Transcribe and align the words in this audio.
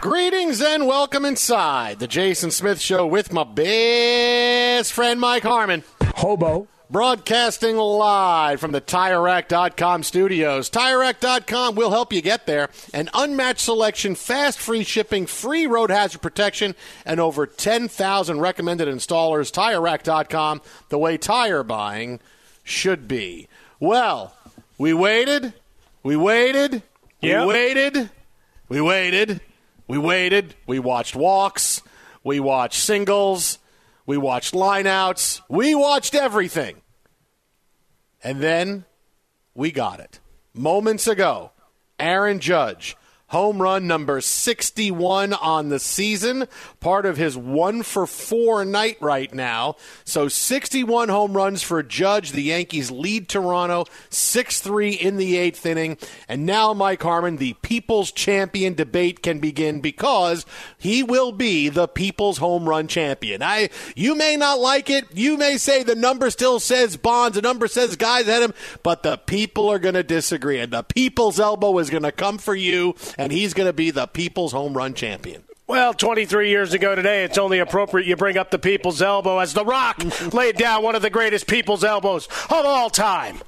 Greetings 0.00 0.62
and 0.62 0.86
welcome 0.86 1.24
inside 1.24 1.98
the 1.98 2.06
Jason 2.06 2.52
Smith 2.52 2.80
Show 2.80 3.04
with 3.04 3.32
my 3.32 3.42
best 3.42 4.92
friend 4.92 5.18
Mike 5.18 5.42
Harmon. 5.42 5.82
Hobo. 6.14 6.68
Broadcasting 6.88 7.76
live 7.76 8.60
from 8.60 8.70
the 8.70 8.80
TireRack.com 8.80 10.04
studios. 10.04 10.70
TireRack.com 10.70 11.74
will 11.74 11.90
help 11.90 12.12
you 12.12 12.22
get 12.22 12.46
there. 12.46 12.70
An 12.94 13.10
unmatched 13.12 13.58
selection, 13.58 14.14
fast 14.14 14.60
free 14.60 14.84
shipping, 14.84 15.26
free 15.26 15.66
road 15.66 15.90
hazard 15.90 16.22
protection, 16.22 16.76
and 17.04 17.18
over 17.18 17.44
10,000 17.44 18.38
recommended 18.38 18.86
installers. 18.86 19.50
TireRack.com, 19.50 20.62
the 20.90 20.98
way 20.98 21.18
tire 21.18 21.64
buying 21.64 22.20
should 22.62 23.08
be. 23.08 23.48
Well, 23.80 24.36
we 24.78 24.92
waited. 24.92 25.54
We 26.04 26.14
waited. 26.14 26.84
Yep. 27.20 27.40
We 27.40 27.48
waited. 27.48 28.10
We 28.68 28.80
waited. 28.80 29.40
We 29.88 29.98
waited. 29.98 30.54
We 30.66 30.78
watched 30.78 31.16
walks. 31.16 31.82
We 32.22 32.40
watched 32.40 32.80
singles. 32.80 33.58
We 34.06 34.16
watched 34.16 34.54
lineouts. 34.54 35.40
We 35.48 35.74
watched 35.74 36.14
everything. 36.14 36.82
And 38.22 38.40
then 38.40 38.84
we 39.54 39.70
got 39.72 40.00
it. 40.00 40.20
Moments 40.54 41.06
ago, 41.06 41.52
Aaron 41.98 42.38
Judge, 42.40 42.96
home 43.28 43.60
run 43.60 43.86
number 43.86 44.20
61 44.20 45.32
on 45.34 45.68
the 45.68 45.78
season, 45.78 46.46
part 46.80 47.06
of 47.06 47.16
his 47.16 47.36
one 47.36 47.82
for 47.82 48.06
four 48.06 48.64
night 48.64 48.96
right 49.00 49.32
now. 49.32 49.76
So 50.04 50.28
61 50.28 51.08
home 51.08 51.34
runs 51.34 51.62
for 51.62 51.82
Judge. 51.82 52.32
The 52.32 52.42
Yankees 52.42 52.90
lead 52.90 53.28
Toronto 53.28 53.84
6 54.10 54.60
3 54.60 54.90
in 54.92 55.16
the 55.16 55.36
eighth 55.36 55.64
inning. 55.66 55.98
And 56.28 56.46
now, 56.46 56.72
Mike 56.72 57.02
Harmon, 57.02 57.36
the 57.36 57.54
People's 57.62 58.12
Champion 58.12 58.74
debate 58.74 59.22
can 59.22 59.38
begin 59.38 59.80
because 59.80 60.46
he 60.78 61.02
will 61.02 61.32
be 61.32 61.68
the 61.68 61.88
People's 61.88 62.38
Home 62.38 62.68
Run 62.68 62.88
Champion. 62.88 63.42
I, 63.42 63.68
you 63.94 64.14
may 64.14 64.36
not 64.36 64.58
like 64.58 64.88
it. 64.90 65.04
You 65.14 65.36
may 65.36 65.58
say 65.58 65.82
the 65.82 65.94
number 65.94 66.30
still 66.30 66.60
says 66.60 66.96
Bonds, 66.96 67.36
the 67.36 67.42
number 67.42 67.68
says 67.68 67.96
guys 67.96 68.28
at 68.28 68.42
him, 68.42 68.54
but 68.82 69.02
the 69.02 69.18
people 69.18 69.68
are 69.68 69.78
going 69.78 69.94
to 69.94 70.02
disagree. 70.02 70.58
And 70.58 70.72
the 70.72 70.82
people's 70.82 71.38
elbow 71.38 71.78
is 71.78 71.90
going 71.90 72.02
to 72.02 72.12
come 72.12 72.38
for 72.38 72.54
you 72.54 72.94
and 73.18 73.32
he's 73.32 73.52
going 73.52 73.66
to 73.68 73.72
be 73.72 73.90
the 73.90 74.06
people's 74.06 74.52
home 74.52 74.74
run 74.74 74.94
champion. 74.94 75.42
Well, 75.66 75.92
23 75.92 76.48
years 76.48 76.72
ago 76.72 76.94
today, 76.94 77.24
it's 77.24 77.36
only 77.36 77.58
appropriate 77.58 78.06
you 78.06 78.16
bring 78.16 78.38
up 78.38 78.50
the 78.50 78.58
people's 78.58 79.02
elbow 79.02 79.38
as 79.40 79.52
The 79.52 79.66
Rock 79.66 80.02
laid 80.32 80.56
down 80.56 80.82
one 80.82 80.94
of 80.94 81.02
the 81.02 81.10
greatest 81.10 81.46
people's 81.46 81.84
elbows 81.84 82.26
of 82.48 82.64
all 82.64 82.88
time. 82.88 83.40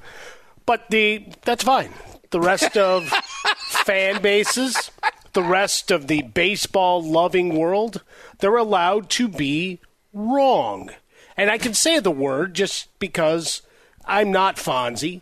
But 0.67 0.89
the 0.91 1.25
that's 1.43 1.63
fine. 1.63 1.91
The 2.29 2.39
rest 2.39 2.77
of 2.77 3.07
fan 3.57 4.21
bases, 4.21 4.91
the 5.33 5.41
rest 5.41 5.89
of 5.89 6.05
the 6.05 6.21
baseball 6.21 7.01
loving 7.03 7.55
world, 7.55 8.03
they're 8.37 8.55
allowed 8.55 9.09
to 9.11 9.27
be 9.27 9.79
wrong. 10.13 10.91
And 11.35 11.49
I 11.49 11.57
can 11.57 11.73
say 11.73 11.99
the 11.99 12.11
word 12.11 12.53
just 12.53 12.87
because 12.99 13.63
I'm 14.05 14.31
not 14.31 14.57
Fonzie 14.57 15.21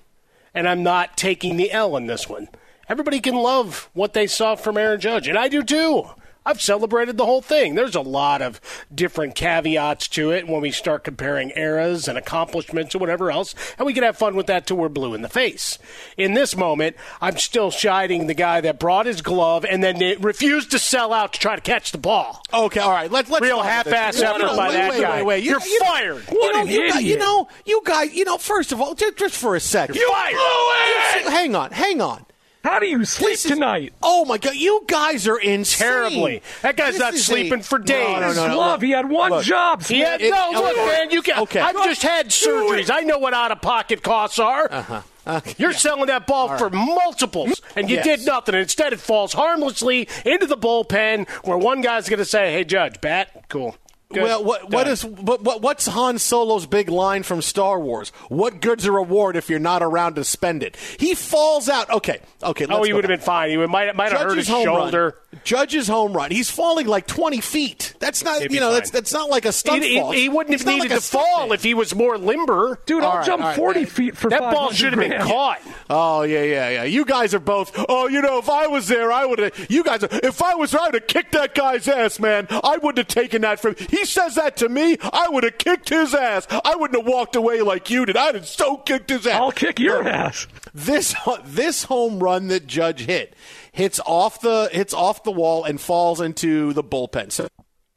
and 0.53 0.67
I'm 0.67 0.83
not 0.83 1.15
taking 1.15 1.55
the 1.55 1.71
L 1.71 1.95
in 1.95 2.07
this 2.07 2.27
one. 2.27 2.49
Everybody 2.89 3.19
can 3.19 3.35
love 3.35 3.89
what 3.93 4.13
they 4.13 4.27
saw 4.27 4.55
from 4.55 4.77
Aaron 4.77 4.99
Judge, 4.99 5.27
and 5.27 5.37
I 5.37 5.47
do 5.47 5.63
too. 5.63 6.05
I've 6.45 6.61
celebrated 6.61 7.17
the 7.17 7.25
whole 7.25 7.41
thing. 7.43 7.75
There's 7.75 7.93
a 7.95 8.01
lot 8.01 8.41
of 8.41 8.59
different 8.95 9.35
caveats 9.35 10.07
to 10.07 10.31
it 10.31 10.47
when 10.47 10.61
we 10.61 10.71
start 10.71 11.03
comparing 11.03 11.51
eras 11.55 12.07
and 12.07 12.17
accomplishments 12.17 12.95
or 12.95 12.97
whatever 12.97 13.29
else, 13.29 13.53
and 13.77 13.85
we 13.85 13.93
can 13.93 14.01
have 14.03 14.17
fun 14.17 14.35
with 14.35 14.47
that 14.47 14.65
till 14.65 14.77
we're 14.77 14.89
blue 14.89 15.13
in 15.13 15.21
the 15.21 15.29
face. 15.29 15.77
In 16.17 16.33
this 16.33 16.55
moment, 16.55 16.95
I'm 17.21 17.37
still 17.37 17.69
chiding 17.69 18.25
the 18.25 18.33
guy 18.33 18.61
that 18.61 18.79
brought 18.79 19.05
his 19.05 19.21
glove 19.21 19.63
and 19.65 19.83
then 19.83 19.99
refused 20.21 20.71
to 20.71 20.79
sell 20.79 21.13
out 21.13 21.33
to 21.33 21.39
try 21.39 21.55
to 21.55 21.61
catch 21.61 21.91
the 21.91 21.99
ball. 21.99 22.41
Okay, 22.51 22.79
all 22.79 22.89
right. 22.91 23.11
Let, 23.11 23.29
let's 23.29 23.43
Real 23.43 23.57
talk 23.57 23.65
about 23.65 23.85
this. 23.85 23.93
half-ass 23.93 24.21
No, 24.21 24.29
effort 24.31 24.39
no, 24.39 24.57
by 24.57 24.67
wait, 24.69 24.73
that 24.73 24.89
wait, 24.91 25.01
guy. 25.01 25.17
Wait, 25.17 25.25
wait. 25.25 25.43
You're 25.43 25.59
you 25.61 25.79
know- 25.81 25.85
fired. 25.85 26.23
You 26.31 26.39
What 26.39 26.53
know, 26.55 26.61
an 26.61 26.67
you, 26.67 26.89
guys, 26.89 27.03
you 27.03 27.17
know, 27.19 27.47
you 27.65 27.81
guys. 27.85 28.13
You 28.13 28.23
know, 28.25 28.37
first 28.39 28.71
of 28.71 28.81
all, 28.81 28.95
just, 28.95 29.17
just 29.17 29.35
for 29.35 29.55
a 29.55 29.59
second, 29.59 29.95
You're 29.97 30.09
fired. 30.09 30.31
You- 30.33 31.29
Hang 31.29 31.55
on, 31.55 31.71
hang 31.71 32.01
on. 32.01 32.25
How 32.63 32.79
do 32.79 32.87
you 32.87 33.05
sleep 33.05 33.33
is- 33.35 33.43
tonight? 33.43 33.93
Oh 34.03 34.25
my 34.25 34.37
God, 34.37 34.55
you 34.55 34.83
guys 34.87 35.27
are 35.27 35.37
insane. 35.39 35.87
Terribly. 35.87 36.41
That 36.61 36.75
guy's 36.75 36.93
This 36.93 36.99
not 37.01 37.13
sleeping 37.15 37.59
a- 37.61 37.63
for 37.63 37.79
days. 37.79 38.07
No, 38.15 38.19
no, 38.19 38.27
His 38.27 38.35
no, 38.37 38.47
no, 38.47 38.53
glove. 38.53 38.71
look. 38.81 38.83
He 38.85 38.91
had 38.91 39.09
one 39.09 39.31
Look. 39.31 39.43
job. 39.45 39.83
He 39.83 39.99
had, 40.01 40.21
It- 40.21 40.31
no, 40.31 40.49
look, 40.53 40.77
okay. 40.77 40.85
man, 40.85 41.11
you 41.11 41.21
can. 41.21 41.39
Okay. 41.39 41.59
I've 41.61 41.81
just 41.85 42.01
had 42.03 42.27
surgeries. 42.29 42.89
I 42.93 43.01
know 43.01 43.17
what 43.17 43.33
out 43.33 43.51
of 43.51 43.61
pocket 43.61 44.03
costs 44.03 44.39
are. 44.39 44.67
Uh-huh. 44.71 45.01
Okay. 45.27 45.53
You're 45.57 45.73
selling 45.73 46.07
that 46.07 46.25
ball 46.27 46.57
for 46.57 46.69
multiples, 46.69 47.61
and 47.75 47.89
you 47.89 47.97
Yes. 47.97 48.05
did 48.05 48.25
nothing. 48.25 48.55
Instead, 48.55 48.93
it 48.93 48.99
falls 48.99 49.33
harmlessly 49.33 50.07
into 50.25 50.45
the 50.47 50.57
bullpen, 50.57 51.29
where 51.45 51.57
one 51.57 51.81
guy's 51.81 52.09
going 52.09 52.17
to 52.19 52.25
say, 52.25 52.51
"Hey, 52.51 52.63
Judge, 52.63 52.99
bat, 52.99 53.29
cool." 53.47 53.77
Good. 54.11 54.23
Well, 54.23 54.43
what, 54.43 54.71
what 54.71 54.85
Done. 54.85 54.93
is 54.93 55.05
what, 55.05 55.43
what 55.43 55.61
what's 55.61 55.85
Han 55.85 56.17
Solo's 56.17 56.65
big 56.65 56.89
line 56.89 57.21
from 57.21 57.43
Star 57.43 57.79
Wars? 57.79 58.09
What 58.27 58.59
good's 58.59 58.85
a 58.85 58.91
reward 58.91 59.35
if 59.35 59.51
you're 59.51 59.59
not 59.59 59.83
around 59.83 60.15
to 60.15 60.23
spend 60.23 60.63
it? 60.63 60.75
He 60.97 61.13
falls 61.13 61.69
out. 61.69 61.91
Okay, 61.91 62.19
okay. 62.41 62.65
Oh, 62.67 62.77
let's 62.77 62.87
he 62.87 62.93
would 62.93 63.03
have 63.03 63.09
been 63.09 63.19
fine. 63.19 63.51
He 63.51 63.57
would- 63.57 63.69
might 63.69 63.95
might 63.95 64.11
have 64.11 64.21
hurt 64.21 64.35
his 64.37 64.47
home 64.47 64.63
shoulder. 64.65 65.15
Run. 65.31 65.41
Judge's 65.43 65.87
home 65.87 66.13
run. 66.13 66.31
He's 66.31 66.49
falling 66.49 66.87
like 66.87 67.05
20 67.05 67.39
feet. 67.39 67.93
That's 67.99 68.23
not, 68.23 68.41
He'd 68.41 68.51
you 68.51 68.59
know, 68.59 68.69
fine. 68.69 68.73
that's 68.79 68.89
that's 68.89 69.13
not 69.13 69.29
like 69.29 69.45
a 69.45 69.51
stunt 69.51 69.83
He, 69.83 69.89
he- 69.89 69.99
fall. 69.99 70.11
he 70.11 70.27
wouldn't 70.27 70.55
It's 70.55 70.63
have 70.63 70.73
needed 70.73 70.89
like 70.89 70.99
to 70.99 71.05
fall 71.05 71.41
man. 71.49 71.51
if 71.53 71.61
he 71.61 71.75
was 71.75 71.93
more 71.93 72.17
limber. 72.17 72.79
Dude, 72.87 73.03
I'll 73.03 73.17
right, 73.17 73.25
jump 73.27 73.43
all 73.43 73.49
right. 73.49 73.55
40 73.55 73.85
feet 73.85 74.17
for 74.17 74.31
that 74.31 74.39
ball 74.39 74.71
should 74.71 74.93
have 74.93 74.99
been 75.07 75.21
caught. 75.21 75.61
Oh 75.87 76.23
yeah, 76.23 76.41
yeah, 76.41 76.69
yeah. 76.69 76.83
You 76.83 77.05
guys 77.05 77.35
are 77.35 77.39
both. 77.39 77.71
Oh, 77.87 78.07
you 78.07 78.23
know, 78.23 78.39
if 78.39 78.49
I 78.49 78.65
was 78.65 78.87
there, 78.87 79.11
I 79.11 79.25
would 79.27 79.37
have. 79.37 79.67
You 79.69 79.83
guys, 79.83 80.01
if 80.01 80.41
I 80.41 80.55
was 80.55 80.71
there, 80.71 80.81
I 80.81 80.85
would 80.85 80.95
have 80.95 81.07
kicked 81.07 81.33
that 81.33 81.53
guy's 81.53 81.87
ass, 81.87 82.19
man. 82.19 82.47
I 82.49 82.77
wouldn't 82.77 82.97
have 82.97 83.07
taken 83.07 83.43
that 83.43 83.59
from. 83.59 83.75
He 83.75 83.98
says 84.05 84.35
that 84.35 84.57
to 84.57 84.69
me. 84.69 84.97
I 85.01 85.29
would 85.29 85.43
have 85.43 85.57
kicked 85.57 85.89
his 85.89 86.13
ass. 86.13 86.47
I 86.49 86.75
wouldn't 86.75 86.99
have 87.03 87.11
walked 87.11 87.35
away 87.35 87.61
like 87.61 87.89
you 87.89 88.05
did. 88.05 88.17
I'd 88.17 88.35
have 88.35 88.47
so 88.47 88.77
kicked 88.77 89.09
his 89.09 89.25
ass. 89.27 89.39
I'll 89.39 89.51
kick 89.51 89.79
your 89.79 90.07
ass. 90.07 90.47
This 90.73 91.15
this 91.43 91.83
home 91.83 92.19
run 92.19 92.47
that 92.47 92.67
Judge 92.67 93.01
hit 93.01 93.35
hits 93.71 93.99
off 94.05 94.41
the 94.41 94.69
hits 94.71 94.93
off 94.93 95.23
the 95.23 95.31
wall 95.31 95.63
and 95.63 95.79
falls 95.79 96.21
into 96.21 96.73
the 96.73 96.83
bullpen. 96.83 97.31
So 97.31 97.47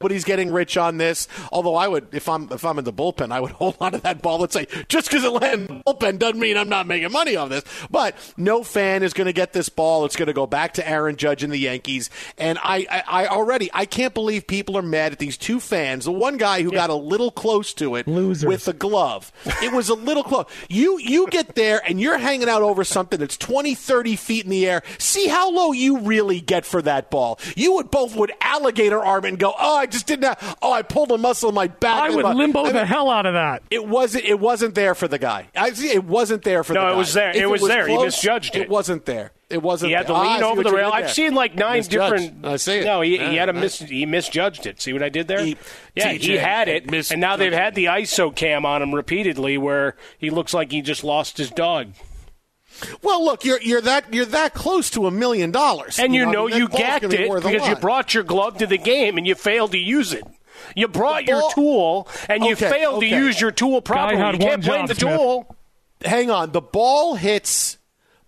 nobody's 0.03 0.25
getting 0.25 0.51
rich 0.51 0.75
on 0.75 0.97
this. 0.97 1.29
Although 1.49 1.75
I 1.75 1.87
would, 1.87 2.13
if 2.13 2.27
I'm 2.27 2.51
if 2.51 2.65
I'm 2.65 2.77
in 2.77 2.83
the 2.83 2.91
bullpen, 2.91 3.31
I 3.31 3.39
would 3.39 3.51
hold 3.63 3.77
on 3.79 3.93
to 3.93 3.99
that 3.99 4.21
ball 4.21 4.43
and 4.43 4.51
say, 4.51 4.67
just 4.89 5.09
because 5.09 5.23
it 5.23 5.31
landed 5.31 5.69
in 5.69 5.77
the 5.77 5.83
bullpen 5.83 6.19
doesn't 6.19 6.39
mean 6.39 6.57
I'm 6.57 6.67
not 6.67 6.87
making 6.87 7.11
money 7.13 7.37
on 7.37 7.47
this. 7.49 7.63
But 7.89 8.17
no 8.35 8.63
fan 8.63 9.01
is 9.01 9.13
going 9.13 9.27
to 9.27 9.33
get 9.33 9.53
this 9.53 9.69
ball. 9.69 10.03
It's 10.03 10.17
going 10.17 10.27
to 10.27 10.33
go 10.33 10.45
back 10.45 10.73
to 10.73 10.87
Aaron 10.87 11.15
Judge 11.15 11.41
and 11.41 11.53
the 11.53 11.57
Yankees. 11.57 12.09
And 12.37 12.59
I, 12.61 12.85
I, 12.91 13.23
I 13.23 13.27
already 13.27 13.69
I 13.73 13.85
can't 13.85 14.13
believe 14.13 14.45
people 14.45 14.77
are 14.77 14.81
mad 14.81 15.13
at 15.13 15.19
these 15.19 15.37
two 15.37 15.61
fans. 15.61 16.03
The 16.03 16.11
one 16.11 16.35
guy 16.35 16.63
who 16.63 16.71
got 16.71 16.89
a 16.89 16.95
little 16.95 17.31
close 17.31 17.73
to 17.75 17.95
it 17.95 18.05
Losers. 18.05 18.45
with 18.45 18.65
the 18.65 18.73
glove. 18.73 19.31
It 19.61 19.71
was 19.71 19.87
a 19.87 19.93
little 19.93 20.23
close. 20.23 20.47
You 20.67 20.99
you 20.99 21.27
get 21.27 21.55
there 21.55 21.81
and 21.87 22.01
you're 22.01 22.17
hanging 22.17 22.49
out 22.49 22.61
over 22.61 22.83
something 22.83 23.19
that's 23.19 23.37
20, 23.37 23.73
30 23.73 24.17
feet 24.17 24.43
in 24.43 24.51
the 24.51 24.67
air. 24.67 24.83
See 24.97 25.27
how 25.29 25.49
low 25.49 25.71
you 25.71 25.99
really 25.99 26.41
get 26.41 26.65
for 26.65 26.81
that 26.81 27.09
ball. 27.09 27.39
You 27.55 27.75
would 27.75 27.89
both 27.89 28.17
would 28.17 28.33
alligator 28.41 28.99
arm 28.99 29.23
it 29.25 29.29
and 29.29 29.39
go, 29.39 29.53
oh, 29.57 29.77
I 29.77 29.85
just 29.93 30.07
didn't 30.07 30.25
have, 30.25 30.57
oh, 30.61 30.73
I 30.73 30.81
pulled 30.81 31.11
a 31.11 31.17
muscle 31.17 31.47
in 31.49 31.55
my 31.55 31.67
back. 31.67 32.03
I 32.03 32.09
would 32.13 32.23
my-" 32.23 32.33
limbo 32.33 32.65
I 32.65 32.71
the 32.73 32.85
hell 32.85 33.09
out 33.09 33.25
of 33.25 33.33
that. 33.35 33.63
It 33.71 33.87
wasn't. 33.87 34.25
It 34.25 34.39
wasn't 34.39 34.75
there 34.75 34.93
for 34.95 35.07
the 35.07 35.17
guy. 35.19 35.47
I 35.55 35.71
see. 35.71 35.89
It 35.91 36.03
wasn't 36.03 36.43
there 36.43 36.63
for 36.63 36.73
No, 36.73 36.81
the 36.81 36.87
it 36.87 36.91
guy. 36.91 36.97
was 36.97 37.13
there. 37.13 37.29
If 37.29 37.35
It 37.37 37.49
was 37.49 37.61
there. 37.61 37.87
He 37.87 37.97
misjudged 37.97 38.55
it. 38.55 38.63
It 38.63 38.69
wasn't 38.69 39.05
there. 39.05 39.31
It 39.49 39.61
wasn't. 39.61 39.89
He 39.89 39.93
had 39.93 40.07
to 40.07 40.13
there. 40.13 40.21
Ah, 40.23 40.33
lean 40.33 40.43
over 40.43 40.63
the 40.63 40.71
rail. 40.71 40.89
I've 40.91 41.11
seen 41.11 41.35
like 41.35 41.53
nine 41.55 41.77
Misjudged. 41.77 42.11
different. 42.11 42.45
I 42.45 42.55
see 42.55 42.79
it. 42.79 42.85
No, 42.85 43.01
he, 43.01 43.17
he 43.19 43.35
had 43.35 43.49
a 43.49 43.53
mis, 43.53 43.77
he 43.79 44.05
misjudged 44.07 44.65
it. 44.65 44.81
See 44.81 44.93
what 44.93 45.03
I 45.03 45.09
did 45.09 45.27
there? 45.27 45.45
He- 45.45 45.57
yeah, 45.95 46.11
he 46.13 46.37
had 46.37 46.67
it, 46.67 46.89
misjudged 46.89 47.11
and 47.13 47.21
now 47.21 47.35
they've 47.35 47.53
had 47.53 47.75
the 47.75 47.85
ISO 47.85 48.35
cam 48.35 48.65
on 48.65 48.81
him 48.81 48.95
repeatedly, 48.95 49.59
where 49.59 49.95
he 50.17 50.31
looks 50.31 50.55
like 50.55 50.71
he 50.71 50.81
just 50.81 51.03
lost 51.03 51.37
his 51.37 51.51
dog. 51.51 51.89
Well, 53.01 53.23
look, 53.23 53.43
you're 53.45 53.61
you're 53.61 53.81
that 53.81 54.13
you're 54.13 54.25
that 54.25 54.53
close 54.53 54.89
to 54.91 55.07
a 55.07 55.11
million 55.11 55.51
dollars, 55.51 55.99
And 55.99 56.13
you, 56.15 56.25
know 56.25 56.47
I 56.47 56.51
mean, 56.51 56.57
you 56.59 56.67
that 56.69 56.77
gacked 56.77 57.09
be 57.09 57.17
it 57.17 57.33
because 57.43 57.67
you 57.67 57.75
brought 57.75 58.13
your 58.13 58.23
glove 58.23 58.57
to 58.59 58.67
the 58.67 58.77
game 58.77 59.17
and 59.17 59.25
you 59.27 59.35
failed 59.35 59.71
to 59.71 59.77
use 59.79 60.13
it. 60.13 60.23
You 60.75 60.87
brought 60.87 61.25
ball- 61.25 61.39
your 61.41 61.51
tool 61.53 62.07
and 62.29 62.43
you 62.45 62.53
Okay, 62.53 62.69
failed 62.69 62.95
okay. 62.97 63.09
to 63.09 63.15
use 63.15 63.39
your 63.41 63.51
tool 63.51 63.81
properly. 63.81 64.19
You 64.33 64.37
can't 64.39 64.63
blame 64.63 64.81
job, 64.81 64.87
the 64.89 64.95
Smith. 64.95 65.17
tool. 65.17 65.55
hang 66.03 66.29
on. 66.31 66.51
The 66.51 66.61
ball 66.61 67.15
hits 67.15 67.77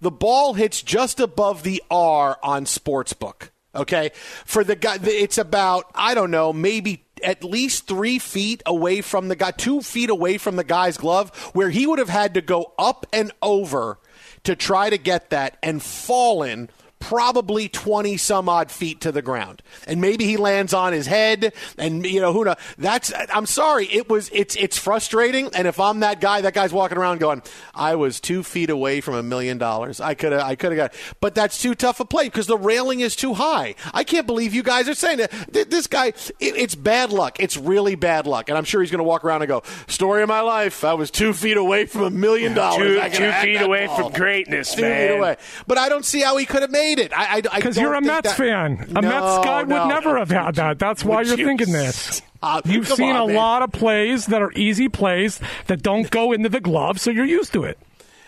the 0.01 0.11
ball 0.11 0.53
hits 0.53 0.81
just 0.81 1.19
above 1.19 1.63
the 1.63 1.81
R 1.89 2.37
on 2.43 2.65
sportsbook. 2.65 3.49
Okay, 3.73 4.11
for 4.45 4.63
the 4.63 4.75
guy, 4.75 4.97
it's 5.03 5.37
about 5.37 5.85
I 5.95 6.13
don't 6.13 6.31
know, 6.31 6.53
maybe 6.53 7.03
at 7.23 7.43
least 7.43 7.87
three 7.87 8.19
feet 8.19 8.61
away 8.65 9.01
from 9.01 9.27
the 9.29 9.35
guy, 9.35 9.51
two 9.51 9.81
feet 9.81 10.09
away 10.09 10.37
from 10.37 10.55
the 10.57 10.63
guy's 10.63 10.97
glove, 10.97 11.29
where 11.53 11.69
he 11.69 11.85
would 11.87 11.99
have 11.99 12.09
had 12.09 12.33
to 12.35 12.41
go 12.41 12.73
up 12.77 13.05
and 13.11 13.31
over 13.41 13.99
to 14.43 14.55
try 14.55 14.89
to 14.89 14.97
get 14.97 15.29
that 15.29 15.57
and 15.63 15.81
fallen 15.81 16.69
probably 17.09 17.69
20 17.69 18.17
some 18.17 18.49
odd 18.49 18.71
feet 18.71 18.99
to 19.01 19.11
the 19.11 19.21
ground. 19.21 19.61
And 19.85 20.01
maybe 20.01 20.25
he 20.25 20.37
lands 20.37 20.73
on 20.73 20.91
his 20.91 21.05
head 21.05 21.53
and 21.77 22.03
you 22.05 22.19
know 22.19 22.33
who 22.33 22.45
knows 22.45 22.55
that's 22.79 23.13
i'm 23.31 23.45
sorry 23.45 23.85
it 23.85 24.09
was 24.09 24.29
it's 24.33 24.55
it's 24.55 24.77
frustrating. 24.77 25.49
And 25.53 25.67
if 25.67 25.79
i'm 25.79 25.99
that 25.99 26.19
guy 26.19 26.41
that 26.41 26.55
guy's 26.55 26.73
walking 26.73 26.97
around 26.97 27.19
going 27.19 27.43
i 27.75 27.95
was 27.95 28.19
two 28.19 28.41
feet 28.41 28.71
away 28.71 29.01
from 29.01 29.13
a 29.13 29.21
million 29.23 29.59
dollars. 29.59 29.99
I 30.01 30.15
could 30.15 30.31
have 30.31 30.41
i 30.41 30.55
could 30.55 30.71
have 30.71 30.77
got 30.77 30.93
but 31.21 31.35
that's 31.35 31.61
too 31.61 31.75
tough 31.75 31.99
a 31.99 32.05
play 32.05 32.25
because 32.25 32.47
the 32.47 32.57
railing 32.57 33.01
is 33.01 33.15
too 33.15 33.35
high. 33.35 33.75
I 33.93 34.03
can't 34.03 34.25
believe 34.25 34.55
you 34.55 34.63
guys 34.63 34.89
are 34.89 34.95
saying 34.95 35.19
that. 35.19 35.31
This 35.51 35.85
guy 35.85 36.07
it, 36.07 36.33
it's 36.39 36.75
bad 36.75 37.11
luck. 37.11 37.39
It's 37.39 37.55
really 37.55 37.93
bad 37.95 38.25
luck. 38.25 38.49
And 38.49 38.57
i'm 38.57 38.63
sure 38.63 38.81
he's 38.81 38.91
going 38.91 38.97
to 38.99 39.03
walk 39.03 39.23
around 39.23 39.43
and 39.43 39.49
go 39.49 39.61
story 39.87 40.23
of 40.23 40.29
my 40.29 40.41
life. 40.41 40.83
I 40.83 40.95
was 40.95 41.11
two 41.11 41.33
feet 41.33 41.57
away 41.57 41.85
from 41.85 42.01
a 42.01 42.09
million 42.09 42.55
dollars. 42.55 43.11
Two, 43.11 43.17
two 43.25 43.31
feet 43.31 43.61
away 43.61 43.85
ball. 43.85 44.09
from 44.09 44.11
greatness, 44.13 44.73
Two 44.73 44.81
man. 44.81 45.09
feet 45.09 45.15
away. 45.17 45.37
But 45.67 45.77
I 45.77 45.87
don't 45.89 46.05
see 46.05 46.21
how 46.21 46.37
he 46.37 46.45
could 46.45 46.63
have 46.63 46.71
made 46.71 46.94
it. 46.99 47.11
I 47.15 47.41
Because 47.41 47.77
you're 47.77 47.93
a 47.93 48.01
Mets 48.01 48.33
fan. 48.33 48.91
A 48.95 49.01
Mets 49.01 49.45
guy 49.45 49.63
would 49.63 49.87
never 49.87 50.17
have 50.17 50.29
had 50.31 50.55
that. 50.55 50.79
That's 50.79 51.03
why 51.03 51.21
you're 51.21 51.37
you 51.37 51.45
thinking 51.45 51.71
this. 51.71 51.95
stop? 52.37 52.65
You've 52.67 52.87
Come 52.87 52.97
seen 52.97 53.15
on, 53.15 53.23
a 53.23 53.27
man. 53.27 53.35
lot 53.35 53.61
of 53.63 53.71
plays 53.71 54.27
that 54.27 54.41
are 54.41 54.51
easy 54.53 54.87
plays 54.89 55.39
that 55.67 55.81
don't 55.81 56.09
go 56.11 56.31
into 56.31 56.49
the 56.49 56.59
glove, 56.61 56.99
so 56.99 57.09
you're 57.11 57.25
used 57.25 57.53
to 57.53 57.63
it. 57.63 57.79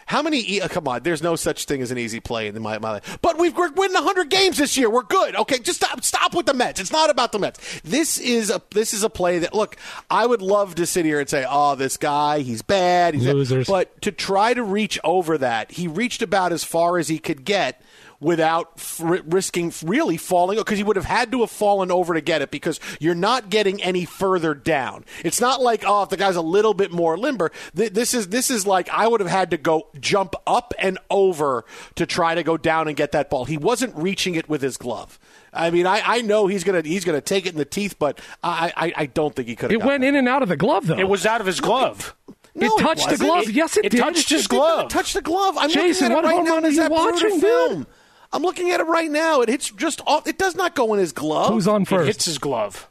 How 0.07 0.21
many? 0.21 0.39
E- 0.49 0.61
uh, 0.61 0.69
come 0.69 0.87
on, 0.87 1.03
there's 1.03 1.21
no 1.21 1.35
such 1.35 1.65
thing 1.65 1.81
as 1.81 1.91
an 1.91 1.97
easy 1.97 2.21
play 2.21 2.47
in 2.47 2.61
my, 2.61 2.79
my 2.79 2.91
life. 2.93 3.19
But 3.21 3.37
we've, 3.37 3.53
we're 3.55 3.69
winning 3.73 3.93
100 3.95 4.29
games 4.29 4.57
this 4.57 4.77
year. 4.77 4.89
We're 4.89 5.03
good. 5.03 5.35
Okay, 5.35 5.59
just 5.59 5.83
stop. 5.83 6.01
Stop 6.01 6.33
with 6.33 6.45
the 6.45 6.53
Mets. 6.53 6.79
It's 6.79 6.93
not 6.93 7.09
about 7.09 7.33
the 7.33 7.39
Mets. 7.39 7.81
This 7.81 8.17
is 8.17 8.49
a 8.49 8.61
this 8.71 8.93
is 8.93 9.03
a 9.03 9.09
play 9.09 9.39
that 9.39 9.53
look. 9.53 9.75
I 10.09 10.25
would 10.25 10.41
love 10.41 10.75
to 10.75 10.85
sit 10.85 11.03
here 11.03 11.19
and 11.19 11.29
say, 11.29 11.45
"Oh, 11.47 11.75
this 11.75 11.97
guy, 11.97 12.39
he's 12.39 12.61
bad." 12.61 13.15
He's 13.15 13.25
Losers. 13.27 13.67
But 13.67 14.01
to 14.03 14.13
try 14.13 14.53
to 14.53 14.63
reach 14.63 14.97
over 15.03 15.37
that, 15.39 15.71
he 15.73 15.89
reached 15.89 16.21
about 16.21 16.53
as 16.53 16.63
far 16.63 16.97
as 16.97 17.09
he 17.09 17.19
could 17.19 17.43
get 17.43 17.81
without 18.19 18.71
f- 18.77 19.00
risking 19.25 19.71
really 19.83 20.17
falling 20.17 20.57
because 20.57 20.77
he 20.77 20.83
would 20.83 20.95
have 20.95 21.05
had 21.05 21.31
to 21.31 21.41
have 21.41 21.51
fallen 21.51 21.91
over 21.91 22.13
to 22.13 22.21
get 22.21 22.41
it 22.41 22.50
because 22.51 22.79
you're 23.00 23.13
not 23.15 23.50
getting 23.50 23.81
any 23.83 24.05
further 24.05 24.53
down. 24.53 25.05
It's 25.24 25.39
not 25.39 25.62
like 25.62 25.83
oh 25.86 26.03
if 26.03 26.09
the 26.09 26.17
guy's 26.17 26.36
a 26.36 26.41
little 26.41 26.74
bit 26.74 26.91
more 26.91 27.17
limber. 27.17 27.51
Th- 27.75 27.91
this 27.93 28.13
is 28.13 28.29
this 28.29 28.50
is 28.50 28.65
like 28.65 28.89
I 28.89 29.07
would 29.07 29.19
have 29.19 29.29
had 29.29 29.51
to 29.51 29.57
go 29.57 29.88
jump 30.00 30.33
up 30.47 30.74
and 30.79 30.97
over 31.09 31.65
to 31.95 32.05
try 32.05 32.33
to 32.36 32.43
go 32.43 32.57
down 32.57 32.88
and 32.88 32.97
get 32.97 33.12
that 33.12 33.29
ball. 33.29 33.45
He 33.45 33.57
wasn't 33.57 33.95
reaching 33.95 34.36
it 34.36 34.50
with 34.50 34.62
his 34.62 34.77
glove. 34.77 35.19
I 35.53 35.69
mean, 35.71 35.88
I, 35.88 36.01
I 36.05 36.21
know 36.21 36.47
he's 36.47 36.63
gonna 36.63 36.81
he's 36.81 37.05
gonna 37.05 37.21
take 37.21 37.45
it 37.45 37.51
in 37.53 37.57
the 37.57 37.65
teeth, 37.65 37.97
but 38.00 38.19
I 38.43 38.71
I, 38.75 38.93
I 38.95 39.05
don't 39.07 39.36
think 39.36 39.47
he 39.47 39.55
could. 39.55 39.71
Have 39.71 39.79
It 39.81 39.86
went 39.86 40.03
in 40.03 40.15
and 40.15 40.27
out 40.27 40.43
of 40.43 40.50
the 40.50 40.57
glove, 40.57 40.88
though. 40.88 40.97
It 41.00 41.07
was 41.07 41.25
out 41.25 41.39
of 41.41 41.47
his 41.47 41.59
glove. 41.59 42.15
No, 42.55 42.65
it 42.75 42.81
touched 42.81 43.05
the 43.05 43.12
wasn't. 43.12 43.29
glove. 43.29 43.50
yes, 43.51 43.77
it, 43.77 43.86
it 43.86 43.89
did. 43.89 44.00
touched 44.01 44.29
his 44.29 44.45
It 44.45 44.50
did 44.50 44.57
not 44.57 44.75
glove. 44.77 44.89
touch 44.89 45.13
the 45.13 45.21
glove. 45.21 45.55
I'm 45.59 45.69
Jason, 45.69 46.09
looking 46.09 46.12
at 46.12 46.15
what 46.15 46.24
it 46.24 46.27
right 46.27 46.36
home 46.36 46.45
now. 46.45 46.53
run 46.55 46.65
are 46.65 46.67
Is 46.69 46.75
you 46.75 46.81
that 46.81 46.88
Bruder 46.89 47.12
watching, 47.12 47.29
dude? 47.29 47.41
film? 47.41 47.88
I'm 48.34 48.41
looking 48.41 48.69
at 48.72 48.79
it 48.79 48.84
right 48.88 49.10
now. 49.10 49.41
It 49.41 49.50
hits 49.50 49.69
just 49.72 50.01
off. 50.05 50.27
It 50.27 50.38
does 50.38 50.55
not 50.55 50.75
go 50.75 50.93
in 50.93 51.00
his 51.00 51.12
glove. 51.13 51.53
Who's 51.53 51.67
on 51.67 51.84
It 51.84 51.88
first? 51.88 52.07
hits 52.07 52.25
his 52.25 52.38
glove. 52.38 52.89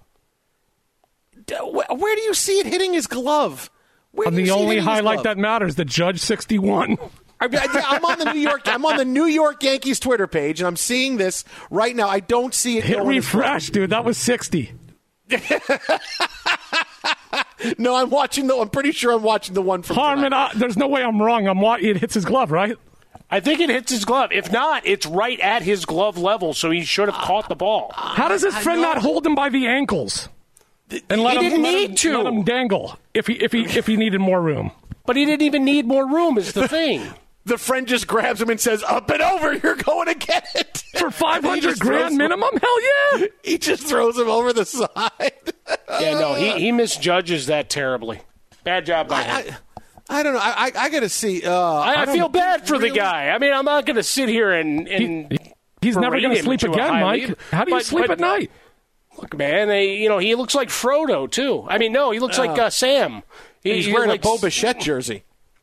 D- 1.47 1.55
Where, 1.57 1.87
where 1.91 2.17
do 2.17 2.23
you 2.23 2.35
see 2.35 2.59
it 2.59 2.67
hitting 2.67 2.93
his 2.93 3.07
glove? 3.07 3.71
Where 4.13 4.29
On 4.29 4.35
the 4.35 4.51
only 4.51 4.79
highlight 4.79 5.23
that 5.25 5.37
matters, 5.39 5.75
the 5.75 5.85
Judge 5.85 6.21
61. 6.21 6.97
I, 7.39 7.45
am 7.45 8.05
on 8.05 8.19
the 8.19 8.33
New 8.33 8.41
York. 8.41 8.63
I'm 8.65 8.87
on 8.87 8.97
the 8.97 9.05
New 9.05 9.27
York 9.27 9.63
Yankees 9.63 10.01
Twitter 10.01 10.27
page, 10.27 10.59
and 10.61 10.67
I'm 10.67 10.77
seeing 10.77 11.19
this 11.19 11.45
right 11.71 11.95
now. 11.95 12.09
I 12.09 12.21
don't 12.21 12.55
see 12.55 12.79
it. 12.79 12.85
Hit 12.85 12.97
going 12.97 13.09
in 13.11 13.15
his 13.17 13.31
glove. 13.31 13.43
refresh, 13.43 13.69
dude. 13.71 13.91
That 13.91 14.05
was 14.07 14.17
60. 14.17 14.73
No, 17.79 17.97
I'm 17.97 18.11
watching 18.11 18.47
the. 18.47 18.55
I'm 18.57 18.69
pretty 18.69 18.93
sure 18.93 19.13
I'm 19.13 19.23
watching 19.23 19.55
the 19.55 19.63
one 19.63 19.83
from. 19.83 19.97
Harmon, 19.97 20.25
tonight. 20.25 20.51
uh, 20.55 20.59
there's 20.59 20.77
no 20.77 20.89
way 20.89 21.03
I'm 21.03 21.21
wrong. 21.21 21.49
I'm 21.49 21.61
wa- 21.61 21.79
It 21.81 21.97
hits 21.97 22.15
his 22.15 22.25
glove, 22.25 22.51
right? 22.53 22.77
I 23.31 23.41
think 23.41 23.61
it 23.61 23.71
hits 23.71 23.91
his 23.91 24.05
glove. 24.05 24.31
If 24.33 24.53
not, 24.53 24.87
it's 24.87 25.05
right 25.07 25.39
at 25.41 25.63
his 25.63 25.85
glove 25.85 26.17
level, 26.17 26.55
so 26.55 26.71
he 26.71 26.85
should 26.85 27.09
have 27.09 27.21
caught 27.21 27.49
the 27.49 27.57
ball. 27.57 27.91
How 27.95 28.29
does 28.29 28.43
his 28.43 28.57
friend 28.57 28.81
not 28.81 28.99
hold 28.99 29.27
him 29.27 29.35
by 29.35 29.49
the 29.49 29.67
ankles 29.67 30.29
and 31.11 31.23
let 31.23 31.39
he 31.39 31.45
him 31.47 31.51
didn't 31.51 31.63
let 31.65 31.75
need 31.75 31.91
him, 31.91 31.97
to. 31.97 32.19
let 32.19 32.27
him 32.33 32.43
dangle 32.45 32.99
if 33.15 33.27
he 33.27 33.35
if 33.35 33.51
he 33.53 33.65
if 33.65 33.87
he 33.87 33.97
needed 33.97 34.21
more 34.21 34.41
room? 34.41 34.71
But 35.07 35.17
he 35.17 35.25
didn't 35.25 35.43
even 35.43 35.65
need 35.65 35.87
more 35.87 36.07
room. 36.09 36.39
Is 36.39 36.53
the 36.53 36.69
thing. 36.77 37.03
The 37.45 37.59
friend 37.59 37.87
just 37.87 38.09
grabs 38.09 38.41
him 38.41 38.51
and 38.51 38.61
says, 38.61 38.83
"Up 38.83 39.09
and 39.11 39.23
over! 39.23 39.55
You're 39.55 39.77
going 39.77 40.07
to 40.09 40.15
get 40.15 40.47
it 40.57 40.83
for 40.99 41.11
five 41.13 41.43
He 41.43 41.49
hundred 41.49 41.63
just 41.63 41.81
grand 41.81 42.09
throws- 42.09 42.19
minimum. 42.19 42.51
Hell 42.61 42.83
yeah! 43.21 43.27
He 43.45 43.59
just 43.59 43.85
throws 43.87 44.19
him 44.19 44.29
over 44.29 44.53
the 44.53 44.65
side. 44.65 45.33
Yeah, 46.01 46.19
no, 46.19 46.35
he, 46.35 46.53
he 46.59 46.73
misjudges 46.73 47.47
that 47.47 47.71
terribly. 47.71 48.21
Bad 48.65 48.87
job 48.87 49.07
by 49.09 49.23
him. 49.23 49.55
I 49.55 49.57
don't 50.23 50.35
know. 50.35 50.41
I 50.41 50.67
I, 50.67 50.73
I 50.85 50.89
got 50.91 51.01
to 51.01 51.09
see. 51.09 51.43
Uh, 51.45 51.53
I, 51.53 52.03
I 52.03 52.05
don't 52.05 52.15
feel 52.15 52.29
bad 52.29 52.67
for 52.67 52.75
Really? 52.75 52.91
the 52.91 52.97
guy. 52.97 53.31
I 53.31 53.39
mean, 53.39 53.53
I'm 53.53 53.65
not 53.65 53.87
going 53.87 53.97
to 53.97 54.03
sit 54.03 54.29
here 54.29 54.53
and. 54.53 54.87
and 54.89 55.39
He's 55.83 55.97
never 55.97 56.21
going 56.21 56.35
to 56.35 56.43
sleep 56.43 56.61
to 56.61 56.73
again, 56.73 57.01
Mike. 57.01 57.21
level. 57.23 57.37
How 57.53 57.65
do 57.65 57.71
you 57.71 57.77
But- 57.77 57.85
sleep 57.85 58.07
but- 58.07 58.13
at 58.13 58.19
night? 58.21 58.51
Look, 59.19 59.37
man, 59.37 59.69
they, 59.69 59.97
you 59.97 60.09
know, 60.11 60.19
he 60.19 60.35
looks 60.35 60.55
like 60.55 60.69
Frodo, 60.69 61.31
too. 61.31 61.65
I 61.69 61.79
mean, 61.79 61.93
no, 61.93 62.11
he 62.11 62.19
looks 62.19 62.37
like 62.39 62.59
uh, 62.59 62.69
Sam. 62.71 63.23
He- 63.63 63.75
He's 63.75 63.87
he 63.87 63.93
wearing 63.93 64.11
looks- 64.11 64.27
a 64.27 64.29
Bo 64.29 64.39
Bichette 64.39 64.81
jersey. 64.81 65.23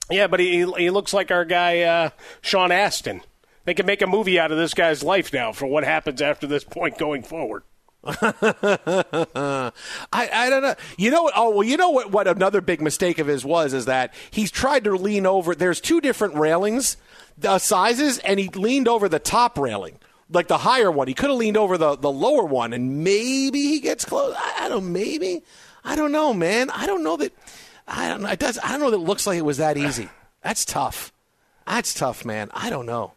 Yeah, 0.10 0.28
but 0.28 0.40
he, 0.40 0.66
he 0.78 0.90
looks 0.90 1.14
like 1.14 1.30
our 1.30 1.46
guy, 1.46 1.82
uh, 1.82 2.10
Sean 2.42 2.72
Astin. 2.72 3.22
They 3.66 3.74
can 3.74 3.86
make 3.86 4.02
a 4.02 4.08
movie 4.08 4.40
out 4.40 4.52
of 4.52 4.58
this 4.58 4.74
guy's 4.74 5.04
life 5.04 5.32
now 5.32 5.52
for 5.52 5.68
what 5.68 5.84
happens 5.84 6.22
after 6.22 6.48
this 6.48 6.64
point 6.64 6.98
going 6.98 7.22
forward. 7.24 7.64
I, 8.06 9.72
I 10.12 10.50
don't 10.50 10.62
know. 10.62 10.76
You 10.98 11.10
know 11.10 11.24
what? 11.24 11.34
Oh 11.38 11.52
well, 11.52 11.64
you 11.64 11.78
know 11.78 11.90
what? 11.90 12.12
What 12.12 12.28
another 12.28 12.60
big 12.60 12.82
mistake 12.82 13.18
of 13.18 13.28
his 13.28 13.46
was 13.46 13.74
is 13.74 13.86
that 13.86 14.14
he's 14.30 14.52
tried 14.52 14.84
to 14.84 14.96
lean 14.96 15.26
over. 15.26 15.56
There's 15.56 15.80
two 15.80 16.02
different 16.02 16.36
railings 16.36 16.98
uh, 17.44 17.58
sizes, 17.58 18.20
and 18.20 18.40
he 18.40 18.50
leaned 18.50 18.90
over 18.90 19.08
the 19.08 19.20
top 19.20 19.58
railing, 19.58 20.00
like 20.30 20.48
the 20.50 20.58
higher 20.60 20.92
one. 20.92 21.08
He 21.08 21.14
could 21.14 21.30
have 21.30 21.40
leaned 21.40 21.56
over 21.56 21.78
the 21.78 21.96
the 21.96 22.12
lower 22.12 22.44
one, 22.44 22.74
and 22.74 23.06
maybe 23.06 23.62
he 23.62 23.80
gets 23.80 24.04
close. 24.04 24.36
I, 24.38 24.66
I 24.66 24.70
don't. 24.70 24.92
Maybe 24.92 25.42
I 25.84 25.96
don't 25.96 26.12
know, 26.12 26.34
man. 26.34 26.70
I 26.72 26.86
don't 26.86 27.04
know 27.04 27.16
that. 27.18 27.34
I 27.88 28.10
don't 28.10 28.22
know. 28.22 28.30
It 28.30 28.40
does. 28.40 28.60
I 28.62 28.72
don't 28.72 28.82
know 28.82 28.92
that 28.92 28.98
it 28.98 29.00
looks 29.00 29.26
like 29.26 29.38
it 29.38 29.46
was 29.46 29.58
that 29.58 29.78
easy. 29.78 30.10
That's 30.42 30.66
tough. 30.66 31.14
That's 31.66 31.94
tough, 31.94 32.26
man. 32.26 32.50
I 32.54 32.70
don't 32.70 32.86
know. 32.86 33.14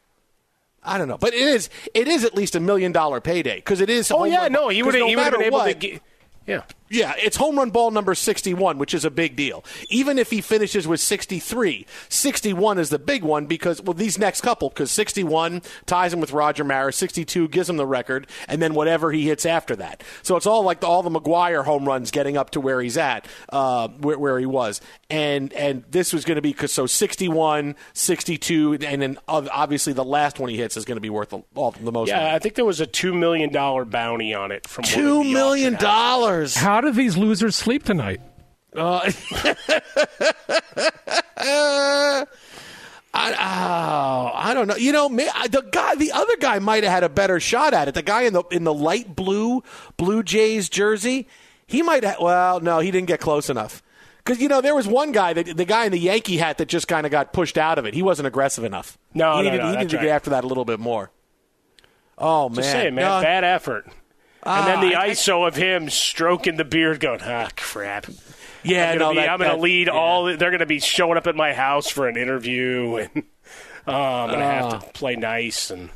I 0.86 0.98
don't 0.98 1.08
know, 1.08 1.18
but 1.18 1.34
it 1.34 1.40
is. 1.40 1.68
It 1.94 2.08
is 2.08 2.24
at 2.24 2.34
least 2.34 2.54
a 2.54 2.60
million 2.60 2.92
dollar 2.92 3.20
payday 3.20 3.56
because 3.56 3.80
it 3.80 3.90
is. 3.90 4.10
Oh, 4.10 4.24
yeah, 4.24 4.48
no, 4.48 4.68
he 4.68 4.82
would 4.82 4.94
have 4.94 5.00
no 5.00 5.06
he 5.08 5.16
would 5.16 5.24
have 5.24 5.32
been 5.32 5.42
able 5.42 5.58
what, 5.58 5.66
to 5.66 5.74
get. 5.74 6.02
Yeah. 6.46 6.62
Yeah, 6.88 7.14
it's 7.18 7.36
home 7.36 7.56
run 7.56 7.70
ball 7.70 7.90
number 7.90 8.14
61, 8.14 8.78
which 8.78 8.94
is 8.94 9.04
a 9.04 9.10
big 9.10 9.34
deal. 9.36 9.64
Even 9.88 10.18
if 10.18 10.30
he 10.30 10.40
finishes 10.40 10.86
with 10.86 11.00
63, 11.00 11.86
61 12.08 12.78
is 12.78 12.90
the 12.90 12.98
big 12.98 13.24
one 13.24 13.46
because, 13.46 13.82
well, 13.82 13.94
these 13.94 14.18
next 14.18 14.42
couple, 14.42 14.68
because 14.68 14.90
61 14.90 15.62
ties 15.86 16.12
him 16.12 16.20
with 16.20 16.32
Roger 16.32 16.64
Maris, 16.64 16.96
62 16.96 17.48
gives 17.48 17.68
him 17.68 17.76
the 17.76 17.86
record, 17.86 18.26
and 18.48 18.62
then 18.62 18.74
whatever 18.74 19.10
he 19.10 19.26
hits 19.26 19.44
after 19.44 19.74
that. 19.76 20.02
So 20.22 20.36
it's 20.36 20.46
all 20.46 20.62
like 20.62 20.80
the, 20.80 20.86
all 20.86 21.02
the 21.02 21.10
McGwire 21.10 21.64
home 21.64 21.86
runs 21.86 22.10
getting 22.10 22.36
up 22.36 22.50
to 22.50 22.60
where 22.60 22.80
he's 22.80 22.96
at, 22.96 23.26
uh, 23.48 23.88
where, 23.88 24.18
where 24.18 24.38
he 24.38 24.46
was. 24.46 24.80
And 25.10 25.52
and 25.52 25.84
this 25.90 26.12
was 26.12 26.24
going 26.24 26.36
to 26.36 26.42
be, 26.42 26.52
cause, 26.52 26.72
so 26.72 26.86
61, 26.86 27.74
62, 27.94 28.78
and 28.86 29.02
then 29.02 29.18
obviously 29.28 29.92
the 29.92 30.04
last 30.04 30.38
one 30.38 30.50
he 30.50 30.56
hits 30.56 30.76
is 30.76 30.84
going 30.84 30.96
to 30.96 31.00
be 31.00 31.10
worth 31.10 31.30
the, 31.30 31.42
all, 31.54 31.72
the 31.72 31.92
most 31.92 32.10
money. 32.10 32.22
Yeah, 32.22 32.34
I 32.34 32.38
think 32.38 32.54
there 32.54 32.64
was 32.64 32.80
a 32.80 32.86
$2 32.86 33.16
million 33.16 33.50
bounty 33.88 34.34
on 34.34 34.52
it 34.52 34.66
from 34.68 34.82
one 34.84 34.92
of 34.92 34.94
Two 34.94 35.24
the 35.24 35.32
million 35.32 35.74
auction 35.74 35.86
dollars. 35.88 36.54
How 36.56 36.75
do 36.80 36.92
these 36.92 37.16
losers 37.16 37.56
sleep 37.56 37.85
tonight? 37.85 38.21
Uh, 38.75 39.11
I, 43.18 43.33
oh, 43.33 44.30
I 44.35 44.52
don't 44.52 44.66
know. 44.66 44.76
You 44.76 44.92
know, 44.92 45.09
may, 45.09 45.28
the 45.49 45.62
guy, 45.62 45.95
the 45.95 46.12
other 46.12 46.37
guy 46.38 46.59
might 46.59 46.85
have 46.85 46.92
had 46.92 47.04
a 47.04 47.09
better 47.09 47.40
shot 47.40 47.73
at 47.73 47.88
it. 47.88 47.95
The 47.95 48.02
guy 48.02 48.23
in 48.23 48.35
the 48.35 48.42
in 48.50 48.64
the 48.64 48.75
light 48.75 49.16
blue 49.16 49.62
Blue 49.97 50.23
Jays 50.23 50.68
jersey, 50.68 51.26
he 51.66 51.83
might. 51.83 52.04
have 52.04 52.21
Well, 52.21 52.61
no, 52.61 52.80
he 52.80 52.90
didn't 52.90 53.09
get 53.09 53.21
close 53.21 53.49
enough. 53.49 53.83
Because 54.18 54.42
you 54.42 54.49
know 54.49 54.61
there 54.61 54.75
was 54.75 54.87
one 54.87 55.12
guy, 55.12 55.33
that, 55.33 55.56
the 55.56 55.64
guy 55.64 55.87
in 55.87 55.92
the 55.92 55.99
Yankee 55.99 56.37
hat, 56.37 56.59
that 56.59 56.68
just 56.68 56.88
kind 56.88 57.06
of 57.06 57.12
got 57.12 57.33
pushed 57.33 57.56
out 57.56 57.78
of 57.78 57.87
it. 57.87 57.95
He 57.95 58.02
wasn't 58.02 58.26
aggressive 58.26 58.64
enough. 58.64 58.99
No, 59.14 59.37
he 59.37 59.45
no, 59.45 59.50
needed, 59.50 59.59
no, 59.59 59.66
he 59.68 59.73
that's 59.73 59.85
needed 59.85 59.97
to 59.97 60.02
get 60.02 60.11
after 60.11 60.30
that 60.30 60.45
a 60.45 60.47
little 60.47 60.64
bit 60.64 60.80
more. 60.80 61.11
Oh 62.18 62.49
man, 62.49 62.56
Just 62.56 62.73
saying, 62.73 62.95
man, 62.95 63.04
No, 63.04 63.23
bad 63.23 63.45
effort. 63.45 63.87
And 64.46 64.66
then 64.66 64.78
Ah, 64.78 64.80
the 64.80 64.92
ISO 65.10 65.46
of 65.46 65.56
him 65.56 65.90
stroking 65.90 66.56
the 66.56 66.64
beard, 66.64 67.00
going, 67.00 67.20
ah, 67.22 67.48
crap. 67.56 68.06
Yeah, 68.62 68.90
I'm 68.92 68.98
gonna, 68.98 69.10
be, 69.14 69.16
that- 69.20 69.28
I'm 69.30 69.38
gonna 69.38 69.50
that- 69.52 69.60
lead 69.60 69.88
all. 69.88 70.24
They're 70.36 70.50
gonna 70.50 70.66
be 70.66 70.80
showing 70.80 71.16
up 71.16 71.26
at 71.26 71.36
my 71.36 71.52
house 71.52 71.88
for 71.88 72.08
an 72.08 72.16
interview, 72.16 72.96
and 72.96 73.22
oh, 73.86 73.92
I'm 73.94 74.30
gonna 74.30 74.44
have 74.44 74.64
Ah. 74.64 74.78
to 74.78 74.86
play 74.92 75.16
nice. 75.16 75.70
And 75.70 75.90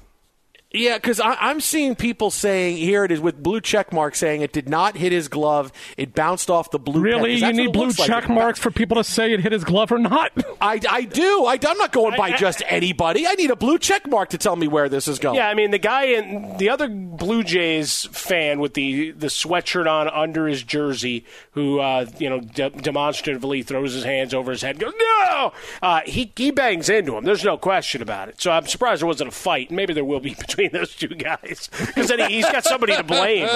Yeah, 0.72 0.98
because 0.98 1.20
I'm 1.24 1.60
seeing 1.60 1.96
people 1.96 2.30
saying 2.30 2.76
here 2.76 3.04
it 3.04 3.10
is 3.10 3.20
with 3.20 3.42
blue 3.42 3.60
check 3.60 3.92
mark 3.92 4.14
saying 4.14 4.42
it 4.42 4.52
did 4.52 4.68
not 4.68 4.96
hit 4.96 5.10
his 5.10 5.26
glove. 5.26 5.72
It 5.96 6.14
bounced 6.14 6.48
off 6.48 6.70
the 6.70 6.78
blue. 6.78 6.94
pen, 6.94 7.02
Really? 7.02 7.32
'cause 7.40 7.48
You 7.48 7.52
need 7.54 7.72
blue 7.72 7.86
looks 7.86 7.98
like. 7.98 8.08
check 8.08 8.28
marks 8.28 8.60
for 8.60 8.70
people 8.70 8.96
to 8.96 9.02
say 9.02 9.32
it 9.32 9.40
hit 9.40 9.50
his 9.50 9.64
glove 9.64 9.90
or 9.90 9.98
not? 9.98 10.30
I, 10.60 10.78
I 10.88 11.02
do. 11.02 11.44
I, 11.46 11.54
am 11.54 11.76
not 11.78 11.90
going 11.90 12.16
by 12.16 12.28
I- 12.28 12.34
I- 12.34 12.36
just 12.36 12.62
anybody. 12.68 13.26
I 13.26 13.34
need 13.34 13.50
a 13.50 13.56
blue 13.56 13.78
check 13.78 14.06
mark 14.08 14.28
to 14.30 14.38
tell 14.38 14.54
me 14.54 14.68
where 14.68 14.88
this 14.88 15.08
is 15.08 15.18
going. 15.18 15.34
yeah, 15.36 15.48
I 15.48 15.54
mean 15.54 15.72
the 15.72 15.78
guy 15.78 16.04
in 16.04 16.56
the 16.58 16.68
other 16.70 16.88
Blue 16.88 17.42
Jays 17.42 18.04
fan 18.12 18.60
with 18.60 18.74
the 18.74 19.10
the 19.10 19.26
sweatshirt 19.26 19.90
on 19.90 20.08
under 20.08 20.46
his 20.46 20.62
jersey, 20.62 21.24
who 21.50 21.80
uh, 21.80 22.06
you 22.20 22.30
know 22.30 22.38
de- 22.38 22.70
demonstratively 22.70 23.64
throws 23.64 23.92
his 23.92 24.04
hands 24.04 24.32
over 24.34 24.52
his 24.52 24.62
head, 24.62 24.76
and 24.76 24.80
goes 24.84 24.94
no. 24.98 25.52
Uh, 25.82 26.00
he 26.06 26.30
he 26.36 26.52
bangs 26.52 26.88
into 26.88 27.16
him. 27.16 27.24
There's 27.24 27.44
no 27.44 27.58
question 27.58 28.02
about 28.02 28.28
it. 28.28 28.40
So 28.40 28.52
I'm 28.52 28.66
surprised 28.66 29.00
there 29.02 29.08
wasn't 29.08 29.28
a 29.30 29.32
fight. 29.32 29.72
Maybe 29.72 29.92
there 29.92 30.04
will 30.04 30.20
be 30.20 30.34
between 30.38 30.59
those 30.68 30.94
two 30.94 31.08
guys 31.08 31.68
because 31.86 32.08
then 32.08 32.18
he, 32.30 32.36
he's 32.36 32.50
got 32.50 32.64
somebody 32.64 32.96
to 32.96 33.02
blame. 33.04 33.46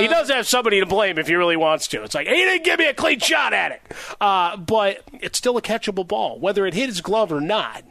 He 0.00 0.08
does 0.08 0.30
have 0.30 0.46
somebody 0.46 0.80
to 0.80 0.86
blame 0.86 1.18
if 1.18 1.26
he 1.26 1.34
really 1.34 1.56
wants 1.56 1.88
to. 1.88 2.02
It's 2.02 2.14
like 2.14 2.26
he 2.26 2.34
didn't 2.34 2.64
give 2.64 2.78
me 2.78 2.86
a 2.86 2.94
clean 2.94 3.18
shot 3.20 3.52
at 3.52 3.72
it. 3.72 3.82
Uh, 4.20 4.56
but 4.56 5.02
it's 5.20 5.38
still 5.38 5.56
a 5.56 5.62
catchable 5.62 6.06
ball, 6.06 6.38
whether 6.38 6.66
it 6.66 6.74
hit 6.74 6.86
his 6.86 7.00
glove 7.00 7.32
or 7.32 7.40
not. 7.40 7.84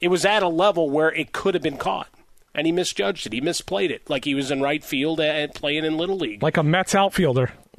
It 0.00 0.08
was 0.08 0.24
at 0.24 0.42
a 0.42 0.48
level 0.48 0.88
where 0.90 1.12
it 1.12 1.32
could 1.32 1.54
have 1.54 1.62
been 1.62 1.76
caught. 1.76 2.08
And 2.54 2.66
he 2.66 2.72
misjudged 2.72 3.26
it. 3.26 3.32
He 3.32 3.40
misplayed 3.40 3.90
it, 3.90 4.10
like 4.10 4.24
he 4.24 4.34
was 4.34 4.50
in 4.50 4.60
right 4.60 4.82
field 4.82 5.20
and 5.20 5.54
playing 5.54 5.84
in 5.84 5.96
little 5.96 6.16
league. 6.16 6.42
like 6.42 6.56
a 6.56 6.64
Mets 6.64 6.94
outfielder. 6.96 7.52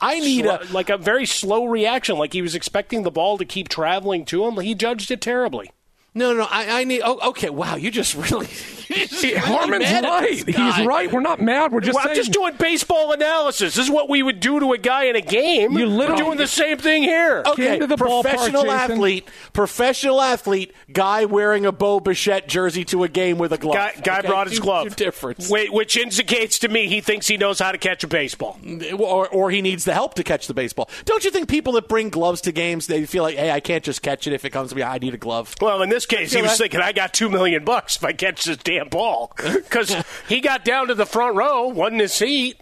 I 0.00 0.20
need 0.20 0.46
a 0.46 0.60
like 0.72 0.90
a 0.90 0.96
very 0.96 1.26
slow 1.26 1.66
reaction, 1.66 2.16
like 2.18 2.32
he 2.32 2.42
was 2.42 2.54
expecting 2.54 3.02
the 3.02 3.10
ball 3.10 3.38
to 3.38 3.44
keep 3.44 3.68
traveling 3.68 4.24
to 4.26 4.44
him. 4.46 4.56
He 4.58 4.74
judged 4.74 5.10
it 5.10 5.20
terribly. 5.20 5.70
No, 6.18 6.34
no. 6.34 6.46
I, 6.50 6.80
I 6.80 6.84
need. 6.84 7.02
Oh, 7.04 7.30
okay. 7.30 7.50
Wow, 7.50 7.76
you 7.76 7.90
just 7.90 8.14
really. 8.14 8.46
just 8.88 9.22
really 9.22 9.36
Harmon's 9.36 9.82
mad 9.84 10.04
at 10.04 10.08
right. 10.08 10.46
this 10.46 10.56
He's 10.56 10.86
right. 10.86 11.12
We're 11.12 11.20
not 11.20 11.40
mad. 11.40 11.72
We're 11.72 11.80
just 11.80 11.94
well, 11.94 12.04
I'm 12.08 12.14
saying. 12.14 12.16
just 12.16 12.32
doing 12.32 12.54
baseball 12.56 13.12
analysis. 13.12 13.74
This 13.74 13.84
is 13.86 13.90
what 13.90 14.08
we 14.08 14.22
would 14.22 14.40
do 14.40 14.58
to 14.60 14.72
a 14.72 14.78
guy 14.78 15.04
in 15.04 15.16
a 15.16 15.20
game. 15.20 15.72
You 15.76 15.86
literally- 15.86 16.22
We're 16.22 16.26
doing 16.26 16.38
the 16.38 16.46
same 16.46 16.78
thing 16.78 17.02
here. 17.02 17.42
Okay, 17.46 17.78
to 17.78 17.86
the 17.86 17.96
ballpark, 17.96 18.22
professional 18.22 18.62
Jason. 18.62 18.76
athlete, 18.92 19.28
professional 19.52 20.20
athlete, 20.22 20.72
guy 20.92 21.24
wearing 21.26 21.66
a 21.66 21.72
Bo 21.72 22.00
Bichette 22.00 22.48
jersey 22.48 22.84
to 22.86 23.04
a 23.04 23.08
game 23.08 23.36
with 23.38 23.52
a 23.52 23.58
glove. 23.58 23.74
Guy, 23.74 23.92
guy 24.02 24.18
Okay, 24.20 24.28
brought 24.28 24.48
his 24.48 24.58
glove. 24.58 24.96
Difference. 24.96 25.50
Wait, 25.50 25.72
which 25.72 25.96
indicates 25.96 26.58
to 26.60 26.68
me 26.68 26.88
he 26.88 27.00
thinks 27.02 27.26
he 27.28 27.36
knows 27.36 27.58
how 27.58 27.72
to 27.72 27.78
catch 27.78 28.02
a 28.04 28.08
baseball. 28.08 28.58
or, 28.98 29.28
or 29.28 29.50
he 29.50 29.60
needs 29.60 29.84
the 29.84 29.92
help 29.92 30.14
to 30.14 30.24
catch 30.24 30.46
the 30.46 30.54
baseball. 30.54 30.88
Don't 31.04 31.24
you 31.24 31.30
think 31.30 31.48
people 31.48 31.74
that 31.74 31.88
bring 31.88 32.08
gloves 32.08 32.40
to 32.42 32.52
games, 32.52 32.86
they 32.86 33.04
feel 33.04 33.22
like, 33.22 33.36
hey, 33.36 33.50
I 33.50 33.60
can't 33.60 33.84
just 33.84 34.00
catch 34.02 34.26
it 34.26 34.32
if 34.32 34.44
it 34.46 34.50
comes 34.50 34.70
to 34.70 34.76
me. 34.76 34.82
I 34.82 34.96
need 34.98 35.12
a 35.14 35.18
glove. 35.18 35.54
Well, 35.60 35.82
in 35.82 35.90
this 35.90 36.06
case, 36.08 36.32
he 36.32 36.42
was 36.42 36.52
that? 36.52 36.58
thinking, 36.58 36.80
I 36.80 36.92
got 36.92 37.12
two 37.12 37.28
million 37.28 37.64
bucks 37.64 37.96
if 37.96 38.04
I 38.04 38.12
catch 38.12 38.44
this 38.44 38.56
damn 38.58 38.88
ball. 38.88 39.32
Because 39.68 39.94
he 40.28 40.40
got 40.40 40.64
down 40.64 40.88
to 40.88 40.94
the 40.94 41.06
front 41.06 41.36
row, 41.36 41.68
wasn't 41.68 42.00
his 42.00 42.12
seat. 42.12 42.60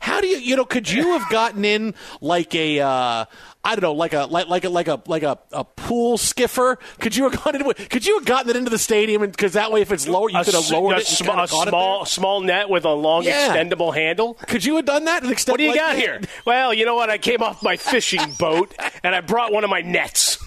How 0.00 0.20
do 0.22 0.26
you, 0.26 0.38
you 0.38 0.56
know, 0.56 0.64
could 0.64 0.90
you 0.90 1.18
have 1.18 1.28
gotten 1.30 1.64
in 1.64 1.94
like 2.22 2.54
a, 2.54 2.80
uh, 2.80 3.24
I 3.62 3.74
don't 3.74 3.82
know, 3.82 3.92
like 3.92 4.14
a 4.14 4.24
like 4.24 4.48
like 4.48 4.64
a 4.64 4.70
like 4.70 4.88
a 4.88 5.02
like 5.06 5.22
a, 5.22 5.38
a 5.52 5.64
pool 5.64 6.16
skiffer? 6.16 6.78
Could 6.98 7.14
you 7.14 7.28
have 7.28 7.44
gotten 7.44 7.60
in, 7.66 7.74
Could 7.88 8.06
you 8.06 8.16
have 8.16 8.24
gotten 8.24 8.48
it 8.50 8.56
into 8.56 8.70
the 8.70 8.78
stadium? 8.78 9.22
And 9.22 9.30
because 9.32 9.52
that 9.52 9.70
way, 9.72 9.82
if 9.82 9.92
it's 9.92 10.08
lower, 10.08 10.30
you 10.30 10.38
a, 10.38 10.44
could 10.44 10.54
have 10.54 10.70
lowered 10.70 10.96
a 10.96 11.00
it. 11.00 11.06
sm- 11.06 11.24
kinda 11.26 11.42
a 11.42 11.46
caught 11.48 11.66
it 11.66 11.70
small 11.70 12.04
small 12.06 12.40
net 12.40 12.70
with 12.70 12.84
a 12.86 12.92
long 12.92 13.24
Yeah. 13.24 13.54
extendable 13.54 13.94
handle. 13.94 14.34
Could 14.34 14.64
you 14.64 14.76
have 14.76 14.86
done 14.86 15.04
that? 15.04 15.22
An 15.24 15.30
extent 15.30 15.52
What 15.54 15.58
do 15.58 15.64
you 15.64 15.70
like 15.70 15.78
got 15.80 15.92
that? 15.92 15.98
here? 16.00 16.20
Well, 16.46 16.72
you 16.72 16.86
know 16.86 16.94
what? 16.94 17.10
I 17.10 17.18
came 17.18 17.42
off 17.42 17.62
my 17.62 17.76
fishing 17.76 18.32
boat 18.38 18.74
and 19.02 19.14
I 19.14 19.20
brought 19.20 19.52
one 19.52 19.62
of 19.64 19.68
my 19.70 19.82
nets. 19.82 20.38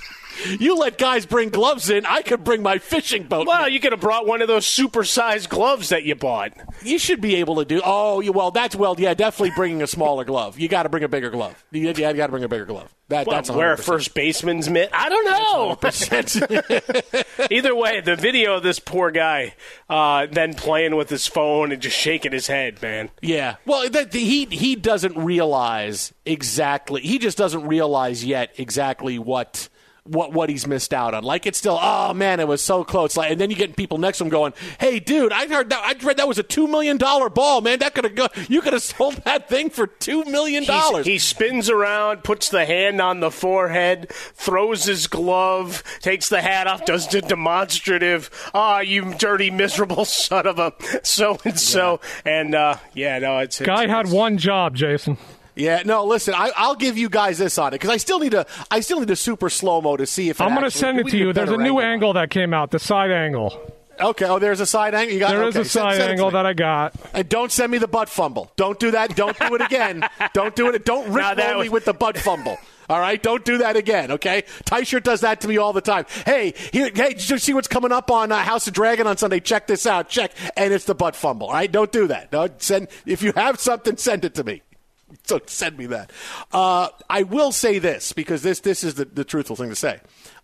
You 0.48 0.75
let 0.75 0.98
guys 0.98 1.25
bring 1.25 1.50
gloves 1.50 1.89
in. 1.89 2.05
I 2.05 2.22
could 2.22 2.43
bring 2.43 2.62
my 2.62 2.77
fishing 2.77 3.24
boat. 3.24 3.48
Well, 3.48 3.67
you 3.67 3.79
could 3.79 3.91
have 3.91 4.01
brought 4.01 4.25
one 4.25 4.41
of 4.41 4.48
those 4.48 4.65
supersized 4.65 5.50
gloves 5.50 5.89
that 5.89 6.03
you 6.03 6.15
bought. 6.15 6.53
You 6.84 7.00
should 7.00 7.22
be 7.22 7.36
able 7.36 7.58
to 7.58 7.65
do. 7.65 7.81
Oh, 7.84 8.19
you, 8.19 8.31
well, 8.31 8.51
that's 8.51 8.75
well, 8.75 8.96
yeah, 8.98 9.13
definitely 9.13 9.51
bringing 9.55 9.81
a 9.81 9.88
smaller 9.88 10.24
glove. 10.24 10.60
You 10.60 10.67
got 10.67 10.84
to 10.84 10.89
bring 10.89 11.03
a 11.03 11.10
bigger 11.10 11.29
glove. 11.29 11.63
You, 11.72 11.88
you 11.88 11.93
got 11.93 12.13
to 12.13 12.27
bring 12.29 12.43
a 12.43 12.50
bigger 12.50 12.65
glove. 12.65 12.93
That, 13.10 13.25
Well, 13.25 13.38
that's 13.38 13.50
wear 13.50 13.74
a 13.74 13.77
first 13.77 14.13
baseman's 14.13 14.69
mitt. 14.69 14.91
I 14.93 15.10
don't 15.10 15.25
know. 15.25 15.75
Either 17.50 17.75
way, 17.75 18.01
the 18.01 18.15
video 18.15 18.58
of 18.58 18.63
this 18.63 18.77
poor 18.77 19.10
guy 19.10 19.55
uh, 19.89 20.27
then 20.31 20.53
playing 20.53 20.96
with 20.96 21.10
his 21.10 21.25
phone 21.25 21.72
and 21.72 21.81
just 21.81 21.98
shaking 21.98 22.31
his 22.31 22.46
head, 22.46 22.79
man. 22.84 23.10
Yeah. 23.19 23.55
Well, 23.65 23.89
that, 23.89 24.13
he 24.13 24.46
he 24.46 24.75
doesn't 24.75 25.17
realize 25.17 26.13
exactly. 26.24 27.01
He 27.01 27.17
just 27.17 27.38
doesn't 27.38 27.65
realize 27.67 28.24
yet 28.24 28.53
exactly 28.58 29.17
what 29.17 29.69
what 30.03 30.33
what 30.33 30.49
he's 30.49 30.67
missed 30.67 30.93
out 30.93 31.13
on. 31.13 31.23
Like 31.23 31.45
it's 31.45 31.57
still, 31.57 31.79
oh 31.81 32.13
man, 32.13 32.39
it 32.39 32.47
was 32.47 32.61
so 32.61 32.83
close. 32.83 33.17
Like, 33.17 33.31
and 33.31 33.39
then 33.39 33.49
you 33.49 33.55
get 33.55 33.75
people 33.75 33.97
next 33.97 34.19
to 34.19 34.25
him 34.25 34.29
going, 34.29 34.53
"Hey, 34.79 34.99
dude, 34.99 35.31
I 35.31 35.47
heard 35.47 35.69
that. 35.69 35.83
I 35.83 36.05
read 36.05 36.17
that 36.17 36.27
was 36.27 36.39
a 36.39 36.43
two 36.43 36.67
million 36.67 36.97
dollar 36.97 37.29
ball, 37.29 37.61
man. 37.61 37.79
That 37.79 37.93
could 37.93 38.03
have 38.03 38.15
go. 38.15 38.27
You 38.47 38.61
could 38.61 38.73
have 38.73 38.81
sold 38.81 39.15
that 39.25 39.49
thing 39.49 39.69
for 39.69 39.87
two 39.87 40.25
million 40.25 40.63
dollars." 40.63 41.05
He 41.05 41.17
spins 41.17 41.69
around, 41.69 42.23
puts 42.23 42.49
the 42.49 42.65
hand 42.65 43.01
on 43.01 43.19
the 43.19 43.31
forehead, 43.31 44.09
throws 44.11 44.85
his 44.85 45.07
glove, 45.07 45.83
takes 46.01 46.29
the 46.29 46.41
hat 46.41 46.67
off, 46.67 46.85
does 46.85 47.07
the 47.07 47.21
demonstrative. 47.21 48.29
Ah, 48.53 48.79
you 48.79 49.13
dirty, 49.15 49.51
miserable 49.51 50.05
son 50.19 50.47
of 50.47 50.59
a 50.59 50.73
so 51.03 51.37
and 51.45 51.59
so. 51.59 51.99
And 52.25 52.55
uh, 52.55 52.77
yeah, 52.93 53.19
no, 53.19 53.39
it's 53.39 53.59
Guy 53.59 53.83
it's, 53.83 53.91
had 53.91 54.09
one 54.09 54.37
job, 54.37 54.75
Jason. 54.75 55.17
Yeah, 55.55 55.83
no. 55.85 56.05
Listen, 56.05 56.33
I, 56.33 56.51
I'll 56.55 56.75
give 56.75 56.97
you 56.97 57.09
guys 57.09 57.37
this 57.37 57.57
on 57.57 57.69
it 57.69 57.71
because 57.75 57.89
I 57.89 57.97
still 57.97 58.19
need 58.19 58.33
a, 58.33 58.45
I 58.71 58.79
still 58.79 58.99
need 58.99 59.09
a 59.09 59.15
super 59.15 59.49
slow 59.49 59.81
mo 59.81 59.97
to 59.97 60.05
see 60.05 60.29
if 60.29 60.39
I'm 60.41 60.49
going 60.49 60.63
to 60.63 60.71
send 60.71 60.99
it 60.99 61.07
to 61.07 61.17
you. 61.17 61.33
There's 61.33 61.49
a 61.49 61.57
new 61.57 61.79
angle. 61.79 62.13
that 62.13 62.29
came 62.29 62.53
out, 62.53 62.71
the 62.71 62.79
side 62.79 63.11
angle. 63.11 63.75
Okay. 63.99 64.25
Oh, 64.25 64.39
there's 64.39 64.61
a 64.61 64.65
side 64.65 64.95
angle. 64.95 65.13
You 65.13 65.19
got 65.19 65.31
There 65.31 65.43
is 65.43 65.55
okay, 65.55 65.61
a 65.61 65.65
side 65.65 65.71
send- 65.71 65.93
send 65.93 66.03
it 66.03 66.05
to 66.05 66.11
angle 66.11 66.31
that 66.31 66.45
I 66.45 66.53
got. 66.53 66.95
And 67.13 67.27
don't 67.27 67.51
send 67.51 67.71
me 67.71 67.77
the 67.77 67.87
butt 67.87 68.07
fumble. 68.09 68.51
Don't 68.55 68.79
do 68.79 68.91
that. 68.91 69.15
Don't 69.15 69.37
do 69.37 69.55
it 69.55 69.61
again. 69.61 70.07
don't 70.33 70.55
do 70.55 70.69
it. 70.69 70.85
Don't 70.85 71.11
rip 71.11 71.37
roll 71.37 71.61
me 71.61 71.69
with 71.69 71.85
the 71.85 71.93
butt 71.93 72.17
fumble. 72.17 72.57
All 72.89 72.99
right, 72.99 73.21
don't 73.21 73.45
do 73.45 73.59
that 73.59 73.75
again. 73.75 74.09
Okay, 74.13 74.45
Tyshirt 74.65 75.03
does 75.03 75.21
that 75.21 75.41
to 75.41 75.47
me 75.47 75.57
all 75.57 75.73
the 75.73 75.81
time. 75.81 76.05
Hey, 76.25 76.55
here, 76.73 76.89
hey, 76.91 77.09
did 77.09 77.29
you 77.29 77.37
see 77.37 77.53
what's 77.53 77.67
coming 77.67 77.91
up 77.91 78.09
on 78.09 78.31
uh, 78.31 78.39
House 78.39 78.65
of 78.65 78.73
Dragon 78.73 79.05
on 79.05 79.15
Sunday? 79.15 79.39
Check 79.39 79.67
this 79.67 79.85
out. 79.85 80.09
Check, 80.09 80.31
and 80.57 80.73
it's 80.73 80.85
the 80.85 80.95
butt 80.95 81.15
fumble. 81.15 81.47
All 81.49 81.53
right, 81.53 81.71
don't 81.71 81.91
do 81.91 82.07
that. 82.07 82.31
No, 82.31 82.49
send 82.57 82.87
if 83.05 83.21
you 83.21 83.31
have 83.35 83.59
something, 83.59 83.95
send 83.95 84.25
it 84.25 84.33
to 84.35 84.43
me. 84.43 84.63
So 85.23 85.39
send 85.45 85.77
me 85.77 85.85
that. 85.87 86.11
Uh, 86.51 86.89
I 87.09 87.23
will 87.23 87.51
say 87.51 87.77
this 87.79 88.13
because 88.13 88.41
this 88.41 88.61
this 88.61 88.83
is 88.83 88.95
the, 88.95 89.05
the 89.05 89.23
truthful 89.23 89.55
thing 89.55 89.69
to 89.69 89.75
say. 89.75 89.99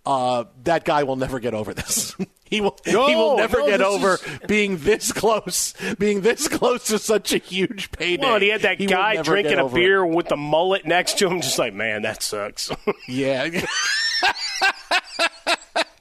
Uh, 0.05 0.43
that 0.63 0.85
guy 0.85 1.01
will 1.03 1.15
never 1.15 1.39
get 1.39 1.55
over 1.55 1.73
this. 1.73 2.15
he 2.45 2.61
will 2.61 2.77
he 2.85 2.93
will 2.95 3.37
never 3.37 3.59
no, 3.59 3.65
get 3.67 3.81
over 3.81 4.13
is- 4.15 4.39
being 4.47 4.77
this 4.77 5.11
close, 5.11 5.73
being 5.97 6.21
this 6.21 6.47
close 6.47 6.85
to 6.85 6.99
such 6.99 7.33
a 7.33 7.37
huge 7.39 7.91
payday. 7.91 8.23
Well, 8.23 8.35
and 8.35 8.43
he 8.43 8.49
had 8.49 8.61
that 8.61 8.79
will 8.79 8.87
guy 8.87 9.21
drinking 9.23 9.57
a 9.57 9.63
over 9.63 9.75
it. 9.77 9.81
beer 9.81 10.05
with 10.05 10.27
the 10.27 10.37
mullet 10.37 10.85
next 10.85 11.17
to 11.19 11.27
him, 11.29 11.41
just 11.41 11.57
like, 11.57 11.73
man, 11.73 12.03
that 12.03 12.21
sucks. 12.21 12.69
Yeah. 13.07 13.65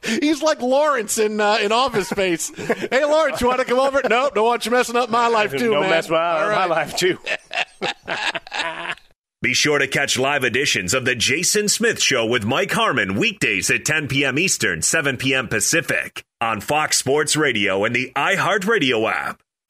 He's 0.04 0.42
like 0.42 0.60
Lawrence 0.60 1.18
in 1.18 1.40
uh, 1.40 1.58
in 1.60 1.72
Office 1.72 2.08
Space. 2.08 2.50
hey, 2.56 3.04
Lawrence, 3.04 3.40
you 3.40 3.46
want 3.48 3.60
to 3.60 3.64
come 3.64 3.78
over? 3.78 4.00
Nope, 4.08 4.34
don't 4.34 4.44
want 4.46 4.64
you 4.64 4.70
messing 4.72 4.96
up 4.96 5.10
my 5.10 5.28
life 5.28 5.52
too, 5.56 5.72
no 5.72 5.80
man. 5.80 5.90
mess 5.90 6.08
my, 6.08 6.42
All 6.42 6.50
my 6.50 6.66
life 6.66 6.96
too. 6.96 7.18
Be 9.42 9.52
sure 9.52 9.78
to 9.78 9.86
catch 9.86 10.18
live 10.18 10.42
editions 10.42 10.94
of 10.94 11.04
The 11.04 11.14
Jason 11.14 11.68
Smith 11.68 12.00
Show 12.00 12.24
with 12.24 12.46
Mike 12.46 12.72
Harmon 12.72 13.14
weekdays 13.16 13.70
at 13.70 13.84
10 13.84 14.08
p.m. 14.08 14.38
Eastern, 14.38 14.80
7 14.80 15.18
p.m. 15.18 15.48
Pacific 15.48 16.24
on 16.40 16.62
Fox 16.62 16.96
Sports 16.96 17.36
Radio 17.36 17.84
and 17.84 17.94
the 17.94 18.10
iHeartRadio 18.16 19.10
app. 19.12 19.42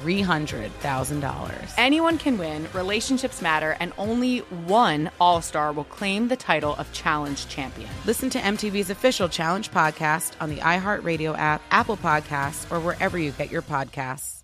$300,000. 0.00 1.74
Anyone 1.76 2.18
can 2.18 2.38
win, 2.38 2.66
relationships 2.72 3.42
matter, 3.42 3.76
and 3.80 3.92
only 3.98 4.38
one 4.38 5.10
All 5.20 5.42
Star 5.42 5.72
will 5.72 5.84
claim 5.84 6.28
the 6.28 6.36
title 6.36 6.74
of 6.76 6.92
Challenge 6.92 7.46
Champion. 7.48 7.90
Listen 8.06 8.30
to 8.30 8.38
MTV's 8.38 8.90
official 8.90 9.28
Challenge 9.28 9.70
podcast 9.70 10.32
on 10.40 10.50
the 10.50 10.56
iHeartRadio 10.56 11.36
app, 11.38 11.62
Apple 11.70 11.96
Podcasts, 11.96 12.70
or 12.72 12.80
wherever 12.80 13.18
you 13.18 13.32
get 13.32 13.50
your 13.50 13.62
podcasts. 13.62 14.40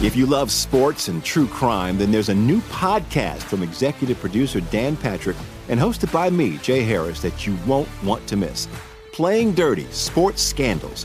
If 0.00 0.14
you 0.14 0.26
love 0.26 0.52
sports 0.52 1.08
and 1.08 1.24
true 1.24 1.48
crime, 1.48 1.98
then 1.98 2.12
there's 2.12 2.28
a 2.28 2.34
new 2.34 2.60
podcast 2.60 3.42
from 3.42 3.64
executive 3.64 4.20
producer 4.20 4.60
Dan 4.60 4.96
Patrick 4.96 5.36
and 5.68 5.80
hosted 5.80 6.12
by 6.12 6.30
me, 6.30 6.56
Jay 6.58 6.82
Harris, 6.82 7.20
that 7.22 7.48
you 7.48 7.58
won't 7.66 7.88
want 8.04 8.24
to 8.28 8.36
miss. 8.36 8.68
Playing 9.12 9.54
Dirty 9.54 9.86
Sports 9.90 10.40
Scandals. 10.40 11.04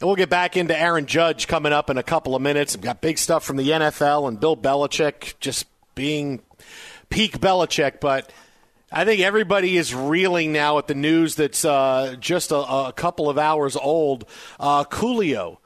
And 0.00 0.06
we'll 0.06 0.16
get 0.16 0.28
back 0.28 0.56
into 0.56 0.78
Aaron 0.78 1.06
Judge 1.06 1.48
coming 1.48 1.72
up 1.72 1.88
in 1.88 1.96
a 1.96 2.02
couple 2.02 2.34
of 2.34 2.42
minutes. 2.42 2.76
We've 2.76 2.84
got 2.84 3.00
big 3.00 3.16
stuff 3.16 3.44
from 3.44 3.56
the 3.56 3.70
NFL 3.70 4.28
and 4.28 4.38
Bill 4.38 4.56
Belichick 4.56 5.34
just 5.40 5.66
being 5.94 6.42
peak 7.08 7.38
Belichick, 7.38 8.00
but 8.00 8.30
I 8.92 9.04
think 9.04 9.22
everybody 9.22 9.76
is 9.76 9.94
reeling 9.94 10.52
now 10.52 10.78
at 10.78 10.86
the 10.86 10.94
news 10.94 11.34
that's 11.34 11.64
uh, 11.64 12.16
just 12.20 12.52
a, 12.52 12.56
a, 12.56 12.92
couple 12.94 13.30
of 13.30 13.38
hours 13.38 13.74
old. 13.74 14.26
Uh, 14.60 14.84
Coolio 14.84 15.58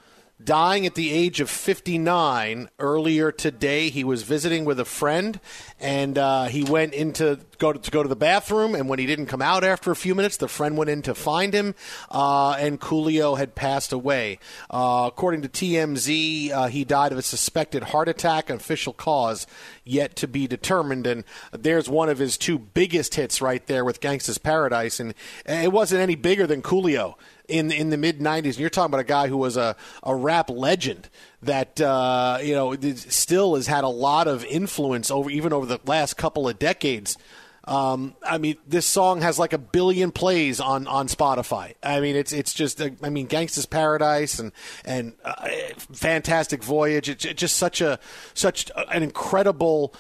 dying 0.45 0.87
at 0.87 0.95
the 0.95 1.11
age 1.11 1.41
of 1.41 1.51
59 1.51 2.69
earlier 2.79 3.33
today. 3.33 3.91
He 3.91 4.05
was 4.05 4.23
visiting 4.23 4.65
with 4.65 4.81
a 4.81 4.85
friend, 4.85 5.41
and 5.79 6.17
uh, 6.17 6.45
he 6.45 6.65
went 6.65 6.95
into 6.95 7.39
go 7.59 7.73
to, 7.73 7.79
to, 7.79 7.91
go 7.91 8.03
to 8.03 8.09
the 8.09 8.17
bathroom. 8.17 8.75
And 8.75 8.89
when 8.89 8.99
he 8.99 9.07
didn't 9.07 9.27
come 9.27 9.43
out 9.43 9.65
after 9.65 9.91
a 9.91 9.97
few 9.97 10.15
minutes, 10.15 10.37
the 10.37 10.49
friend 10.49 10.77
went 10.77 10.91
in 10.91 11.03
to 11.03 11.15
find 11.15 11.53
him, 11.53 11.75
uh, 12.11 12.53
and 12.53 12.81
Coolio 12.81 13.37
had 13.37 13.55
passed 13.55 13.93
away. 13.93 14.39
Uh, 14.71 15.05
according 15.07 15.43
to 15.43 15.49
TMZ, 15.49 16.51
uh, 16.51 16.67
he 16.69 16.85
died 16.85 17.13
of 17.13 17.19
a 17.19 17.23
suspected 17.23 17.85
heart 17.85 18.09
attack. 18.09 18.51
Official 18.51 18.93
cause 18.93 19.47
yet 19.85 20.17
to 20.17 20.29
be 20.29 20.47
determined. 20.47 21.07
And 21.07 21.25
there's 21.53 21.89
one 21.89 22.09
of 22.09 22.19
his 22.19 22.37
two 22.37 22.59
biggest 22.59 23.15
hits 23.15 23.41
right 23.41 23.67
there 23.67 23.85
with 23.85 24.01
Gangsta's 24.01 24.39
Paradise, 24.39 25.01
and 25.01 25.15
it 25.45 25.73
wasn't 25.73 26.01
any 26.01 26.15
bigger 26.15 26.47
than 26.47 26.63
Coolio 26.63 27.15
in 27.51 27.71
in 27.71 27.91
the 27.91 27.97
mid 27.97 28.21
'90s. 28.21 28.45
And 28.45 28.59
you're 28.59 28.71
talking 28.71 28.91
about 28.91 29.01
a 29.01 29.05
guy 29.05 29.29
who 29.29 29.37
was 29.37 29.57
a, 29.57 29.77
a 30.03 30.15
rap 30.15 30.51
legend 30.51 31.09
that 31.43 31.81
uh, 31.81 32.39
you 32.43 32.55
know 32.55 32.77
still 32.95 33.57
has 33.57 33.67
had 33.67 33.85
a 33.85 33.89
lot 33.89 34.29
of 34.29 34.45
influence 34.45 35.11
over 35.11 35.31
even 35.31 35.53
over 35.53 35.67
the 35.67 35.81
last 35.85 36.17
couple 36.17 36.49
of 36.49 36.59
decades. 36.59 37.17
Um, 37.65 38.17
I 38.23 38.39
mean, 38.39 38.57
this 38.67 38.87
song 38.87 39.21
has 39.21 39.39
like 39.39 39.53
a 39.53 39.59
billion 39.59 40.13
plays 40.13 40.61
on, 40.61 40.87
on 40.87 41.09
Spotify. 41.09 41.75
I 41.83 42.01
mean, 42.01 42.17
it's 42.17 42.33
it's 42.33 42.55
just 42.55 42.81
I 42.81 43.11
mean, 43.11 43.29
Gangsta's 43.29 43.67
Paradise 43.67 44.39
and 44.39 44.53
and 44.85 45.13
uh, 45.25 45.49
Fantastic 45.93 46.65
Voyage. 46.65 47.09
It's 47.09 47.25
just 47.25 47.57
such 47.57 47.81
a 47.81 47.99
such 48.35 48.71
an 48.75 49.03
incredible 49.03 49.95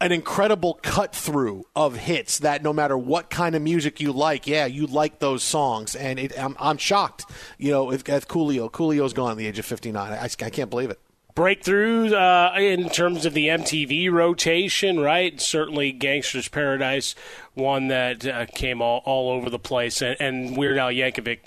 an 0.00 0.12
incredible 0.12 0.78
cut 0.82 1.14
through 1.14 1.66
of 1.74 1.96
hits 1.96 2.38
that 2.38 2.62
no 2.62 2.72
matter 2.72 2.96
what 2.96 3.30
kind 3.30 3.54
of 3.54 3.62
music 3.62 4.00
you 4.00 4.12
like, 4.12 4.46
yeah, 4.46 4.66
you 4.66 4.86
like 4.86 5.18
those 5.18 5.42
songs. 5.42 5.96
And 5.96 6.18
it, 6.18 6.38
I'm, 6.38 6.56
I'm 6.60 6.78
shocked, 6.78 7.24
you 7.58 7.70
know, 7.70 7.84
with, 7.84 8.08
with 8.08 8.28
Coolio. 8.28 8.70
Coolio's 8.70 9.12
gone 9.12 9.32
at 9.32 9.36
the 9.36 9.46
age 9.46 9.58
of 9.58 9.66
59. 9.66 10.12
I, 10.12 10.24
I 10.24 10.50
can't 10.50 10.70
believe 10.70 10.90
it 10.90 11.00
breakthroughs 11.38 12.12
uh, 12.12 12.58
in 12.58 12.88
terms 12.88 13.24
of 13.24 13.32
the 13.32 13.46
MTV 13.46 14.10
rotation, 14.10 14.98
right? 14.98 15.40
Certainly, 15.40 15.92
Gangsta's 15.92 16.48
Paradise, 16.48 17.14
one 17.54 17.86
that 17.88 18.26
uh, 18.26 18.46
came 18.46 18.82
all, 18.82 19.02
all 19.04 19.30
over 19.30 19.48
the 19.48 19.58
place, 19.58 20.02
and, 20.02 20.16
and 20.20 20.56
Weird 20.56 20.78
Al 20.78 20.88
Yankovic 20.88 21.38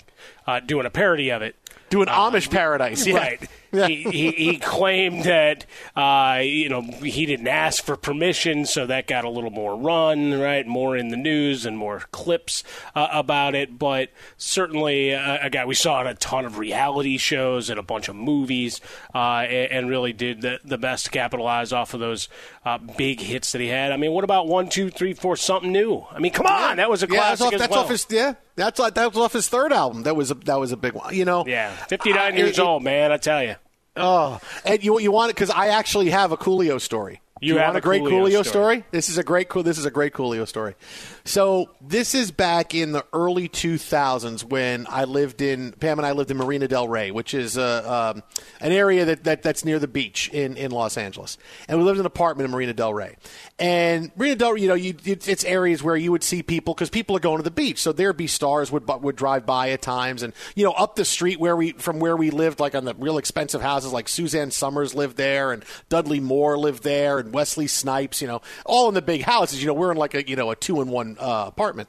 uh, 0.46 0.60
doing 0.60 0.86
a 0.86 0.90
parody 0.90 1.30
of 1.30 1.42
it. 1.42 1.56
Doing 1.90 2.08
Amish 2.08 2.50
Paradise, 2.50 3.06
yeah. 3.06 3.16
Right. 3.18 3.50
He, 3.72 4.02
he, 4.02 4.30
he, 4.32 4.56
claimed 4.58 5.24
that 5.24 5.64
uh, 5.96 6.40
you 6.42 6.68
know 6.68 6.82
he 6.82 7.24
didn't 7.24 7.48
ask 7.48 7.82
for 7.82 7.96
permission, 7.96 8.66
so 8.66 8.86
that 8.86 9.06
got 9.06 9.24
a 9.24 9.30
little 9.30 9.50
more 9.50 9.74
run, 9.76 10.38
right? 10.38 10.66
More 10.66 10.94
in 10.94 11.08
the 11.08 11.16
news 11.16 11.64
and 11.64 11.78
more 11.78 12.00
clips 12.12 12.64
uh, 12.94 13.08
about 13.10 13.54
it. 13.54 13.78
But 13.78 14.10
certainly, 14.36 15.14
uh, 15.14 15.38
a 15.40 15.48
guy 15.48 15.64
we 15.64 15.74
saw 15.74 16.02
in 16.02 16.06
a 16.06 16.14
ton 16.14 16.44
of 16.44 16.58
reality 16.58 17.16
shows 17.16 17.70
and 17.70 17.78
a 17.78 17.82
bunch 17.82 18.08
of 18.08 18.16
movies, 18.16 18.80
uh, 19.14 19.46
and, 19.48 19.72
and, 19.72 19.88
really 19.88 20.12
did 20.12 20.42
the, 20.42 20.60
the 20.64 20.78
best 20.78 21.06
to 21.06 21.10
capitalize 21.10 21.72
off 21.72 21.94
of 21.94 22.00
those 22.00 22.28
uh, 22.64 22.78
big 22.78 23.20
hits 23.20 23.52
that 23.52 23.60
he 23.60 23.68
had. 23.68 23.90
I 23.90 23.96
mean, 23.96 24.12
what 24.12 24.24
about 24.24 24.48
one, 24.48 24.68
two, 24.68 24.90
three, 24.90 25.14
four, 25.14 25.36
something 25.36 25.72
new? 25.72 26.04
I 26.10 26.18
mean, 26.18 26.32
come 26.32 26.46
on, 26.46 26.76
that 26.76 26.90
was 26.90 27.02
a 27.02 27.06
yeah, 27.06 27.16
classic. 27.16 27.38
That's, 27.38 27.54
off, 27.54 27.58
that's 27.58 27.70
well. 27.70 27.80
off 27.80 27.88
his 27.88 28.06
yeah. 28.10 28.34
That's 28.54 28.78
that 28.78 29.14
was 29.14 29.16
off 29.16 29.32
his 29.32 29.48
third 29.48 29.72
album. 29.72 30.02
That 30.02 30.14
was 30.14 30.30
a, 30.30 30.34
that 30.34 30.60
was 30.60 30.72
a 30.72 30.76
big 30.76 30.92
one. 30.92 31.14
You 31.14 31.24
know, 31.24 31.44
yeah, 31.46 31.74
fifty 31.86 32.12
nine 32.12 32.36
years 32.36 32.58
it, 32.58 32.62
old, 32.62 32.82
man. 32.82 33.10
I 33.10 33.16
tell 33.16 33.42
you. 33.42 33.54
Oh, 33.96 34.40
and 34.64 34.82
you 34.82 34.98
you 35.00 35.12
want 35.12 35.30
it 35.30 35.36
because 35.36 35.50
I 35.50 35.68
actually 35.68 36.10
have 36.10 36.32
a 36.32 36.36
Coolio 36.36 36.80
story. 36.80 37.20
You, 37.42 37.54
you 37.54 37.58
have 37.58 37.74
want 37.74 37.78
a 37.78 37.80
great 37.80 38.02
Coolio, 38.02 38.10
Coolio 38.10 38.30
story. 38.30 38.44
story? 38.44 38.84
This 38.92 39.08
is 39.08 39.18
a 39.18 39.24
great 39.24 39.48
cool. 39.48 39.64
This 39.64 39.76
is 39.76 39.84
a 39.84 39.90
great 39.90 40.12
Coolio 40.12 40.46
story. 40.46 40.76
So 41.24 41.70
this 41.80 42.14
is 42.14 42.30
back 42.30 42.72
in 42.72 42.92
the 42.92 43.04
early 43.12 43.48
2000s 43.48 44.44
when 44.44 44.86
I 44.88 45.04
lived 45.04 45.42
in 45.42 45.72
Pam 45.72 45.98
and 45.98 46.06
I 46.06 46.12
lived 46.12 46.30
in 46.30 46.36
Marina 46.36 46.68
Del 46.68 46.86
Rey, 46.86 47.10
which 47.10 47.34
is 47.34 47.58
uh, 47.58 48.12
um, 48.14 48.22
an 48.60 48.70
area 48.70 49.06
that, 49.06 49.24
that 49.24 49.42
that's 49.42 49.64
near 49.64 49.80
the 49.80 49.88
beach 49.88 50.28
in, 50.28 50.56
in 50.56 50.70
Los 50.70 50.96
Angeles, 50.96 51.36
and 51.66 51.78
we 51.78 51.84
lived 51.84 51.96
in 51.96 52.02
an 52.02 52.06
apartment 52.06 52.44
in 52.44 52.52
Marina 52.52 52.74
Del 52.74 52.94
Rey. 52.94 53.16
And 53.58 54.12
Marina 54.16 54.36
Del 54.36 54.52
Rey, 54.52 54.60
you 54.60 54.68
know, 54.68 54.74
you, 54.74 54.94
it's 55.04 55.42
areas 55.42 55.82
where 55.82 55.96
you 55.96 56.12
would 56.12 56.22
see 56.22 56.44
people 56.44 56.74
because 56.74 56.90
people 56.90 57.16
are 57.16 57.20
going 57.20 57.38
to 57.38 57.42
the 57.42 57.50
beach, 57.50 57.82
so 57.82 57.90
there'd 57.90 58.16
be 58.16 58.28
stars 58.28 58.70
would 58.70 58.88
would 59.02 59.16
drive 59.16 59.46
by 59.46 59.70
at 59.70 59.82
times, 59.82 60.22
and 60.22 60.32
you 60.54 60.62
know, 60.62 60.72
up 60.72 60.94
the 60.94 61.04
street 61.04 61.40
where 61.40 61.56
we 61.56 61.72
from 61.72 61.98
where 61.98 62.16
we 62.16 62.30
lived, 62.30 62.60
like 62.60 62.76
on 62.76 62.84
the 62.84 62.94
real 62.94 63.18
expensive 63.18 63.62
houses, 63.62 63.92
like 63.92 64.08
Suzanne 64.08 64.52
Somers 64.52 64.94
lived 64.94 65.16
there, 65.16 65.50
and 65.50 65.64
Dudley 65.88 66.20
Moore 66.20 66.56
lived 66.56 66.84
there, 66.84 67.18
and 67.18 67.31
Wesley 67.32 67.66
Snipes, 67.66 68.20
you 68.20 68.28
know, 68.28 68.42
all 68.64 68.88
in 68.88 68.94
the 68.94 69.02
big 69.02 69.22
houses. 69.22 69.62
You 69.62 69.68
know, 69.68 69.74
we're 69.74 69.90
in 69.90 69.96
like 69.96 70.14
a 70.14 70.28
you 70.28 70.36
know 70.36 70.50
a 70.50 70.56
two 70.56 70.80
in 70.80 70.88
one 70.88 71.16
uh, 71.18 71.44
apartment, 71.46 71.88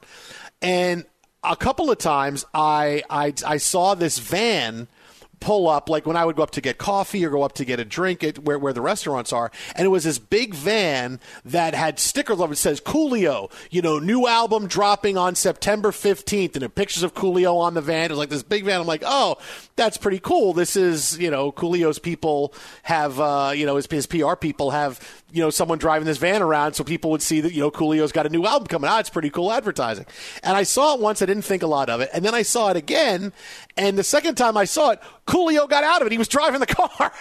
and 0.62 1.06
a 1.44 1.56
couple 1.56 1.92
of 1.92 1.98
times 1.98 2.46
I, 2.54 3.04
I 3.10 3.34
I 3.46 3.58
saw 3.58 3.96
this 3.96 4.18
van 4.20 4.88
pull 5.44 5.68
up, 5.68 5.90
like 5.90 6.06
when 6.06 6.16
I 6.16 6.24
would 6.24 6.38
go 6.38 6.44
up 6.44 6.52
to 6.52 6.62
get 6.62 6.78
coffee 6.78 7.26
or 7.26 7.30
go 7.30 7.44
up 7.44 7.54
to 7.54 7.66
get 7.66 7.80
a 7.80 7.86
drink 7.86 8.24
at 8.24 8.40
where, 8.40 8.58
where 8.58 8.72
the 8.72 8.82
restaurants 8.82 9.34
are. 9.34 9.52
And 9.76 9.86
it 9.86 9.90
was 9.90 10.06
this 10.06 10.18
big 10.18 10.54
van 10.54 11.20
that 11.44 11.76
had 11.76 12.00
stickers 12.00 12.40
on 12.40 12.52
it. 12.52 12.56
says 12.56 12.80
Coolio, 12.80 13.52
you 13.70 13.82
know, 13.82 14.00
new 14.00 14.26
album 14.26 14.68
dropping 14.68 15.18
on 15.18 15.36
September 15.36 15.92
15th. 15.92 16.56
And 16.56 16.74
pictures 16.74 17.04
of 17.04 17.14
Coolio 17.14 17.58
on 17.58 17.74
the 17.74 17.82
van. 17.82 18.06
It 18.06 18.10
was 18.12 18.20
like 18.20 18.30
this 18.30 18.44
big 18.44 18.64
van. 18.64 18.80
I'm 18.80 18.88
like, 18.88 19.04
oh, 19.06 19.38
that's 19.76 19.98
pretty 19.98 20.20
cool. 20.20 20.54
This 20.54 20.76
is, 20.78 21.20
you 21.20 21.30
know, 21.30 21.52
Coolio's 21.52 22.00
people 22.00 22.54
have, 22.84 23.20
uh, 23.20 23.52
you 23.54 23.66
know, 23.66 23.76
his, 23.76 23.88
his 23.88 24.08
PR 24.08 24.36
people 24.36 24.72
have 24.72 25.23
you 25.34 25.42
know 25.42 25.50
someone 25.50 25.80
driving 25.80 26.06
this 26.06 26.18
van 26.18 26.42
around 26.42 26.74
so 26.74 26.84
people 26.84 27.12
would 27.12 27.22
see 27.22 27.42
that 27.42 27.54
you 27.54 27.62
know 27.62 27.72
Coolio's 27.72 28.12
got 28.12 28.26
a 28.26 28.30
new 28.30 28.46
album 28.46 28.68
coming 28.68 28.90
out. 28.90 29.02
It's 29.02 29.10
pretty 29.10 29.30
cool 29.30 29.52
advertising. 29.52 30.06
And 30.44 30.56
I 30.56 30.64
saw 30.64 30.94
it 30.94 31.02
once. 31.02 31.22
I 31.22 31.26
didn't 31.26 31.44
think 31.44 31.64
a 31.64 31.68
lot 31.68 31.90
of 31.90 32.02
it, 32.02 32.10
and 32.14 32.24
then 32.24 32.36
I 32.36 32.44
saw 32.44 32.70
it 32.70 32.78
again. 32.78 33.34
And 33.76 33.98
the 33.98 34.04
second 34.04 34.36
time 34.36 34.56
I 34.56 34.66
saw 34.66 34.92
it, 34.92 35.00
Coolio 35.26 35.68
got 35.68 35.84
out 35.84 36.02
of 36.02 36.08
it. 36.08 36.12
He 36.12 36.20
was 36.20 36.28
driving 36.28 36.60
the 36.60 36.68
car. 36.68 37.12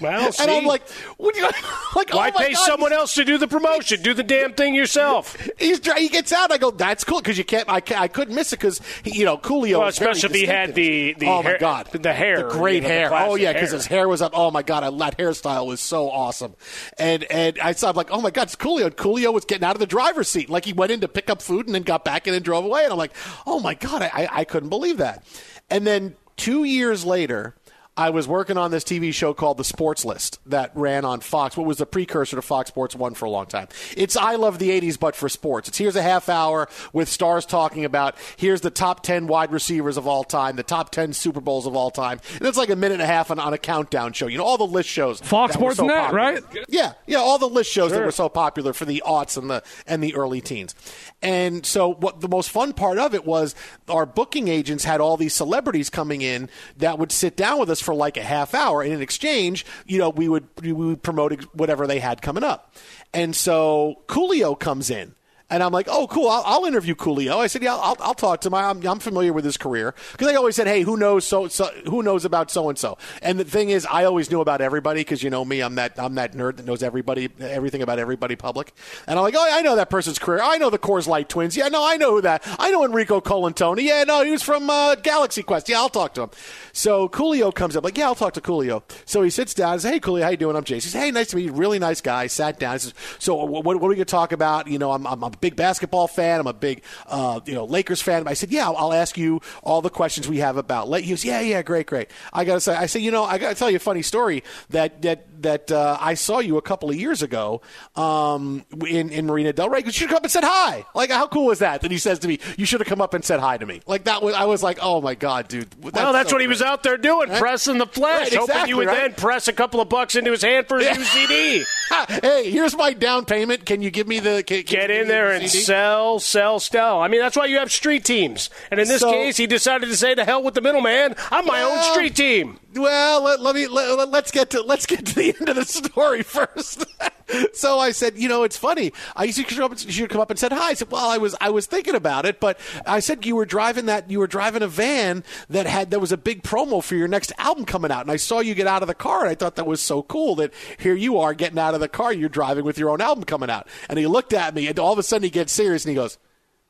Well, 0.00 0.32
and 0.40 0.50
I'm 0.50 0.64
like, 0.64 0.82
would 1.18 1.36
you 1.36 1.42
like? 1.96 2.12
Oh 2.12 2.16
Why 2.16 2.32
oh 2.34 2.38
pay 2.38 2.52
God, 2.52 2.66
someone 2.66 2.92
else 2.92 3.14
to 3.14 3.24
do 3.24 3.38
the 3.38 3.46
promotion? 3.46 4.02
Do 4.02 4.12
the 4.12 4.24
damn 4.24 4.54
thing 4.54 4.74
yourself. 4.74 5.36
He's 5.58 5.80
he 5.96 6.08
gets 6.08 6.32
out. 6.32 6.50
I 6.50 6.58
go, 6.58 6.70
that's 6.72 7.04
cool 7.04 7.20
because 7.20 7.38
you 7.38 7.44
can't. 7.44 7.68
I, 7.68 7.82
I 7.96 8.08
couldn't 8.08 8.34
miss 8.34 8.52
it 8.52 8.58
because 8.58 8.80
you 9.04 9.24
know 9.24 9.38
Coolio. 9.38 9.78
Well, 9.78 9.88
especially 9.88 10.30
if 10.30 10.34
he 10.34 10.46
had 10.46 10.74
the 10.74 11.14
the 11.14 11.26
oh 11.26 11.42
hair, 11.42 11.52
my 11.52 11.58
God 11.58 11.86
the 11.92 12.12
hair, 12.12 12.42
the 12.42 12.48
great 12.48 12.76
you 12.76 12.80
know, 12.82 12.88
hair. 12.88 13.08
The 13.10 13.24
oh 13.24 13.34
yeah, 13.36 13.52
because 13.52 13.70
his 13.70 13.86
hair 13.86 14.08
was 14.08 14.22
up. 14.22 14.32
Oh 14.34 14.50
my 14.50 14.62
God, 14.62 14.82
I, 14.82 14.90
that 14.90 15.18
hairstyle 15.18 15.66
was 15.66 15.80
so 15.80 16.10
awesome. 16.10 16.54
And 16.98 17.24
and 17.24 17.51
I 17.60 17.72
saw 17.72 17.90
I'm 17.90 17.96
like, 17.96 18.10
oh 18.10 18.20
my 18.20 18.30
God, 18.30 18.44
it's 18.44 18.56
Coolio. 18.56 18.86
And 18.86 18.96
Coolio 18.96 19.32
was 19.32 19.44
getting 19.44 19.64
out 19.64 19.76
of 19.76 19.80
the 19.80 19.86
driver's 19.86 20.28
seat, 20.28 20.48
like 20.48 20.64
he 20.64 20.72
went 20.72 20.92
in 20.92 21.00
to 21.00 21.08
pick 21.08 21.30
up 21.30 21.42
food 21.42 21.66
and 21.66 21.74
then 21.74 21.82
got 21.82 22.04
back 22.04 22.26
in 22.26 22.34
and 22.34 22.44
drove 22.44 22.64
away. 22.64 22.84
And 22.84 22.92
I'm 22.92 22.98
like, 22.98 23.14
oh 23.46 23.60
my 23.60 23.74
God, 23.74 24.02
I, 24.02 24.28
I 24.30 24.44
couldn't 24.44 24.68
believe 24.68 24.98
that. 24.98 25.24
And 25.70 25.86
then 25.86 26.16
two 26.36 26.64
years 26.64 27.04
later. 27.04 27.54
I 27.94 28.08
was 28.08 28.26
working 28.26 28.56
on 28.56 28.70
this 28.70 28.84
TV 28.84 29.12
show 29.12 29.34
called 29.34 29.58
The 29.58 29.64
Sports 29.64 30.02
List 30.02 30.40
that 30.46 30.70
ran 30.74 31.04
on 31.04 31.20
Fox, 31.20 31.58
what 31.58 31.66
was 31.66 31.76
the 31.76 31.84
precursor 31.84 32.36
to 32.36 32.42
Fox 32.42 32.68
Sports 32.68 32.94
1 32.96 33.12
for 33.12 33.26
a 33.26 33.30
long 33.30 33.44
time. 33.44 33.68
It's 33.94 34.16
I 34.16 34.36
Love 34.36 34.58
the 34.58 34.70
80s, 34.70 34.98
but 34.98 35.14
for 35.14 35.28
sports. 35.28 35.68
It's 35.68 35.76
here's 35.76 35.94
a 35.94 36.02
half 36.02 36.30
hour 36.30 36.70
with 36.94 37.08
stars 37.08 37.44
talking 37.44 37.84
about 37.84 38.16
here's 38.38 38.62
the 38.62 38.70
top 38.70 39.02
10 39.02 39.26
wide 39.26 39.52
receivers 39.52 39.98
of 39.98 40.06
all 40.06 40.24
time, 40.24 40.56
the 40.56 40.62
top 40.62 40.90
10 40.90 41.12
Super 41.12 41.42
Bowls 41.42 41.66
of 41.66 41.76
all 41.76 41.90
time. 41.90 42.18
And 42.38 42.48
it's 42.48 42.56
like 42.56 42.70
a 42.70 42.76
minute 42.76 42.94
and 42.94 43.02
a 43.02 43.06
half 43.06 43.30
on, 43.30 43.38
on 43.38 43.52
a 43.52 43.58
countdown 43.58 44.14
show. 44.14 44.26
You 44.26 44.38
know, 44.38 44.44
all 44.44 44.56
the 44.56 44.66
list 44.66 44.88
shows. 44.88 45.20
Fox 45.20 45.52
Sports 45.52 45.76
so 45.76 45.86
Net, 45.86 46.14
right? 46.14 46.42
Yeah, 46.68 46.94
yeah, 47.06 47.18
all 47.18 47.38
the 47.38 47.46
list 47.46 47.70
shows 47.70 47.92
that 47.92 48.02
were 48.02 48.10
so 48.10 48.30
popular 48.30 48.72
for 48.72 48.86
the 48.86 49.02
aughts 49.06 49.36
and 49.36 49.50
the 49.50 49.62
and 49.86 50.02
the 50.02 50.14
early 50.14 50.40
teens. 50.40 50.74
And 51.20 51.66
so 51.66 51.92
what 51.92 52.20
the 52.22 52.28
most 52.28 52.50
fun 52.50 52.72
part 52.72 52.98
of 52.98 53.14
it 53.14 53.26
was 53.26 53.54
our 53.86 54.06
booking 54.06 54.48
agents 54.48 54.84
had 54.84 55.00
all 55.00 55.18
these 55.18 55.34
celebrities 55.34 55.90
coming 55.90 56.22
in 56.22 56.48
that 56.78 56.98
would 56.98 57.12
sit 57.12 57.36
down 57.36 57.60
with 57.60 57.68
us 57.68 57.81
for 57.82 57.94
like 57.94 58.16
a 58.16 58.22
half 58.22 58.54
hour 58.54 58.82
and 58.82 58.92
in 58.92 59.02
exchange, 59.02 59.66
you 59.86 59.98
know, 59.98 60.10
we 60.10 60.28
would 60.28 60.46
we 60.62 60.72
would 60.72 61.02
promote 61.02 61.42
whatever 61.54 61.86
they 61.86 61.98
had 61.98 62.22
coming 62.22 62.44
up. 62.44 62.74
And 63.12 63.36
so 63.36 64.02
Coolio 64.06 64.58
comes 64.58 64.90
in 64.90 65.14
And 65.50 65.62
I'm 65.62 65.72
like, 65.72 65.86
oh, 65.90 66.06
cool. 66.06 66.28
I'll, 66.28 66.42
I'll 66.46 66.64
interview 66.64 66.94
Coolio. 66.94 67.36
I 67.36 67.46
said, 67.46 67.62
yeah, 67.62 67.74
I'll, 67.74 67.96
I'll 68.00 68.14
talk 68.14 68.40
to 68.42 68.48
him. 68.48 68.54
I'm, 68.54 68.86
I'm 68.86 68.98
familiar 68.98 69.32
with 69.32 69.44
his 69.44 69.56
career 69.56 69.94
because 70.12 70.28
they 70.28 70.34
always 70.34 70.56
said, 70.56 70.66
hey, 70.66 70.82
who 70.82 70.96
knows 70.96 71.26
so, 71.26 71.48
so 71.48 71.66
who 71.86 72.02
knows 72.02 72.24
about 72.24 72.50
so 72.50 72.68
and 72.68 72.78
so. 72.78 72.96
And 73.20 73.38
the 73.38 73.44
thing 73.44 73.70
is, 73.70 73.86
I 73.90 74.04
always 74.04 74.30
knew 74.30 74.40
about 74.40 74.60
everybody 74.60 75.00
because 75.00 75.22
you 75.22 75.30
know 75.30 75.44
me, 75.44 75.60
I'm 75.60 75.74
that 75.74 75.98
I'm 75.98 76.14
that 76.14 76.32
nerd 76.32 76.56
that 76.56 76.66
knows 76.66 76.82
everybody, 76.82 77.28
everything 77.40 77.82
about 77.82 77.98
everybody 77.98 78.36
public. 78.36 78.72
And 79.06 79.18
I'm 79.18 79.22
like, 79.22 79.34
oh, 79.36 79.48
I 79.52 79.62
know 79.62 79.76
that 79.76 79.90
person's 79.90 80.18
career. 80.18 80.40
I 80.42 80.56
know 80.56 80.70
the 80.70 80.78
Coors 80.78 81.06
Light 81.06 81.28
twins. 81.28 81.56
Yeah, 81.56 81.68
no, 81.68 81.86
I 81.86 81.96
know 81.96 82.12
who 82.12 82.22
that. 82.22 82.42
I 82.58 82.70
know 82.70 82.84
Enrico 82.84 83.20
Colantoni. 83.20 83.82
Yeah, 83.82 84.04
no, 84.04 84.24
he 84.24 84.30
was 84.30 84.42
from 84.42 84.70
uh, 84.70 84.94
Galaxy 84.96 85.42
Quest. 85.42 85.68
Yeah, 85.68 85.78
I'll 85.78 85.88
talk 85.88 86.14
to 86.14 86.22
him. 86.22 86.30
So 86.72 87.08
Coolio 87.08 87.54
comes 87.54 87.76
up 87.76 87.84
like, 87.84 87.98
yeah, 87.98 88.06
I'll 88.06 88.14
talk 88.14 88.32
to 88.34 88.40
Coolio. 88.40 88.82
So 89.04 89.22
he 89.22 89.30
sits 89.30 89.54
down. 89.54 89.74
and 89.74 89.82
says, 89.82 89.92
hey, 89.92 90.00
Coolio, 90.00 90.22
how 90.22 90.30
you 90.30 90.36
doing? 90.36 90.56
I'm 90.56 90.64
Jason. 90.64 90.88
He 90.88 90.92
says, 90.92 91.02
hey, 91.02 91.10
nice 91.10 91.28
to 91.28 91.36
meet 91.36 91.46
you. 91.46 91.52
Really 91.52 91.78
nice 91.78 92.00
guy. 92.00 92.26
Sat 92.26 92.58
down. 92.58 92.74
He 92.74 92.78
says, 92.78 92.94
so 93.18 93.34
what, 93.44 93.64
what 93.64 93.76
are 93.76 93.88
we 93.88 93.96
to 93.96 94.04
talk 94.04 94.32
about? 94.32 94.68
You 94.68 94.78
know, 94.78 94.92
I'm, 94.92 95.06
I'm 95.06 95.22
big 95.42 95.56
basketball 95.56 96.08
fan. 96.08 96.40
I'm 96.40 96.46
a 96.46 96.54
big, 96.54 96.82
uh, 97.06 97.40
you 97.44 97.52
know, 97.52 97.66
Lakers 97.66 98.00
fan. 98.00 98.26
I 98.26 98.32
said, 98.32 98.50
yeah, 98.50 98.70
I'll, 98.70 98.92
ask 98.92 99.16
you 99.16 99.40
all 99.62 99.80
the 99.80 99.90
questions 99.90 100.28
we 100.28 100.38
have 100.38 100.58
about. 100.58 100.86
He 101.00 101.08
goes, 101.08 101.24
yeah, 101.24 101.40
yeah, 101.40 101.62
great, 101.62 101.86
great. 101.86 102.10
I 102.32 102.44
got 102.44 102.54
to 102.54 102.60
say, 102.60 102.74
I 102.74 102.86
say, 102.86 103.00
you 103.00 103.10
know, 103.10 103.24
I 103.24 103.38
got 103.38 103.48
to 103.48 103.54
tell 103.54 103.70
you 103.70 103.76
a 103.76 103.80
funny 103.80 104.02
story 104.02 104.44
that 104.68 105.02
that 105.02 105.26
that 105.42 105.70
uh, 105.70 105.96
I 106.00 106.14
saw 106.14 106.38
you 106.40 106.56
a 106.56 106.62
couple 106.62 106.90
of 106.90 106.96
years 106.96 107.22
ago 107.22 107.60
um, 107.96 108.64
in 108.86 109.10
in 109.10 109.26
Marina 109.26 109.52
Del 109.52 109.68
Rey. 109.68 109.82
You 109.84 109.92
should 109.92 110.02
have 110.02 110.10
come 110.10 110.16
up 110.18 110.22
and 110.24 110.32
said 110.32 110.44
hi. 110.44 110.84
Like, 110.94 111.10
how 111.10 111.26
cool 111.28 111.46
was 111.46 111.58
that? 111.60 111.82
That 111.82 111.90
he 111.90 111.98
says 111.98 112.18
to 112.20 112.28
me, 112.28 112.38
you 112.56 112.64
should 112.66 112.80
have 112.80 112.88
come 112.88 113.00
up 113.00 113.14
and 113.14 113.24
said 113.24 113.40
hi 113.40 113.56
to 113.58 113.66
me. 113.66 113.80
Like 113.86 114.04
that 114.04 114.22
was, 114.22 114.34
I 114.34 114.44
was 114.44 114.62
like, 114.62 114.78
oh 114.82 115.00
my 115.00 115.14
god, 115.14 115.48
dude. 115.48 115.70
That's 115.70 115.94
well, 115.94 116.12
that's 116.12 116.30
so 116.30 116.36
what 116.36 116.40
he 116.42 116.48
was 116.48 116.62
out 116.62 116.82
there 116.82 116.96
doing, 116.96 117.28
Right? 117.30 117.38
pressing 117.38 117.78
the 117.78 117.86
flesh, 117.86 118.32
Right, 118.32 118.38
hoping 118.48 118.68
you 118.68 118.76
would 118.78 118.86
right? 118.88 119.02
then 119.02 119.14
press 119.14 119.48
a 119.48 119.52
couple 119.52 119.80
of 119.80 119.88
bucks 119.88 120.16
into 120.16 120.30
his 120.30 120.42
hand 120.42 120.66
for 120.68 120.78
his 120.78 120.96
new 120.96 121.04
CD. 121.04 121.64
hey, 122.22 122.50
here's 122.50 122.76
my 122.76 122.92
down 122.92 123.24
payment. 123.24 123.66
Can 123.66 123.82
you 123.82 123.90
give 123.90 124.06
me 124.08 124.18
the 124.18 124.42
can, 124.46 124.62
can 124.62 124.80
Get 124.80 124.88
give 124.88 125.02
in 125.02 125.08
there 125.08 125.28
the 125.30 125.40
and 125.42 125.50
CD? 125.50 125.64
sell, 125.64 126.18
sell, 126.20 126.60
sell. 126.60 127.00
I 127.00 127.08
mean, 127.08 127.20
that's 127.20 127.36
why 127.36 127.46
you 127.46 127.58
have 127.58 127.70
street 127.72 128.04
teams. 128.04 128.50
And 128.70 128.80
in 128.80 128.88
this 128.88 129.00
So- 129.00 129.10
case, 129.10 129.36
he 129.36 129.46
decided 129.46 129.86
to 129.88 129.96
say, 129.96 130.14
"To 130.14 130.24
hell 130.24 130.42
with 130.42 130.54
the 130.54 130.60
middleman. 130.60 131.14
I'm 131.30 131.46
my 131.46 131.62
own 131.62 131.82
street 131.92 132.14
team." 132.16 132.58
Well, 132.74 133.24
let, 133.24 133.40
let 133.40 133.54
me 133.54 133.66
let, 133.66 134.08
let's 134.08 134.30
get 134.30 134.50
to 134.50 134.62
let's 134.62 134.86
get 134.86 135.04
to 135.04 135.14
the 135.14 135.34
end 135.40 135.48
of 135.48 135.56
the 135.56 135.64
story 135.64 136.22
first. 136.22 136.86
so 137.52 137.78
I 137.78 137.90
said, 137.92 138.16
you 138.16 138.28
know, 138.28 138.44
it's 138.44 138.56
funny. 138.56 138.92
I 139.14 139.24
used 139.24 139.38
to 139.38 139.44
come 139.44 139.64
up, 139.64 139.84
you 139.84 139.92
should 139.92 140.10
come 140.10 140.20
up 140.20 140.30
and 140.30 140.38
said 140.38 140.52
hi. 140.52 140.70
I 140.70 140.74
said, 140.74 140.90
well, 140.90 141.08
I 141.08 141.18
was 141.18 141.34
I 141.40 141.50
was 141.50 141.66
thinking 141.66 141.94
about 141.94 142.24
it, 142.24 142.40
but 142.40 142.58
I 142.86 143.00
said 143.00 143.26
you 143.26 143.36
were 143.36 143.44
driving 143.44 143.86
that 143.86 144.10
you 144.10 144.18
were 144.18 144.26
driving 144.26 144.62
a 144.62 144.68
van 144.68 145.22
that 145.50 145.66
had 145.66 145.90
that 145.90 146.00
was 146.00 146.12
a 146.12 146.16
big 146.16 146.42
promo 146.42 146.82
for 146.82 146.94
your 146.94 147.08
next 147.08 147.32
album 147.38 147.66
coming 147.66 147.90
out, 147.90 148.02
and 148.02 148.10
I 148.10 148.16
saw 148.16 148.40
you 148.40 148.54
get 148.54 148.66
out 148.66 148.82
of 148.82 148.88
the 148.88 148.94
car, 148.94 149.20
and 149.20 149.28
I 149.28 149.34
thought 149.34 149.56
that 149.56 149.66
was 149.66 149.82
so 149.82 150.02
cool 150.02 150.34
that 150.36 150.52
here 150.78 150.94
you 150.94 151.18
are 151.18 151.34
getting 151.34 151.58
out 151.58 151.74
of 151.74 151.80
the 151.80 151.88
car, 151.88 152.12
you're 152.12 152.28
driving 152.28 152.64
with 152.64 152.78
your 152.78 152.90
own 152.90 153.02
album 153.02 153.24
coming 153.24 153.50
out, 153.50 153.68
and 153.88 153.98
he 153.98 154.06
looked 154.06 154.32
at 154.32 154.54
me, 154.54 154.66
and 154.66 154.78
all 154.78 154.92
of 154.92 154.98
a 154.98 155.02
sudden 155.02 155.24
he 155.24 155.30
gets 155.30 155.52
serious 155.52 155.84
and 155.84 155.90
he 155.90 155.96
goes, 155.96 156.18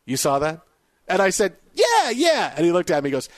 "You 0.04 0.16
saw 0.16 0.40
that?" 0.40 0.60
And 1.06 1.22
I 1.22 1.30
said, 1.30 1.56
"Yeah, 1.74 2.10
yeah," 2.10 2.54
and 2.56 2.64
he 2.64 2.72
looked 2.72 2.90
at 2.90 3.04
me, 3.04 3.08
and 3.08 3.12
goes. 3.12 3.28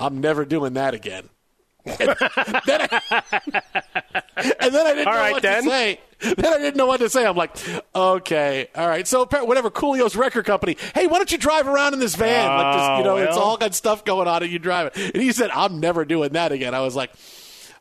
I'm 0.00 0.20
never 0.20 0.44
doing 0.44 0.72
that 0.74 0.94
again. 0.94 1.28
and, 1.86 1.96
then 1.98 2.08
I, 2.90 3.22
and 4.60 4.74
then 4.74 4.86
I 4.86 4.94
didn't 4.94 5.06
All 5.08 5.14
know 5.14 5.18
right, 5.18 5.32
what 5.32 5.42
then. 5.42 5.64
to 5.64 5.68
say. 5.70 6.00
Then 6.20 6.44
I 6.52 6.58
didn't 6.58 6.76
know 6.76 6.84
what 6.86 7.00
to 7.00 7.08
say. 7.08 7.24
I'm 7.26 7.36
like, 7.36 7.56
okay, 7.94 8.68
all 8.74 8.86
right. 8.86 9.06
So 9.08 9.24
whatever, 9.24 9.70
Coolio's 9.70 10.14
record 10.16 10.44
company. 10.44 10.76
Hey, 10.94 11.06
why 11.06 11.16
don't 11.16 11.32
you 11.32 11.38
drive 11.38 11.66
around 11.66 11.94
in 11.94 12.00
this 12.00 12.14
van? 12.16 12.46
like 12.48 12.74
this, 12.76 12.98
you 12.98 13.04
know, 13.04 13.16
Oh, 13.16 13.22
it's 13.22 13.36
all 13.36 13.56
got 13.56 13.74
stuff 13.74 14.04
going 14.04 14.28
on, 14.28 14.42
and 14.42 14.52
you 14.52 14.58
drive 14.58 14.88
it. 14.94 15.14
And 15.14 15.22
he 15.22 15.32
said, 15.32 15.50
I'm 15.50 15.80
never 15.80 16.04
doing 16.04 16.32
that 16.34 16.52
again. 16.52 16.74
I 16.74 16.80
was 16.80 16.94
like. 16.96 17.12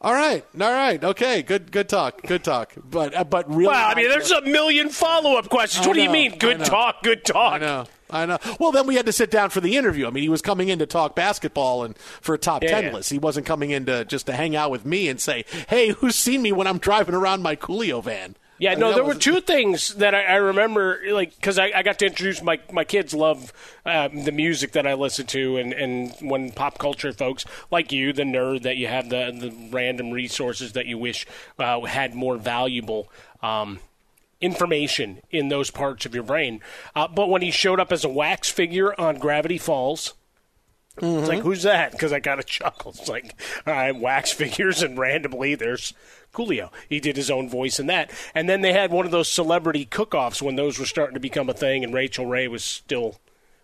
All 0.02 0.14
right, 0.14 0.46
all 0.62 0.72
right, 0.72 1.04
okay, 1.04 1.42
good, 1.42 1.74
good 1.74 1.90
talk, 1.90 2.22
good 2.22 2.42
talk. 2.42 2.72
But, 2.90 3.14
uh, 3.14 3.26
but 3.26 3.50
really, 3.50 3.66
Well, 3.68 3.90
I 3.92 3.96
mean, 3.96 4.08
there's 4.08 4.32
a 4.32 4.42
million 4.44 4.88
follow-up 4.88 5.50
questions. 5.50 5.86
I 5.86 5.90
What 5.90 5.96
do 5.96 6.02
you 6.02 6.10
mean? 6.10 6.38
Good 6.38 6.64
talk, 6.64 7.04
good 7.04 7.26
talk. 7.26 7.90
I 8.10 8.26
know. 8.26 8.38
Well, 8.60 8.72
then 8.72 8.88
we 8.88 8.96
had 8.96 9.06
to 9.06 9.12
sit 9.12 9.30
down 9.30 9.50
for 9.52 9.62
the 9.62 9.78
interview. 9.78 10.08
I 10.08 10.10
mean, 10.10 10.24
he 10.24 10.30
was 10.30 10.42
coming 10.42 10.70
in 10.70 10.80
to 10.80 10.86
talk 10.86 11.16
basketball 11.16 11.84
and 11.84 11.98
for 11.98 12.34
a 12.36 12.38
top 12.40 12.64
Yeah, 12.64 12.72
ten 12.72 12.84
yeah. 12.86 12.94
list. 12.94 13.10
He 13.10 13.20
wasn't 13.20 13.46
coming 13.46 13.70
in 13.72 13.86
to 13.86 14.06
just 14.06 14.26
to 14.26 14.34
hang 14.34 14.56
out 14.56 14.72
with 14.72 14.86
me 14.86 15.08
and 15.10 15.20
say, 15.20 15.46
"Hey, 15.68 15.90
who's 15.90 16.16
seen 16.16 16.42
me 16.42 16.52
when 16.52 16.68
I'm 16.68 16.80
driving 16.80 17.16
around 17.16 17.44
my 17.44 17.56
Coolio 17.56 18.04
van?" 18.04 18.36
Yeah, 18.62 18.72
I 18.72 18.74
mean, 18.74 18.82
no, 18.82 18.94
there 18.94 19.06
were 19.06 19.16
two 19.16 19.40
things 19.40 19.94
that 19.96 20.14
I, 20.14 20.24
I 20.24 20.36
remember, 20.36 21.00
like, 21.12 21.34
because 21.34 21.58
I, 21.58 21.72
I 21.74 21.82
got 21.82 21.98
to 22.00 22.08
introduce 22.08 22.42
my 22.42 22.60
my 22.72 22.84
kids 22.84 23.14
love 23.14 23.54
um, 23.86 24.26
the 24.26 24.34
music 24.34 24.74
that 24.74 24.86
I 24.86 24.96
listen 24.96 25.28
to, 25.28 25.56
and, 25.58 25.72
and 25.72 26.14
when 26.20 26.52
pop 26.52 26.78
culture 26.78 27.14
folks 27.14 27.46
like 27.72 27.94
you, 27.94 28.12
the 28.12 28.24
nerd 28.24 28.64
that 28.64 28.76
you 28.76 28.88
have 28.88 29.10
the 29.10 29.32
the 29.32 29.70
random 29.72 30.12
resources 30.12 30.74
that 30.74 30.88
you 30.88 30.98
wish 30.98 31.26
uh, 31.58 31.80
had 31.82 32.16
more 32.16 32.36
valuable. 32.38 33.10
Um, 33.42 33.80
information 34.42 35.22
in 35.32 35.50
those 35.50 35.70
parts 35.70 36.06
of 36.06 36.14
your 36.14 36.24
brain 36.24 36.62
uh, 36.96 37.08
but 37.08 37.30
when 37.30 37.42
he 37.42 37.52
showed 37.52 37.80
up 37.80 37.92
as 37.92 38.04
a 38.06 38.10
wax 38.10 38.50
figure 38.50 39.00
on 39.00 39.18
gravity 39.18 39.58
falls 39.58 40.14
It's 41.22 41.30
like, 41.30 41.44
who's 41.44 41.64
that? 41.64 41.94
Because 41.94 42.12
I 42.12 42.20
got 42.20 42.40
a 42.40 42.44
chuckle. 42.44 42.92
It's 42.92 43.08
like, 43.08 43.40
all 43.66 43.74
right, 43.74 43.96
wax 43.96 44.32
figures, 44.34 44.82
and 44.82 44.98
randomly 44.98 45.56
there's 45.56 45.94
Coolio. 46.34 46.72
He 46.90 47.00
did 47.00 47.16
his 47.16 47.32
own 47.32 47.50
voice 47.50 47.80
in 47.80 47.88
that. 47.88 48.12
And 48.36 48.50
then 48.50 48.62
they 48.62 48.74
had 48.74 48.92
one 48.92 49.06
of 49.06 49.12
those 49.12 49.32
celebrity 49.32 49.86
cook 49.86 50.14
offs 50.14 50.42
when 50.42 50.56
those 50.56 50.78
were 50.78 50.86
starting 50.86 51.14
to 51.14 51.20
become 51.20 51.50
a 51.50 51.54
thing, 51.54 51.84
and 51.84 51.94
Rachael 51.94 52.26
Ray 52.26 52.48
was 52.48 52.64
still 52.64 53.20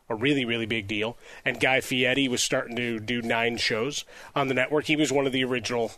a 0.10 0.16
really, 0.16 0.46
really 0.46 0.66
big 0.66 0.88
deal. 0.88 1.18
And 1.44 1.60
Guy 1.60 1.82
Fieri 1.82 2.28
was 2.28 2.42
starting 2.42 2.76
to 2.78 3.00
do 3.00 3.22
nine 3.22 3.58
shows 3.58 4.06
on 4.36 4.48
the 4.48 4.54
network. 4.54 4.86
He 4.86 4.96
was 4.96 5.12
one 5.12 5.26
of 5.26 5.34
the 5.34 5.44
original 5.44 5.92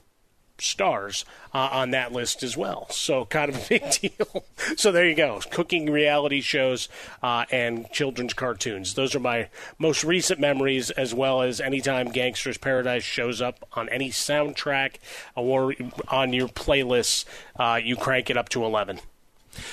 stars 0.60 1.26
uh, 1.54 1.70
on 1.72 1.92
that 1.92 2.12
list 2.12 2.44
as 2.44 2.56
well. 2.56 2.88
So 2.90 3.26
kind 3.26 3.50
of 3.50 3.58
a 3.58 3.68
big 3.68 3.92
deal. 4.02 4.46
so 4.76 4.92
there 4.92 5.08
you 5.08 5.16
go. 5.16 5.42
Cooking 5.52 5.90
reality 5.92 6.42
shows 6.42 6.90
uh, 7.24 7.46
and 7.52 7.90
children's 7.92 8.34
cartoons. 8.34 8.94
Those 8.94 9.16
are 9.16 9.20
my 9.20 9.50
most 9.78 10.04
recent 10.04 10.40
memories, 10.40 10.92
as 10.92 11.14
well 11.14 11.42
as 11.42 11.62
anytime 11.62 12.10
Gangsta's 12.10 12.58
Paradise 12.58 13.04
shows 13.04 13.42
up 13.42 13.68
on 13.74 13.90
any 13.90 14.10
soundtrack 14.10 14.96
or 15.36 15.74
on 16.10 16.34
your 16.34 16.48
playlists, 16.48 17.26
uh, 17.58 17.80
you 17.82 17.96
crank 17.96 18.30
it 18.30 18.38
up 18.38 18.50
to 18.50 18.64
11. 18.64 19.00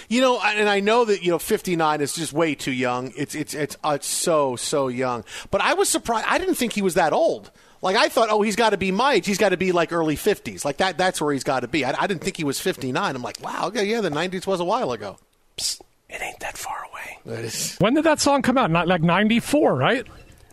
You 0.08 0.20
know, 0.20 0.40
and 0.40 0.68
I 0.68 0.80
know 0.80 1.04
that 1.04 1.22
you 1.22 1.30
know 1.30 1.38
59 1.38 2.00
is 2.00 2.14
just 2.14 2.32
way 2.32 2.54
too 2.54 2.72
young. 2.72 3.12
It's 3.16 3.34
it's 3.34 3.52
it's, 3.52 3.76
uh, 3.84 3.92
it's 3.96 4.06
so 4.06 4.56
so 4.56 4.88
young. 4.88 5.24
But 5.50 5.60
I 5.60 5.74
was 5.74 5.88
surprised. 5.88 6.26
I 6.28 6.38
didn't 6.38 6.54
think 6.54 6.72
he 6.72 6.80
was 6.80 6.94
that 6.94 7.12
old. 7.12 7.50
Like 7.84 7.96
I 7.96 8.08
thought, 8.08 8.30
oh, 8.30 8.40
he's 8.40 8.56
got 8.56 8.70
to 8.70 8.78
be 8.78 8.90
my 8.90 9.14
age. 9.14 9.26
He's 9.26 9.36
got 9.36 9.50
to 9.50 9.58
be 9.58 9.70
like 9.70 9.92
early 9.92 10.16
50s. 10.16 10.64
Like 10.64 10.78
that. 10.78 10.96
That's 10.96 11.20
where 11.20 11.34
he's 11.34 11.44
got 11.44 11.60
to 11.60 11.68
be. 11.68 11.84
I, 11.84 11.94
I 11.96 12.06
didn't 12.06 12.22
think 12.22 12.38
he 12.38 12.42
was 12.42 12.58
59. 12.58 13.14
I'm 13.14 13.22
like, 13.22 13.42
wow, 13.42 13.66
okay, 13.66 13.84
yeah, 13.84 14.00
the 14.00 14.08
90s 14.08 14.46
was 14.46 14.58
a 14.58 14.64
while 14.64 14.92
ago. 14.92 15.18
Psst, 15.58 15.82
it 16.08 16.22
ain't 16.22 16.40
that 16.40 16.56
far 16.56 16.78
away. 16.90 17.50
When 17.78 17.92
did 17.92 18.04
that 18.04 18.20
song 18.20 18.40
come 18.40 18.56
out? 18.56 18.70
Not 18.70 18.88
like 18.88 19.02
94, 19.02 19.74
right? 19.74 20.06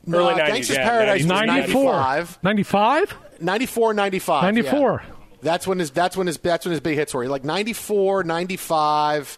No, 0.06 0.30
Early 0.30 0.41
90s, 0.41 0.48
Gangsta's 0.50 0.70
yeah, 0.72 0.89
Paradise 0.89 1.20
was 1.22 1.28
94. 1.28 1.94
95. 1.94 2.39
95? 2.44 3.15
94, 3.39 3.94
95. 3.94 4.44
94. 4.44 5.04
yeah. 5.04 5.15
That's 5.41 5.65
when 5.65 5.80
his 5.80 5.89
that's 5.91 6.17
when 6.17 6.28
his 6.28 6.38
that's 6.38 6.65
when 6.65 6.72
his 6.72 6.82
big 6.82 6.98
hits 6.98 7.13
were. 7.13 7.28
Like 7.28 7.46
94, 7.46 8.26
95. 8.26 9.38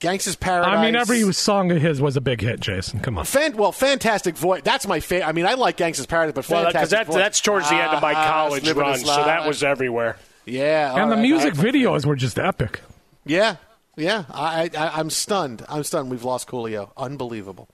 Gangsta's 0.00 0.36
Paradise. 0.36 0.76
I 0.78 0.82
mean, 0.84 0.94
every 0.94 1.32
song 1.32 1.72
of 1.72 1.80
his 1.82 2.00
was 2.00 2.16
a 2.16 2.20
big 2.20 2.40
hit, 2.40 2.60
Jason. 2.60 3.00
Come 3.00 3.18
on. 3.18 3.24
Fan, 3.24 3.56
well, 3.56 3.72
fantastic 3.72 4.36
voyage. 4.36 4.62
That's 4.62 4.86
my 4.86 5.00
favorite. 5.00 5.26
I 5.26 5.32
mean, 5.32 5.44
I 5.46 5.54
like 5.54 5.76
Gangsta's 5.76 6.06
Paradise, 6.06 6.34
but 6.34 6.48
Well, 6.48 6.64
fantastic 6.64 6.72
because 6.80 6.90
that, 6.90 7.06
voice. 7.06 7.16
that's 7.16 7.40
towards 7.40 7.68
the 7.68 7.74
end 7.76 7.92
of 7.92 8.00
my 8.02 8.14
Ah, 8.14 8.26
college 8.32 8.62
Living 8.64 8.80
run, 8.82 8.98
so 9.00 9.06
that 9.24 9.46
was 9.46 9.62
everywhere. 9.64 10.16
Yeah, 10.46 10.92
and 10.92 11.02
all 11.02 11.08
the 11.08 11.14
right. 11.16 11.22
music 11.22 11.54
videos 11.54 12.06
were 12.06 12.16
just 12.16 12.38
epic. 12.38 12.80
Yeah, 13.26 13.56
yeah. 13.98 14.24
I, 14.32 14.70
I, 14.76 14.98
I'm 14.98 15.10
stunned. 15.10 15.64
I'm 15.68 15.82
stunned. 15.84 16.10
We've 16.10 16.24
lost 16.24 16.48
Coolio. 16.48 16.90
Unbelievable. 16.96 17.68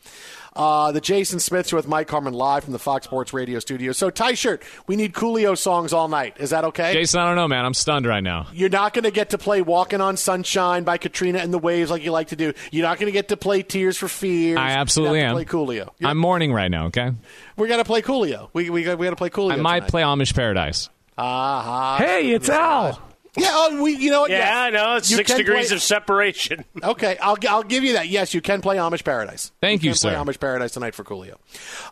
Uh, 0.57 0.93
the 0.93 1.01
Jason 1.01 1.41
Smiths 1.41 1.71
Show 1.71 1.77
with 1.77 1.89
Mike 1.89 2.09
Harmon 2.09 2.33
live 2.33 2.63
from 2.63 2.73
the 2.73 2.79
Fox 2.79 3.07
Sports 3.07 3.33
Radio 3.33 3.59
studio. 3.59 3.91
So, 3.91 4.09
tie 4.09 4.35
shirt. 4.35 4.63
We 4.87 4.95
need 4.95 5.13
Coolio 5.13 5.59
songs 5.59 5.93
all 5.93 6.07
night. 6.07 6.37
Is 6.39 6.51
that 6.51 6.63
okay? 6.67 6.93
Jason, 6.93 7.21
I 7.21 7.27
don't 7.27 7.35
know, 7.35 7.49
man. 7.49 7.65
I'm 7.65 7.75
stunned 7.75 8.07
right 8.07 8.23
now. 8.23 8.47
You're 8.53 8.69
not 8.69 8.95
going 8.95 9.03
to 9.03 9.11
get 9.11 9.31
to 9.31 9.39
play 9.39 9.63
"Walking 9.63 10.01
on 10.01 10.17
Sunshine" 10.17 10.85
by 10.85 10.97
Katrina 10.97 11.41
and 11.41 11.53
the 11.53 11.59
Waves 11.59 11.91
like 11.91 12.05
you 12.05 12.13
like 12.13 12.29
to 12.29 12.37
do. 12.37 12.53
You're 12.71 12.87
not 12.87 12.99
going 12.99 13.07
to 13.07 13.13
get 13.13 13.29
to 13.31 13.37
play 13.37 13.63
"Tears 13.65 13.99
for 13.99 14.07
Fears." 14.07 14.57
I 14.59 14.71
absolutely 14.71 15.19
you 15.19 15.25
have 15.25 15.37
am. 15.37 15.45
Play 15.45 15.45
Coolio. 15.47 15.91
You're- 15.99 16.11
I'm 16.11 16.19
mourning 16.19 16.53
right 16.53 16.71
now. 16.71 16.87
Okay. 16.87 17.11
We're 17.57 17.67
going 17.69 17.81
to 17.81 17.85
play 17.85 18.03
Coolio. 18.03 18.49
We 18.53 18.71
we 18.71 18.85
got, 18.85 18.97
we 18.97 19.07
got 19.07 19.11
to 19.11 19.17
play 19.17 19.31
Coolio. 19.31 19.55
I 19.55 19.57
might 19.57 19.81
tonight. 19.81 19.91
play 19.91 20.03
Amish 20.03 20.35
Paradise. 20.35 20.89
Ah, 21.19 21.97
Hey, 21.99 22.31
it's 22.31 22.49
Al. 22.49 23.01
Yeah, 23.37 23.49
oh, 23.53 23.83
we. 23.83 23.97
You 23.97 24.11
know 24.11 24.21
what? 24.23 24.31
Yeah, 24.31 24.39
yes. 24.39 24.53
I 24.55 24.71
know. 24.71 24.97
It's 24.97 25.11
You 25.11 25.17
six 25.17 25.31
can 25.31 25.39
degrees 25.39 25.69
play- 25.69 25.77
of 25.77 25.83
separation. 25.83 26.65
Okay, 26.85 27.17
I'll 27.21 27.37
I'll 27.49 27.63
give 27.63 27.83
you 27.83 27.95
that. 27.95 28.09
Yes, 28.09 28.35
you 28.35 28.41
can 28.41 28.61
play 28.61 28.77
Amish 28.77 29.03
Paradise. 29.05 29.51
Thank 29.61 29.83
you, 29.83 29.91
can 29.91 29.97
sir. 29.97 30.11
Play 30.11 30.19
Amish 30.35 30.39
Paradise 30.39 30.73
tonight 30.73 30.95
for 30.95 31.03
Coolio. 31.03 31.37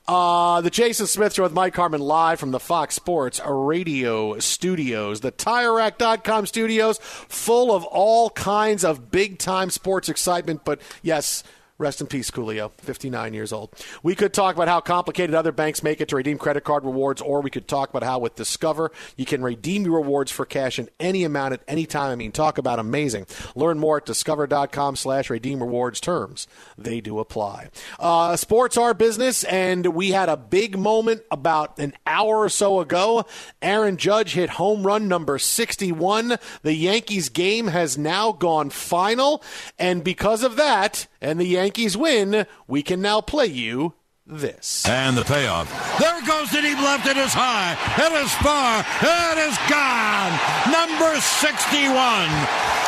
Uh, 0.06 0.60
the 0.60 0.70
Jason 0.70 1.06
Smith 1.06 1.32
Show 1.34 1.42
with 1.44 1.52
Mike 1.52 1.74
Harmon 1.74 2.00
live 2.00 2.38
from 2.38 2.50
the 2.50 2.60
Fox 2.60 2.94
Sports 2.94 3.40
Radio 3.46 4.38
studios, 4.38 5.20
the 5.20 5.32
TireRack.com 5.32 6.46
studios, 6.46 6.98
full 6.98 7.74
of 7.74 7.84
all 7.84 8.30
kinds 8.30 8.84
of 8.84 9.10
big 9.10 9.38
time 9.38 9.70
sports 9.70 10.08
excitement. 10.08 10.64
But 10.64 10.80
yes. 11.02 11.42
Rest 11.82 12.00
in 12.00 12.06
peace, 12.06 12.30
Coolio, 12.30 12.70
59 12.78 13.34
years 13.34 13.52
old. 13.52 13.74
We 14.04 14.14
could 14.14 14.32
talk 14.32 14.54
about 14.54 14.68
how 14.68 14.80
complicated 14.80 15.34
other 15.34 15.50
banks 15.50 15.82
make 15.82 16.00
it 16.00 16.08
to 16.10 16.16
redeem 16.16 16.38
credit 16.38 16.62
card 16.62 16.84
rewards, 16.84 17.20
or 17.20 17.40
we 17.40 17.50
could 17.50 17.66
talk 17.66 17.90
about 17.90 18.04
how 18.04 18.20
with 18.20 18.36
Discover 18.36 18.92
you 19.16 19.26
can 19.26 19.42
redeem 19.42 19.84
your 19.84 19.96
rewards 19.96 20.30
for 20.30 20.44
cash 20.44 20.78
in 20.78 20.88
any 21.00 21.24
amount 21.24 21.54
at 21.54 21.62
any 21.66 21.84
time. 21.84 22.12
I 22.12 22.14
mean, 22.14 22.30
talk 22.30 22.56
about 22.56 22.78
amazing. 22.78 23.26
Learn 23.56 23.80
more 23.80 23.96
at 23.96 24.06
discover.com 24.06 24.94
slash 24.94 25.28
redeem 25.28 25.60
rewards 25.60 25.98
terms. 25.98 26.46
They 26.78 27.00
do 27.00 27.18
apply. 27.18 27.70
Uh, 27.98 28.36
sports 28.36 28.76
are 28.76 28.94
business, 28.94 29.42
and 29.42 29.86
we 29.86 30.12
had 30.12 30.28
a 30.28 30.36
big 30.36 30.78
moment 30.78 31.22
about 31.32 31.78
an 31.80 31.94
hour 32.06 32.38
or 32.38 32.48
so 32.48 32.78
ago. 32.78 33.26
Aaron 33.60 33.96
Judge 33.96 34.34
hit 34.34 34.50
home 34.50 34.86
run 34.86 35.08
number 35.08 35.36
61. 35.36 36.36
The 36.62 36.74
Yankees 36.74 37.28
game 37.28 37.66
has 37.66 37.98
now 37.98 38.30
gone 38.30 38.70
final, 38.70 39.42
and 39.80 40.04
because 40.04 40.44
of 40.44 40.54
that, 40.54 41.08
and 41.20 41.40
the 41.40 41.46
Yankees 41.46 41.71
win, 41.96 42.46
we 42.66 42.82
can 42.82 43.00
now 43.00 43.20
play 43.20 43.46
you 43.46 43.94
this. 44.26 44.86
And 44.86 45.16
the 45.16 45.24
payoff. 45.24 45.66
There 45.98 46.20
goes 46.26 46.50
the 46.50 46.62
deep 46.62 46.78
left. 46.78 47.06
It 47.06 47.16
is 47.16 47.32
high. 47.34 47.74
It 47.98 48.12
is 48.22 48.32
far. 48.38 48.80
It 49.02 49.38
is 49.50 49.56
gone. 49.68 50.32
Number 50.70 51.18
61. 51.20 52.28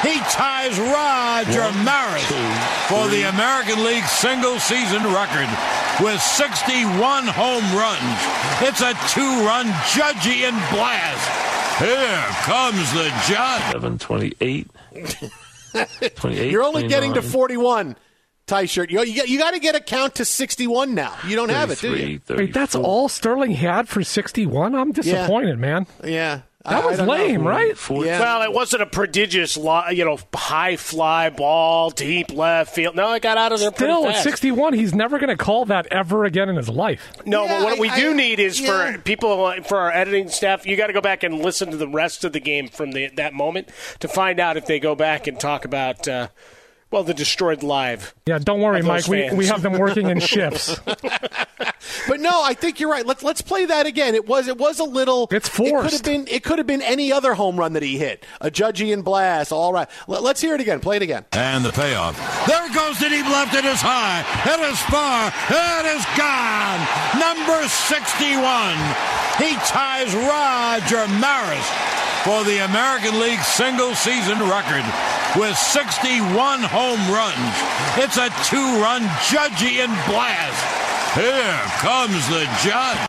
He 0.06 0.20
ties 0.30 0.78
Roger 0.78 1.62
One, 1.62 1.84
Maris 1.84 2.28
two, 2.28 2.34
for 2.88 3.08
three. 3.08 3.22
the 3.22 3.28
American 3.30 3.82
League 3.84 4.04
single 4.04 4.58
season 4.60 5.02
record 5.12 5.48
with 6.00 6.20
61 6.20 7.26
home 7.26 7.64
runs. 7.74 8.18
It's 8.62 8.80
a 8.82 8.92
two 9.10 9.44
run 9.46 9.66
Judgian 9.96 10.54
blast. 10.70 11.26
Here 11.80 12.22
comes 12.44 12.92
the 12.92 13.08
judge. 13.26 13.62
728. 13.72 14.70
28. 16.16 16.50
You're 16.52 16.62
only 16.62 16.86
getting 16.86 17.14
to 17.14 17.22
41. 17.22 17.96
Tie 18.54 18.66
shirt. 18.66 18.90
You, 18.90 19.02
you, 19.02 19.24
you 19.26 19.38
got 19.38 19.50
to 19.52 19.58
get 19.58 19.74
a 19.74 19.80
count 19.80 20.14
to 20.16 20.24
61 20.24 20.94
now. 20.94 21.14
You 21.26 21.34
don't 21.34 21.48
have 21.50 21.70
it, 21.72 21.80
do 21.80 21.96
you? 21.96 22.20
Wait, 22.28 22.54
that's 22.54 22.74
all 22.76 23.08
Sterling 23.08 23.50
had 23.52 23.88
for 23.88 24.04
61? 24.04 24.74
I'm 24.76 24.92
disappointed, 24.92 25.58
man. 25.58 25.86
Yeah. 26.04 26.42
That 26.64 26.82
I- 26.82 26.86
was 26.86 26.94
I 26.94 27.04
don't 27.04 27.06
know. 27.08 27.12
lame, 27.12 27.46
right? 27.46 27.76
Yeah. 27.90 28.20
Well, 28.20 28.42
it 28.42 28.52
wasn't 28.52 28.82
a 28.82 28.86
prodigious, 28.86 29.56
you 29.56 30.04
know, 30.04 30.18
high 30.34 30.76
fly 30.76 31.28
ball, 31.30 31.90
deep 31.90 32.32
left 32.32 32.74
field. 32.74 32.94
No, 32.96 33.08
I 33.08 33.18
got 33.18 33.36
out 33.36 33.52
of 33.52 33.58
there 33.60 33.70
pretty 33.72 33.92
Still, 33.92 34.08
at 34.08 34.22
61, 34.22 34.72
he's 34.72 34.94
never 34.94 35.18
going 35.18 35.36
to 35.36 35.36
call 35.36 35.66
that 35.66 35.86
ever 35.90 36.24
again 36.24 36.48
in 36.48 36.56
his 36.56 36.68
life. 36.70 37.12
No, 37.26 37.46
but 37.46 37.62
what 37.64 37.78
we 37.80 37.90
I- 37.90 37.96
do 38.00 38.10
I- 38.12 38.14
need 38.14 38.38
is 38.40 38.60
yeah. 38.60 38.92
for 38.92 38.98
people 39.00 39.52
for 39.64 39.78
our 39.78 39.92
editing 39.92 40.28
staff. 40.28 40.64
You 40.64 40.76
got 40.76 40.86
to 40.86 40.92
go 40.94 41.02
back 41.02 41.22
and 41.24 41.40
listen 41.42 41.70
to 41.72 41.76
the 41.76 41.88
rest 41.88 42.24
of 42.24 42.32
the 42.32 42.40
game 42.40 42.68
from 42.68 42.92
the, 42.92 43.08
that 43.16 43.34
moment 43.34 43.68
to 43.98 44.06
find 44.08 44.38
out 44.40 44.56
if 44.56 44.64
they 44.66 44.78
go 44.78 44.94
back 44.94 45.26
and 45.26 45.38
talk 45.38 45.64
about 45.66 46.06
uh, 46.08 46.28
well 46.94 47.02
the 47.04 47.12
destroyed 47.12 47.62
live. 47.64 48.14
Yeah, 48.24 48.38
don't 48.38 48.60
worry, 48.60 48.80
Mike. 48.82 49.08
We, 49.08 49.22
fans. 49.22 49.36
we 49.36 49.46
have 49.46 49.62
them 49.62 49.76
working 49.78 50.08
in 50.08 50.20
shifts. 50.32 50.78
But 52.08 52.20
no, 52.20 52.42
I 52.42 52.54
think 52.54 52.78
you're 52.80 52.90
right. 52.90 53.04
Let's 53.04 53.22
let's 53.22 53.42
play 53.42 53.66
that 53.66 53.86
again. 53.86 54.14
It 54.14 54.26
was 54.28 54.46
it 54.48 54.56
was 54.58 54.78
a 54.78 54.84
little. 54.84 55.26
It's 55.30 55.48
It 55.48 55.52
could 55.52 55.68
forced. 55.70 55.92
have 55.92 56.02
been 56.04 56.26
it 56.28 56.44
could 56.44 56.58
have 56.58 56.66
been 56.66 56.82
any 56.82 57.12
other 57.12 57.34
home 57.34 57.56
run 57.56 57.72
that 57.74 57.82
he 57.82 57.98
hit. 57.98 58.24
A 58.40 58.50
Judgian 58.50 59.02
blast. 59.04 59.52
All 59.52 59.72
right. 59.72 59.88
Let, 60.06 60.22
let's 60.22 60.40
hear 60.40 60.54
it 60.54 60.60
again. 60.60 60.80
Play 60.80 60.96
it 60.96 61.02
again. 61.02 61.24
And 61.32 61.64
the 61.64 61.72
payoff. 61.72 62.16
There 62.46 62.72
goes 62.72 62.98
the 63.00 63.08
deep 63.08 63.26
left. 63.26 63.54
It 63.54 63.64
is 63.64 63.80
high. 63.82 64.22
It 64.46 64.60
is 64.70 64.78
far. 64.88 65.32
It 65.50 65.86
is 65.96 66.04
gone. 66.16 66.80
Number 67.18 67.66
61. 67.68 68.78
He 69.42 69.56
ties 69.66 70.14
Roger 70.14 71.06
Maris 71.18 71.68
for 72.24 72.42
the 72.44 72.64
American 72.64 73.20
League 73.20 73.40
single 73.40 73.94
season 73.94 74.38
record 74.48 74.84
with 75.38 75.56
61 75.56 76.62
home 76.62 77.00
runs. 77.12 77.54
It's 78.02 78.16
a 78.16 78.28
two 78.48 78.80
run 78.80 79.02
Judgian 79.28 79.92
blast. 80.08 80.64
Here 81.14 81.60
comes 81.78 82.26
the 82.28 82.44
judge. 82.62 83.08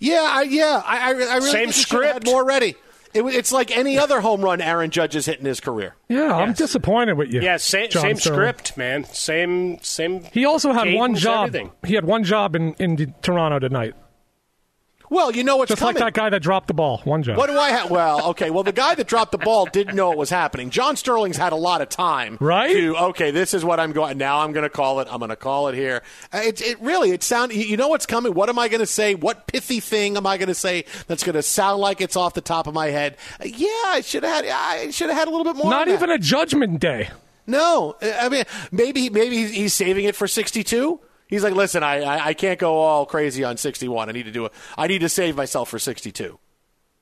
Yeah, 0.00 0.26
I, 0.28 0.42
yeah. 0.42 0.82
I, 0.84 0.98
I, 0.98 1.08
I 1.08 1.10
really 1.12 1.40
Same 1.50 1.52
think 1.52 1.74
he 1.74 1.82
should 1.82 2.04
have 2.04 2.14
had 2.14 2.22
script. 2.22 2.26
more 2.26 2.44
ready. 2.44 2.76
It, 3.14 3.22
it's 3.24 3.52
like 3.52 3.76
any 3.76 3.98
other 3.98 4.20
home 4.20 4.42
run 4.42 4.60
Aaron 4.60 4.90
Judge 4.90 5.14
has 5.14 5.26
hit 5.26 5.38
in 5.40 5.46
his 5.46 5.60
career. 5.60 5.94
Yeah, 6.08 6.34
I'm 6.34 6.52
disappointed 6.52 7.14
with 7.16 7.32
you. 7.32 7.40
Yeah, 7.40 7.56
same, 7.56 7.90
John 7.90 8.02
same 8.02 8.16
Sterling. 8.16 8.38
script, 8.38 8.76
man. 8.76 9.04
Same 9.04 9.78
same. 9.82 10.24
He 10.32 10.44
also 10.44 10.72
had 10.72 10.94
one 10.94 11.14
job. 11.14 11.48
everything. 11.48 11.72
He 11.86 11.94
had 11.94 12.04
one 12.04 12.22
job 12.24 12.54
in, 12.54 12.74
in 12.74 13.14
Toronto 13.22 13.58
tonight. 13.58 13.94
Well, 15.10 15.34
you 15.34 15.42
know 15.44 15.56
what's 15.56 15.68
coming. 15.70 15.76
Just 15.76 15.80
coming. 15.80 15.94
like 16.04 16.14
that 16.14 16.20
guy 16.20 16.30
that 16.30 16.40
dropped 16.40 16.66
the 16.68 16.74
ball. 16.74 16.98
One 17.04 17.22
job. 17.22 17.36
What 17.38 17.48
do 17.48 17.58
I 17.58 17.70
have? 17.70 17.90
Well, 17.90 18.28
okay. 18.30 18.50
Well, 18.50 18.62
the 18.64 18.72
guy 18.72 18.94
that 18.94 19.06
dropped 19.06 19.32
the 19.32 19.38
ball 19.38 19.66
didn't 19.66 19.96
know 19.96 20.12
it 20.12 20.18
was 20.18 20.30
happening. 20.30 20.70
John 20.70 20.96
Sterling's 20.96 21.36
had 21.36 21.52
a 21.52 21.56
lot 21.56 21.80
of 21.80 21.88
time, 21.88 22.36
Right? 22.40 22.72
To 22.74 22.96
okay, 23.08 23.30
this 23.30 23.54
is 23.54 23.64
what 23.64 23.80
I'm 23.80 23.92
going. 23.92 24.18
Now 24.18 24.40
I'm 24.40 24.52
going 24.52 24.64
to 24.64 24.70
call 24.70 25.00
it. 25.00 25.08
I'm 25.10 25.18
going 25.18 25.30
to 25.30 25.36
call 25.36 25.68
it 25.68 25.74
here. 25.74 26.02
Uh, 26.32 26.38
It, 26.44 26.60
it 26.60 26.80
really. 26.80 27.10
It 27.10 27.22
sound. 27.22 27.52
You 27.52 27.76
know 27.76 27.88
what's 27.88 28.06
coming. 28.06 28.34
What 28.34 28.48
am 28.48 28.58
I 28.58 28.68
going 28.68 28.80
to 28.80 28.86
say? 28.86 29.14
What 29.14 29.46
pithy 29.46 29.80
thing 29.80 30.16
am 30.16 30.26
I 30.26 30.36
going 30.36 30.48
to 30.48 30.54
say 30.54 30.84
that's 31.06 31.24
going 31.24 31.34
to 31.34 31.42
sound 31.42 31.80
like 31.80 32.00
it's 32.00 32.16
off 32.16 32.34
the 32.34 32.40
top 32.40 32.66
of 32.66 32.74
my 32.74 32.86
head? 32.88 33.16
Uh, 33.40 33.44
yeah, 33.46 33.66
I 33.86 34.02
should 34.04 34.22
have 34.24 34.44
had. 34.44 34.52
I 34.52 34.90
should 34.90 35.08
have 35.08 35.18
had 35.18 35.28
a 35.28 35.30
little 35.30 35.44
bit 35.44 35.56
more. 35.56 35.70
Not 35.70 35.88
even 35.88 36.08
that. 36.10 36.16
a 36.16 36.18
judgment 36.18 36.80
day. 36.80 37.08
No, 37.46 37.96
I 38.02 38.28
mean 38.28 38.44
maybe 38.70 39.08
maybe 39.08 39.46
he's 39.46 39.72
saving 39.72 40.04
it 40.04 40.14
for 40.14 40.28
62. 40.28 41.00
He's 41.28 41.42
like, 41.44 41.54
listen, 41.54 41.82
I, 41.82 42.02
I 42.02 42.26
I 42.28 42.34
can't 42.34 42.58
go 42.58 42.78
all 42.78 43.06
crazy 43.06 43.44
on 43.44 43.56
61. 43.56 44.08
I 44.08 44.12
need 44.12 44.24
to 44.24 44.32
do 44.32 44.46
it. 44.46 44.52
I 44.76 44.86
need 44.86 45.00
to 45.00 45.08
save 45.08 45.36
myself 45.36 45.68
for 45.68 45.78
62. 45.78 46.38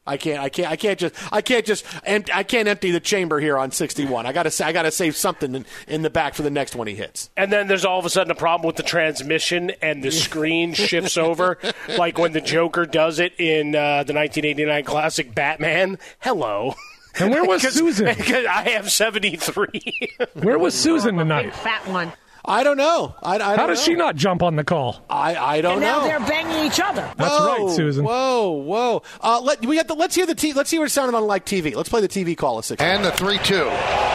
I 0.06 0.16
can't. 0.16 0.40
I 0.40 0.48
can't. 0.48 0.70
I 0.70 0.76
can't 0.76 0.98
just. 0.98 1.14
I 1.32 1.40
can't 1.40 1.66
just. 1.66 1.84
Empt, 2.04 2.34
I 2.34 2.44
can't 2.44 2.68
empty 2.68 2.92
the 2.92 3.00
chamber 3.00 3.40
here 3.40 3.58
on 3.58 3.72
61. 3.72 4.24
I 4.24 4.32
got 4.32 4.44
to. 4.44 4.66
I 4.66 4.72
got 4.72 4.82
to 4.82 4.92
save 4.92 5.16
something 5.16 5.54
in, 5.54 5.66
in 5.88 6.02
the 6.02 6.10
back 6.10 6.34
for 6.34 6.42
the 6.42 6.50
next 6.50 6.76
one 6.76 6.86
he 6.86 6.94
hits. 6.94 7.28
And 7.36 7.52
then 7.52 7.66
there's 7.66 7.84
all 7.84 7.98
of 7.98 8.04
a 8.04 8.10
sudden 8.10 8.30
a 8.30 8.36
problem 8.36 8.66
with 8.66 8.76
the 8.76 8.84
transmission 8.84 9.72
and 9.82 10.04
the 10.04 10.12
screen 10.12 10.74
shifts 10.74 11.16
over, 11.16 11.58
like 11.98 12.18
when 12.18 12.32
the 12.32 12.40
Joker 12.40 12.86
does 12.86 13.18
it 13.18 13.32
in 13.38 13.74
uh, 13.74 14.04
the 14.04 14.14
1989 14.14 14.84
classic 14.84 15.34
Batman. 15.34 15.98
Hello. 16.20 16.74
And 17.18 17.30
where 17.30 17.44
was 17.44 17.62
Susan? 17.74 18.06
I 18.08 18.70
have 18.76 18.92
73. 18.92 20.10
Where 20.34 20.58
was 20.58 20.74
Susan 20.74 21.16
tonight? 21.16 21.52
Fat 21.54 21.86
one. 21.88 22.12
I 22.48 22.62
don't 22.62 22.76
know. 22.76 23.14
I, 23.22 23.34
I 23.34 23.38
don't 23.38 23.58
How 23.58 23.66
does 23.66 23.78
know. 23.80 23.84
she 23.84 23.94
not 23.94 24.14
jump 24.14 24.42
on 24.42 24.54
the 24.54 24.62
call? 24.62 25.02
I, 25.10 25.34
I 25.34 25.60
don't 25.60 25.80
know. 25.80 26.00
And 26.00 26.08
now 26.08 26.18
they're 26.18 26.28
banging 26.28 26.64
each 26.64 26.78
other. 26.78 27.02
That's 27.16 27.34
Whoa, 27.34 27.66
right, 27.66 27.74
Susan. 27.74 28.04
Whoa, 28.04 28.50
whoa. 28.50 29.02
Uh, 29.20 29.40
let, 29.42 29.64
we 29.66 29.76
got 29.76 29.88
the, 29.88 29.94
let's 29.94 30.14
hear 30.14 30.26
the 30.26 30.34
t- 30.34 30.52
let's 30.52 30.70
see 30.70 30.78
what 30.78 30.86
it 30.86 30.90
sounded 30.90 31.16
on 31.16 31.26
like 31.26 31.44
TV. 31.44 31.74
Let's 31.74 31.88
play 31.88 32.00
the 32.00 32.08
TV 32.08 32.36
call 32.36 32.58
at 32.58 32.64
six. 32.64 32.80
And 32.80 33.04
the 33.04 33.10
3 33.12 33.38
2. 33.38 33.42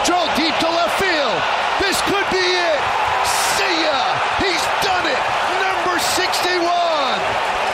Joe 0.08 0.24
deep 0.40 0.56
to 0.64 0.70
left 0.72 0.96
field. 0.96 1.38
This 1.84 2.00
could 2.08 2.28
be 2.32 2.40
it. 2.40 2.80
See 3.60 3.76
ya. 3.84 4.00
He's 4.40 4.64
done 4.80 5.06
it. 5.12 5.22
Number 5.60 6.00
61. 6.00 6.72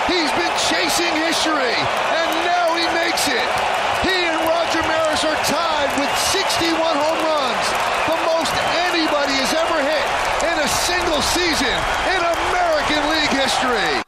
He's 0.09 0.31
been 0.39 0.55
chasing 0.71 1.13
history, 1.21 1.75
and 1.77 2.29
now 2.47 2.73
he 2.73 2.87
makes 2.97 3.27
it. 3.27 3.47
He 4.07 4.15
and 4.25 4.39
Roger 4.47 4.81
Maris 4.87 5.21
are 5.27 5.37
tied 5.45 5.91
with 5.99 6.09
61 6.31 6.73
home 6.73 7.21
runs, 7.27 7.65
the 8.07 8.17
most 8.25 8.53
anybody 8.87 9.35
has 9.35 9.51
ever 9.53 9.77
hit 9.83 9.99
in 9.99 10.06
a 10.06 10.06
single 10.87 11.21
season 11.21 11.77
in 12.15 12.21
American 12.47 13.01
League 13.11 13.29
history. 13.29 14.01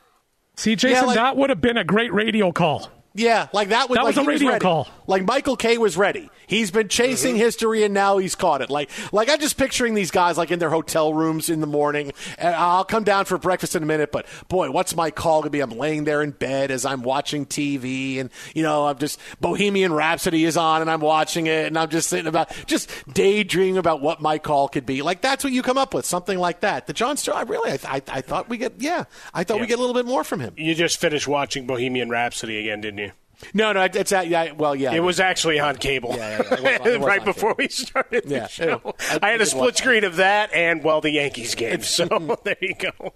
See, 0.55 0.75
Jason, 0.77 1.07
like- 1.07 1.15
that 1.15 1.35
would 1.35 1.49
have 1.49 1.59
been 1.61 1.77
a 1.77 1.83
great 1.83 2.13
radio 2.13 2.51
call. 2.51 2.89
Yeah, 3.19 3.47
like 3.53 3.69
that 3.69 3.89
was 3.89 3.97
That 3.97 4.03
like 4.05 4.15
was 4.15 4.17
a 4.17 4.21
he 4.21 4.27
radio 4.27 4.47
ready. 4.49 4.62
call. 4.62 4.88
Like 5.08 5.25
Michael 5.25 5.58
Kay 5.58 5.77
was 5.77 5.97
ready. 5.97 6.29
He's 6.47 6.71
been 6.71 6.88
chasing 6.88 7.34
Mm-hmm. 7.36 7.39
history 7.43 7.84
and 7.84 7.93
now 7.93 8.17
he's 8.17 8.36
caught 8.36 8.62
it. 8.62 8.69
Like 8.69 8.89
like 9.12 9.29
I'm 9.29 9.39
just 9.39 9.58
picturing 9.58 9.93
these 9.93 10.12
guys 10.12 10.38
like 10.38 10.51
in 10.51 10.60
their 10.60 10.69
hotel 10.69 11.13
rooms 11.13 11.49
in 11.49 11.60
the 11.62 11.67
morning. 11.67 12.12
And 12.38 12.55
I'll 12.55 12.86
come 12.86 13.03
down 13.03 13.25
for 13.25 13.38
breakfast 13.38 13.75
in 13.75 13.84
a 13.84 13.86
minute, 13.86 14.12
but 14.12 14.25
boy, 14.47 14.71
what's 14.71 14.95
my 14.95 15.12
call 15.12 15.41
gonna 15.41 15.49
be? 15.49 15.60
I'm 15.60 15.71
laying 15.71 16.03
there 16.05 16.21
in 16.21 16.32
bed 16.32 16.71
as 16.71 16.86
I'm 16.86 17.01
watching 17.01 17.45
TV 17.45 18.19
and 18.19 18.29
you 18.55 18.63
know, 18.63 18.88
I'm 18.88 18.97
just 18.97 19.19
Bohemian 19.41 19.91
Rhapsody 19.93 20.45
is 20.45 20.55
on 20.58 20.82
and 20.82 20.89
I'm 20.89 21.01
watching 21.01 21.47
it 21.47 21.67
and 21.67 21.77
I'm 21.77 21.89
just 21.89 22.10
sitting 22.10 22.27
about 22.27 22.51
just 22.67 22.89
daydreaming 23.13 23.77
about 23.77 24.01
what 24.01 24.21
my 24.21 24.38
call 24.38 24.69
could 24.69 24.86
be. 24.86 25.01
Like 25.01 25.21
that's 25.21 25.43
what 25.43 25.51
you 25.53 25.62
come 25.62 25.77
up 25.77 25.93
with, 25.93 26.05
something 26.05 26.39
like 26.39 26.62
that. 26.62 26.88
The 26.88 26.93
John 26.93 27.17
Stewart, 27.17 27.38
I 27.38 27.41
really 27.41 27.71
I, 27.71 27.79
I, 27.95 28.01
I 28.08 28.21
thought 28.21 28.47
we 28.47 28.58
get 28.58 28.73
yeah, 28.79 29.03
I 29.34 29.43
thought 29.43 29.58
we 29.58 29.62
Yeah. 29.63 29.67
get 29.67 29.77
a 29.79 29.82
little 29.82 29.95
bit 29.95 30.05
more 30.05 30.23
from 30.23 30.39
him. 30.39 30.53
you 30.58 30.73
just 30.75 30.99
finished 31.01 31.27
watching 31.27 31.67
Bohemian 31.67 32.10
Rhapsody 32.10 32.58
again, 32.60 32.82
didn't 32.82 32.99
you? 32.99 33.09
No, 33.54 33.71
no, 33.71 33.84
it's 33.84 34.12
at, 34.12 34.28
yeah, 34.28 34.52
well, 34.52 34.75
yeah. 34.75 34.93
It 34.93 34.99
was 34.99 35.19
actually 35.19 35.60
on 35.60 35.78
cable. 35.78 36.13
Yeah, 36.15 36.41
yeah, 36.62 36.82
was 36.84 36.95
on- 36.95 37.02
right 37.08 37.23
before 37.23 37.56
we 37.58 37.67
started 37.69 38.25
the 38.25 38.36
Yeah, 38.36 38.47
show. 38.47 38.82
I- 39.12 39.19
I, 39.21 39.30
had 39.32 39.41
a 39.41 39.45
split 39.45 39.78
screen 39.78 40.04
of 40.04 40.17
that 40.17 40.54
and, 40.54 40.84
well, 40.84 41.02
the 41.02 41.12
Yankees 41.12 41.56
game. 41.56 41.82
So 41.82 42.06
there 42.43 42.58
you 42.62 42.75
go. 42.75 43.13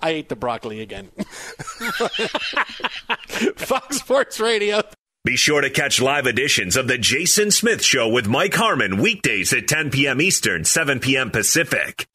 I 0.00 0.10
ate 0.10 0.28
the 0.28 0.36
broccoli 0.36 0.80
again. 0.80 1.10
Fox 3.56 3.98
Sports 3.98 4.40
Radio. 4.40 4.82
Be 5.22 5.36
sure 5.36 5.60
to 5.60 5.68
catch 5.68 6.00
live 6.00 6.26
editions 6.26 6.78
of 6.78 6.88
The 6.88 6.96
Jason 6.96 7.50
Smith 7.50 7.84
Show 7.84 8.08
with 8.08 8.26
Mike 8.26 8.54
Harmon 8.54 8.96
weekdays 9.02 9.52
at 9.52 9.68
10 9.68 9.90
p.m. 9.90 10.18
Eastern, 10.18 10.64
7 10.64 10.98
p.m. 10.98 11.30
Pacific. 11.30 12.06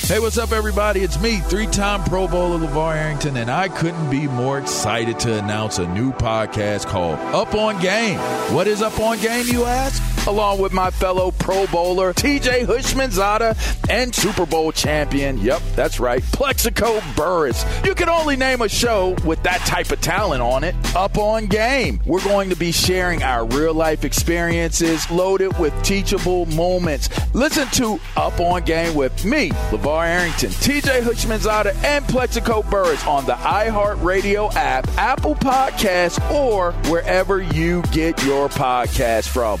Hey, 0.00 0.20
what's 0.20 0.38
up, 0.38 0.52
everybody? 0.52 1.00
It's 1.00 1.20
me, 1.20 1.40
three 1.40 1.66
time 1.66 2.02
Pro 2.04 2.26
Bowler 2.26 2.66
LaVar 2.66 2.96
Arrington, 2.96 3.36
and 3.36 3.50
I 3.50 3.68
couldn't 3.68 4.08
be 4.08 4.26
more 4.26 4.58
excited 4.58 5.18
to 5.20 5.38
announce 5.38 5.78
a 5.78 5.86
new 5.86 6.12
podcast 6.12 6.86
called 6.86 7.18
Up 7.34 7.54
on 7.54 7.78
Game. 7.82 8.18
What 8.54 8.66
is 8.66 8.80
Up 8.80 8.98
on 9.00 9.18
Game, 9.18 9.44
you 9.48 9.66
ask? 9.66 10.02
along 10.26 10.60
with 10.60 10.72
my 10.72 10.90
fellow 10.90 11.30
Pro 11.30 11.66
Bowler, 11.68 12.12
TJ 12.12 12.66
Houshmandzadeh, 12.66 13.90
and 13.90 14.14
Super 14.14 14.46
Bowl 14.46 14.72
champion, 14.72 15.38
yep, 15.38 15.62
that's 15.74 16.00
right, 16.00 16.22
Plaxico 16.32 17.00
Burress. 17.14 17.64
You 17.84 17.94
can 17.94 18.08
only 18.08 18.36
name 18.36 18.60
a 18.62 18.68
show 18.68 19.16
with 19.24 19.42
that 19.44 19.60
type 19.60 19.90
of 19.90 20.00
talent 20.00 20.42
on 20.42 20.64
it. 20.64 20.74
Up 20.96 21.18
on 21.18 21.46
game. 21.46 22.00
We're 22.04 22.22
going 22.24 22.45
to 22.50 22.56
be 22.56 22.72
sharing 22.72 23.22
our 23.22 23.44
real 23.46 23.74
life 23.74 24.04
experiences 24.04 25.10
loaded 25.10 25.58
with 25.58 25.74
teachable 25.82 26.46
moments. 26.46 27.08
Listen 27.34 27.68
to 27.72 28.00
Up 28.16 28.38
on 28.40 28.62
Game 28.64 28.94
with 28.94 29.24
me, 29.24 29.50
LaVar 29.70 30.06
Arrington, 30.06 30.50
TJ 30.50 31.02
Houshmandzadeh, 31.02 31.84
and 31.84 32.04
Plaxico 32.06 32.62
Burress 32.62 33.06
on 33.06 33.24
the 33.26 33.34
iHeartRadio 33.34 34.54
app, 34.54 34.88
Apple 34.96 35.34
Podcasts, 35.34 36.18
or 36.30 36.72
wherever 36.90 37.40
you 37.42 37.82
get 37.92 38.22
your 38.24 38.48
podcast 38.48 39.28
from. 39.28 39.60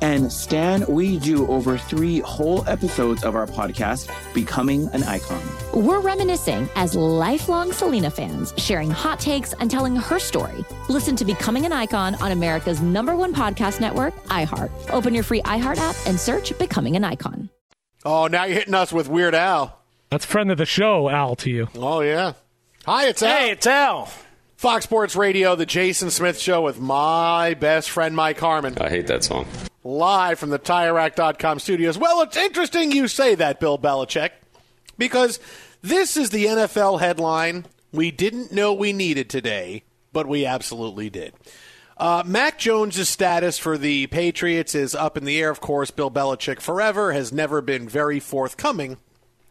And 0.00 0.30
Stan, 0.32 0.84
we 0.86 1.18
do 1.18 1.46
over 1.48 1.78
three 1.78 2.20
whole 2.20 2.66
episodes 2.68 3.24
of 3.24 3.34
our 3.34 3.46
podcast, 3.46 4.10
Becoming 4.34 4.88
an 4.92 5.02
Icon. 5.02 5.40
We're 5.72 6.00
reminiscing 6.00 6.68
as 6.76 6.94
lifelong 6.94 7.72
Selena 7.72 8.10
fans, 8.10 8.52
sharing 8.56 8.90
hot 8.90 9.18
takes 9.20 9.54
and 9.54 9.70
telling 9.70 9.96
her 9.96 10.18
story. 10.18 10.64
Listen 10.88 11.16
to 11.16 11.24
Becoming 11.24 11.64
an 11.64 11.72
Icon 11.72 12.14
on 12.16 12.32
America's 12.32 12.80
number 12.82 13.16
one 13.16 13.34
podcast 13.34 13.80
network, 13.80 14.14
iHeart. 14.26 14.70
Open 14.90 15.14
your 15.14 15.22
free 15.24 15.40
iHeart 15.42 15.78
app 15.78 15.96
and 16.06 16.20
search 16.20 16.56
Becoming 16.58 16.96
an 16.96 17.04
Icon. 17.04 17.48
Oh, 18.04 18.26
now 18.26 18.44
you're 18.44 18.58
hitting 18.58 18.74
us 18.74 18.92
with 18.92 19.08
Weird 19.08 19.34
Al. 19.34 19.80
That's 20.10 20.26
friend 20.26 20.50
of 20.50 20.58
the 20.58 20.66
show, 20.66 21.08
Al, 21.08 21.36
to 21.36 21.50
you. 21.50 21.68
Oh, 21.74 22.00
yeah. 22.02 22.34
Hi, 22.84 23.06
it's 23.08 23.22
Al. 23.22 23.36
Hey, 23.38 23.50
it's 23.52 23.66
Al. 23.66 24.10
Fox 24.56 24.84
Sports 24.84 25.16
Radio, 25.16 25.56
The 25.56 25.66
Jason 25.66 26.10
Smith 26.10 26.38
Show 26.38 26.62
with 26.62 26.78
my 26.78 27.54
best 27.54 27.90
friend, 27.90 28.14
Mike 28.14 28.38
Harmon. 28.38 28.76
I 28.80 28.88
hate 28.88 29.06
that 29.08 29.24
song. 29.24 29.46
Live 29.84 30.38
from 30.38 30.48
the 30.48 30.58
TireRack.com 30.58 31.58
studios. 31.58 31.98
Well, 31.98 32.22
it's 32.22 32.38
interesting 32.38 32.90
you 32.90 33.06
say 33.06 33.34
that, 33.34 33.60
Bill 33.60 33.78
Belichick, 33.78 34.30
because 34.96 35.38
this 35.82 36.16
is 36.16 36.30
the 36.30 36.46
NFL 36.46 37.00
headline 37.00 37.66
we 37.92 38.10
didn't 38.10 38.50
know 38.50 38.72
we 38.72 38.92
needed 38.92 39.30
today, 39.30 39.84
but 40.12 40.26
we 40.26 40.46
absolutely 40.46 41.10
did. 41.10 41.34
Uh, 41.96 42.24
Mac 42.26 42.58
Jones' 42.58 43.08
status 43.08 43.56
for 43.56 43.78
the 43.78 44.08
Patriots 44.08 44.74
is 44.74 44.94
up 44.94 45.16
in 45.16 45.24
the 45.24 45.40
air, 45.40 45.50
of 45.50 45.60
course. 45.60 45.92
Bill 45.92 46.10
Belichick 46.10 46.60
forever 46.60 47.12
has 47.12 47.32
never 47.32 47.60
been 47.60 47.88
very 47.88 48.18
forthcoming 48.18 48.96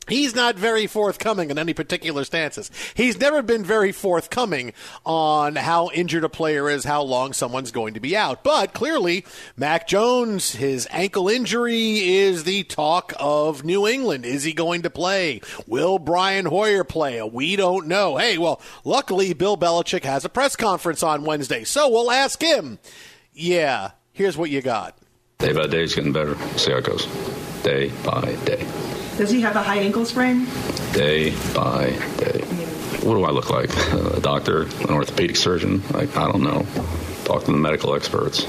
He's 0.07 0.35
not 0.35 0.55
very 0.55 0.85
forthcoming 0.85 1.49
in 1.49 1.57
any 1.57 1.73
particular 1.73 2.23
stances. 2.25 2.69
He's 2.93 3.19
never 3.19 3.41
been 3.41 3.63
very 3.63 3.91
forthcoming 3.91 4.73
on 5.05 5.55
how 5.55 5.89
injured 5.93 6.25
a 6.25 6.29
player 6.29 6.69
is, 6.69 6.83
how 6.83 7.03
long 7.03 7.33
someone's 7.33 7.71
going 7.71 7.93
to 7.93 7.99
be 7.99 8.15
out. 8.15 8.43
But 8.43 8.73
clearly, 8.73 9.25
Mac 9.55 9.87
Jones, 9.87 10.51
his 10.51 10.87
ankle 10.91 11.29
injury 11.29 11.99
is 11.99 12.43
the 12.43 12.63
talk 12.63 13.13
of 13.19 13.63
New 13.63 13.87
England. 13.87 14.25
Is 14.25 14.43
he 14.43 14.53
going 14.53 14.81
to 14.81 14.89
play? 14.89 15.41
Will 15.67 15.99
Brian 15.99 16.45
Hoyer 16.45 16.83
play? 16.83 17.21
We 17.21 17.55
don't 17.55 17.87
know. 17.87 18.17
Hey, 18.17 18.37
well, 18.37 18.61
luckily, 18.83 19.33
Bill 19.33 19.57
Belichick 19.57 20.03
has 20.03 20.25
a 20.25 20.29
press 20.29 20.55
conference 20.55 21.01
on 21.01 21.23
Wednesday, 21.23 21.63
so 21.63 21.89
we'll 21.89 22.11
ask 22.11 22.41
him. 22.41 22.79
Yeah, 23.33 23.91
here's 24.11 24.37
what 24.37 24.49
you 24.49 24.61
got. 24.61 24.97
Day 25.39 25.53
by 25.53 25.67
day, 25.67 25.83
it's 25.83 25.95
getting 25.95 26.13
better. 26.13 26.37
See 26.57 26.71
how 26.71 26.77
it 26.77 26.85
goes. 26.85 27.05
Day 27.63 27.89
by 28.03 28.35
day. 28.45 28.65
Does 29.17 29.29
he 29.29 29.41
have 29.41 29.55
a 29.55 29.61
high 29.63 29.77
ankle 29.79 30.05
sprain? 30.05 30.45
Day 30.93 31.31
by 31.53 31.91
day. 32.17 32.41
What 33.03 33.15
do 33.15 33.23
I 33.25 33.31
look 33.31 33.49
like? 33.49 33.69
A 34.15 34.19
doctor? 34.19 34.63
An 34.63 34.89
orthopedic 34.91 35.35
surgeon? 35.35 35.83
Like, 35.91 36.15
I 36.17 36.31
don't 36.31 36.41
know. 36.43 36.65
Talk 37.25 37.43
to 37.45 37.51
the 37.51 37.57
medical 37.57 37.95
experts. 37.95 38.45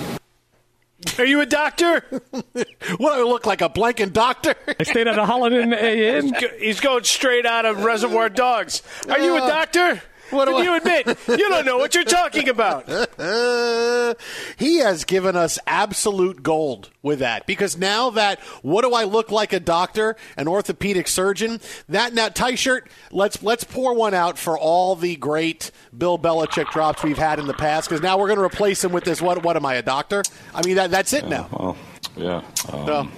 Are 1.18 1.24
you 1.26 1.40
a 1.42 1.46
doctor? 1.46 2.00
what 2.30 2.54
do 2.98 3.08
I 3.08 3.22
look 3.22 3.44
like? 3.46 3.60
A 3.60 3.68
blanking 3.68 4.12
doctor? 4.12 4.54
I 4.80 4.82
stayed 4.84 5.06
at 5.06 5.18
a 5.18 5.26
Holiday 5.26 5.62
Inn. 5.62 6.22
He's 6.24 6.32
go- 6.40 6.58
He's 6.58 6.80
going 6.80 7.04
straight 7.04 7.44
out 7.46 7.66
of 7.66 7.84
Reservoir 7.84 8.30
Dogs. 8.30 8.82
Are 9.08 9.18
you 9.18 9.36
a 9.36 9.42
Uh, 9.42 9.48
doctor? 9.48 10.02
What 10.34 10.46
do 10.46 10.52
Can 10.52 10.60
I- 10.60 10.64
you 10.64 10.76
admit 10.76 11.18
you 11.28 11.48
don't 11.48 11.64
know 11.64 11.78
what 11.78 11.94
you're 11.94 12.04
talking 12.04 12.48
about? 12.48 12.88
Uh, 12.88 14.14
he 14.56 14.78
has 14.78 15.04
given 15.04 15.36
us 15.36 15.58
absolute 15.66 16.42
gold 16.42 16.90
with 17.02 17.18
that 17.20 17.46
because 17.46 17.76
now 17.78 18.10
that 18.10 18.40
what 18.62 18.82
do 18.82 18.92
I 18.94 19.04
look 19.04 19.30
like 19.30 19.52
a 19.52 19.60
doctor, 19.60 20.16
an 20.36 20.48
orthopedic 20.48 21.08
surgeon? 21.08 21.60
That 21.88 22.12
now 22.14 22.28
tie 22.28 22.54
shirt. 22.54 22.88
Let's 23.10 23.42
let's 23.42 23.64
pour 23.64 23.94
one 23.94 24.14
out 24.14 24.38
for 24.38 24.58
all 24.58 24.96
the 24.96 25.16
great 25.16 25.70
Bill 25.96 26.18
Belichick 26.18 26.70
drops 26.72 27.02
we've 27.02 27.18
had 27.18 27.38
in 27.38 27.46
the 27.46 27.54
past 27.54 27.88
because 27.88 28.02
now 28.02 28.18
we're 28.18 28.28
going 28.28 28.38
to 28.38 28.44
replace 28.44 28.82
him 28.84 28.92
with 28.92 29.04
this. 29.04 29.22
What 29.22 29.42
what 29.42 29.56
am 29.56 29.64
I 29.66 29.74
a 29.74 29.82
doctor? 29.82 30.22
I 30.54 30.64
mean 30.66 30.76
that 30.76 30.90
that's 30.90 31.12
it 31.12 31.28
now. 31.28 31.48
Well, 31.52 31.76
yeah. 32.16 32.42
Um, 32.72 32.86
No. 32.86 33.08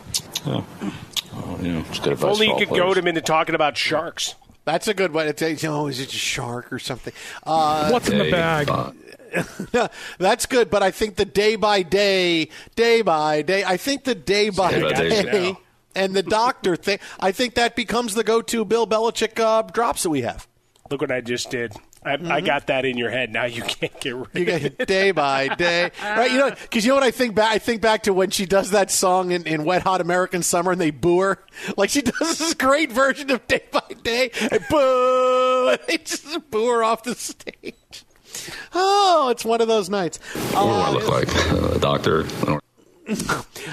yeah. 0.47 0.91
Oh, 1.39 1.59
you 1.61 1.73
know, 1.73 1.83
just 1.93 2.07
If 2.07 2.25
only 2.25 2.47
you 2.49 2.57
could 2.57 2.69
players. 2.69 2.83
goad 2.85 2.97
him 2.97 3.07
into 3.07 3.21
talking 3.21 3.55
about 3.55 3.77
sharks. 3.77 4.35
That's 4.67 4.89
a 4.89 4.95
good 4.95 5.15
one. 5.15 5.29
It's 5.29 5.41
a, 5.43 5.57
oh, 5.69 5.87
is 5.87 6.01
it 6.01 6.13
a 6.13 6.17
shark 6.17 6.73
or 6.73 6.81
something? 6.81 7.15
Uh, 7.47 7.89
What's 7.89 8.09
in 8.09 8.19
the 8.19 8.31
bag? 8.31 8.69
That's 10.19 10.47
good, 10.47 10.71
but 10.71 10.83
I 10.83 10.91
think 10.91 11.15
the 11.15 11.25
day 11.25 11.55
by 11.55 11.83
day, 11.83 12.49
day 12.75 13.03
by 13.03 13.43
day, 13.43 13.63
I 13.65 13.77
think 13.77 14.03
the 14.05 14.17
day 14.17 14.51
by 14.51 14.73
Day 14.73 14.83
by 14.83 14.91
day. 14.93 15.23
day, 15.23 15.57
and 15.95 16.15
the 16.15 16.23
doctor 16.23 16.75
thing, 16.75 16.99
I 17.21 17.31
think 17.31 17.55
that 17.55 17.77
becomes 17.77 18.15
the 18.15 18.25
go-to 18.25 18.65
Bill 18.65 18.89
Belichick 18.89 19.39
uh, 19.39 19.63
drops 19.63 20.03
that 20.03 20.11
we 20.11 20.23
have. 20.23 20.49
Look 20.91 21.01
what 21.01 21.13
I 21.13 21.21
just 21.21 21.49
did. 21.51 21.73
I, 22.07 22.37
I 22.37 22.41
got 22.41 22.69
that 22.69 22.85
in 22.85 22.97
your 22.97 23.11
head. 23.11 23.33
Now 23.33 23.45
you 23.45 23.63
can't 23.67 23.99
get 24.01 24.15
rid 24.15 24.27
Mm-hmm. 24.27 24.39
You 24.39 24.43
of 24.55 24.63
get 24.63 24.81
it. 24.81 24.87
day 24.89 25.11
by 25.11 25.49
day, 25.49 25.91
right? 26.03 26.31
You 26.31 26.39
know, 26.39 26.51
because 26.51 26.85
you 26.85 26.91
know 26.91 26.95
what 26.97 27.05
I 27.05 27.11
think 27.11 27.35
back. 27.35 27.53
I 27.53 27.59
think 27.59 27.83
back 27.83 28.05
to 28.05 28.13
when 28.13 28.31
she 28.31 28.47
does 28.47 28.71
that 28.71 28.91
song 28.91 29.33
in, 29.33 29.47
in 29.47 29.65
Wet 29.65 29.83
Hot 29.83 30.01
American 30.01 30.43
Summer, 30.43 30.73
and 30.73 30.81
they 30.81 30.91
boo 30.91 31.21
her. 31.21 31.39
Like 31.77 31.91
she 31.91 32.03
does 32.03 32.39
this 32.39 32.55
great 32.55 32.93
version 32.93 33.31
of 33.31 33.47
Day 33.49 33.63
by 33.73 33.83
Day, 34.03 34.31
and 34.41 34.65
boo, 34.71 35.69
and 35.73 35.81
they 35.89 35.97
just 35.99 36.51
boo 36.51 36.69
her 36.69 36.85
off 36.85 37.03
the 37.03 37.15
stage. 37.15 38.05
Oh, 38.75 39.29
it's 39.31 39.45
one 39.45 39.61
of 39.61 39.69
those 39.69 39.89
nights. 39.89 40.19
What 40.53 40.53
do 40.53 40.69
I 40.69 40.91
look 40.91 41.09
like? 41.09 41.75
A 41.75 41.79
doctor? 41.79 42.21
An 42.47 42.61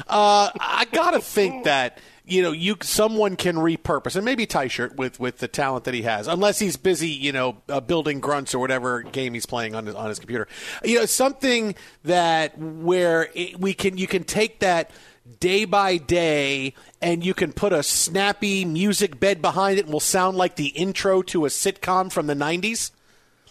Uh, 0.08 0.50
I 0.60 0.86
gotta 0.92 1.20
think 1.20 1.66
that 1.66 1.98
you 2.26 2.42
know 2.42 2.52
you 2.52 2.78
someone 2.82 3.36
can 3.36 3.56
repurpose 3.56 4.16
and 4.16 4.24
maybe 4.24 4.46
tie 4.46 4.68
shirt 4.68 4.96
with 4.96 5.20
with 5.20 5.40
the 5.40 5.48
talent 5.48 5.86
that 5.86 5.94
he 5.94 6.04
has, 6.04 6.28
unless 6.28 6.60
he's 6.60 6.78
busy 6.78 7.10
you 7.10 7.32
know 7.32 7.58
uh, 7.70 7.80
building 7.80 8.20
grunts 8.20 8.54
or 8.54 8.60
whatever 8.60 9.02
game 9.02 9.34
he's 9.34 9.46
playing 9.46 9.76
on 9.76 9.86
his, 9.86 9.96
on 9.96 10.10
his 10.10 10.20
computer. 10.20 10.48
You 10.84 11.00
know 11.00 11.06
something 11.06 11.76
that 12.04 12.58
where 12.58 13.30
it, 13.34 13.60
we 13.60 13.74
can 13.74 13.98
you 13.98 14.08
can 14.08 14.24
take 14.24 14.60
that 14.60 14.92
day 15.40 15.66
by 15.66 15.98
day 15.98 16.74
and 17.02 17.24
you 17.24 17.34
can 17.34 17.54
put 17.54 17.72
a 17.72 17.84
snappy 17.84 18.66
music 18.66 19.20
bed 19.20 19.42
behind 19.42 19.80
it 19.80 19.86
and 19.86 19.94
will 19.94 20.00
sound 20.00 20.38
like 20.38 20.56
the 20.56 20.68
intro 20.68 21.22
to 21.22 21.46
a 21.46 21.50
sitcom 21.50 22.12
from 22.12 22.28
the 22.28 22.34
90s 22.34 22.92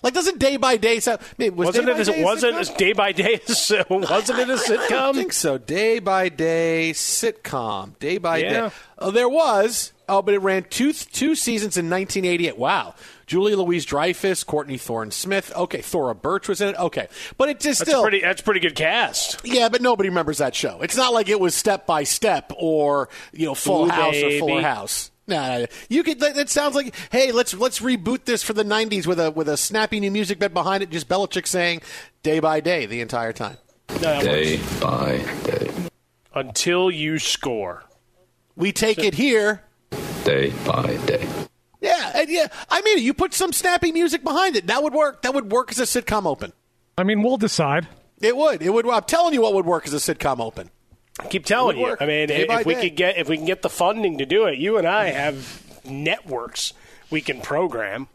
like 0.02 0.14
doesn't 0.14 0.38
day 0.38 0.56
by 0.56 0.76
day 0.76 1.00
sound 1.00 1.20
was 1.38 1.50
Wasn't 1.52 1.86
Day 1.86 1.92
it? 1.92 1.94
by 1.94 2.00
As, 2.00 2.06
Day 2.08 2.22
wasn't 2.24 2.54
sitcom? 2.56 2.60
as 2.60 2.70
day 2.70 2.92
by 2.92 3.12
day? 3.12 3.40
So 3.46 3.84
wasn't 3.90 4.38
it 4.40 4.50
a 4.50 4.54
I 4.54 4.56
sitcom? 4.56 5.14
think 5.14 5.32
so. 5.32 5.58
Day 5.58 5.98
by 5.98 6.28
day 6.28 6.90
sitcom. 6.94 7.98
Day 7.98 8.18
by 8.18 8.38
Yeah. 8.38 8.50
day. 8.68 8.70
Oh, 8.98 9.10
there 9.10 9.28
was. 9.28 9.92
Oh, 10.08 10.20
but 10.20 10.34
it 10.34 10.38
ran 10.38 10.64
two 10.64 10.92
two 10.92 11.34
seasons 11.34 11.76
in 11.76 11.88
1988. 11.88 12.58
Wow. 12.58 12.94
Julie 13.26 13.54
Louis-Dreyfus, 13.54 14.44
Courtney 14.44 14.76
Thorne 14.76 15.10
Smith. 15.10 15.52
Okay, 15.56 15.80
Thora 15.80 16.14
Birch 16.14 16.48
was 16.48 16.60
in 16.60 16.68
it. 16.70 16.76
Okay, 16.78 17.08
but 17.38 17.48
it 17.48 17.60
just 17.60 17.78
That's 17.78 17.90
still. 17.90 18.02
pretty. 18.02 18.20
That's 18.20 18.42
pretty 18.42 18.60
good 18.60 18.74
cast. 18.74 19.40
yeah, 19.44 19.70
but 19.70 19.80
nobody 19.80 20.10
remembers 20.10 20.38
that 20.38 20.54
show. 20.54 20.82
It's 20.82 20.96
not 20.96 21.14
like 21.14 21.28
it 21.30 21.40
was 21.40 21.54
Step 21.54 21.86
by 21.86 22.02
Step 22.04 22.52
or 22.58 23.08
you 23.32 23.46
know 23.46 23.54
Full 23.54 23.86
Ooh, 23.86 23.88
House 23.88 24.16
or 24.22 24.38
Fuller. 24.38 24.60
House. 24.60 25.10
No, 25.26 25.66
you 25.88 26.02
could. 26.02 26.20
That 26.20 26.34
that 26.34 26.48
sounds 26.48 26.74
like, 26.74 26.94
hey, 27.10 27.30
let's 27.30 27.54
let's 27.54 27.78
reboot 27.78 28.24
this 28.24 28.42
for 28.42 28.52
the 28.52 28.64
'90s 28.64 29.06
with 29.06 29.20
a 29.20 29.30
with 29.30 29.48
a 29.48 29.56
snappy 29.56 30.00
new 30.00 30.10
music 30.10 30.38
bed 30.38 30.52
behind 30.52 30.82
it. 30.82 30.90
Just 30.90 31.08
Belichick 31.08 31.46
saying 31.46 31.82
"day 32.22 32.40
by 32.40 32.60
day" 32.60 32.86
the 32.86 33.00
entire 33.00 33.32
time. 33.32 33.56
No, 34.00 34.20
day 34.20 34.56
works. 34.56 34.80
by 34.80 35.24
day. 35.44 35.70
Until 36.34 36.90
you 36.90 37.18
score. 37.18 37.84
We 38.56 38.72
take 38.72 38.98
it 38.98 39.14
here. 39.14 39.62
Day 40.24 40.52
by 40.66 40.96
day. 41.06 41.26
Yeah, 41.80 42.12
and 42.14 42.28
yeah. 42.28 42.46
I 42.68 42.80
mean, 42.82 42.98
you 42.98 43.14
put 43.14 43.34
some 43.34 43.52
snappy 43.52 43.92
music 43.92 44.24
behind 44.24 44.56
it. 44.56 44.66
That 44.66 44.82
would 44.82 44.92
work. 44.92 45.22
That 45.22 45.34
would 45.34 45.52
work 45.52 45.70
as 45.70 45.78
a 45.78 45.82
sitcom 45.82 46.26
open. 46.26 46.52
I 46.98 47.04
mean, 47.04 47.22
we'll 47.22 47.36
decide. 47.38 47.86
It 48.20 48.36
would. 48.36 48.62
It 48.62 48.70
would. 48.70 48.88
I'm 48.88 49.02
telling 49.04 49.34
you, 49.34 49.42
what 49.42 49.54
would 49.54 49.66
work 49.66 49.86
as 49.86 49.92
a 49.92 49.96
sitcom 49.96 50.40
open. 50.40 50.70
I 51.20 51.26
keep 51.26 51.44
telling 51.44 51.78
you. 51.78 51.96
I 52.00 52.06
mean, 52.06 52.28
Day 52.28 52.46
if 52.48 52.66
we 52.66 52.74
day. 52.74 52.88
could 52.88 52.96
get 52.96 53.18
if 53.18 53.28
we 53.28 53.36
can 53.36 53.46
get 53.46 53.62
the 53.62 53.68
funding 53.68 54.18
to 54.18 54.26
do 54.26 54.46
it, 54.46 54.58
you 54.58 54.78
and 54.78 54.86
I 54.86 55.10
have 55.10 55.62
networks 55.84 56.72
we 57.10 57.20
can 57.20 57.40
program. 57.40 58.08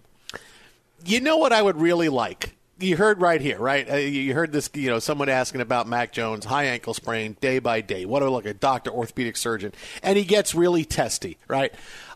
You 1.06 1.22
know 1.22 1.38
what 1.38 1.54
I 1.54 1.62
would 1.62 1.78
really 1.80 2.10
like? 2.10 2.56
You 2.80 2.98
heard 2.98 3.22
right 3.22 3.41
here, 3.41 3.58
right? 3.60 3.89
Uh, 3.89 3.95
you 3.95 4.34
heard 4.34 4.52
this. 4.52 4.70
You 4.74 4.89
know, 4.89 5.00
someone 5.00 5.30
asking 5.30 5.62
about 5.62 5.88
Mac 5.88 6.12
Jones, 6.12 6.45
high 6.45 6.66
ankle 6.66 6.93
sprain, 6.93 7.38
day 7.39 7.60
by 7.60 7.82
day. 7.82 8.06
What 8.06 8.20
do 8.20 8.26
I 8.26 8.30
look 8.30 8.45
at? 8.45 8.60
Doctor, 8.60 8.91
orthopedic 8.91 9.38
surgeon, 9.38 9.74
and 10.04 10.18
he 10.18 10.24
gets 10.26 10.54
really 10.54 10.86
testy, 10.86 11.38
right? 11.48 11.74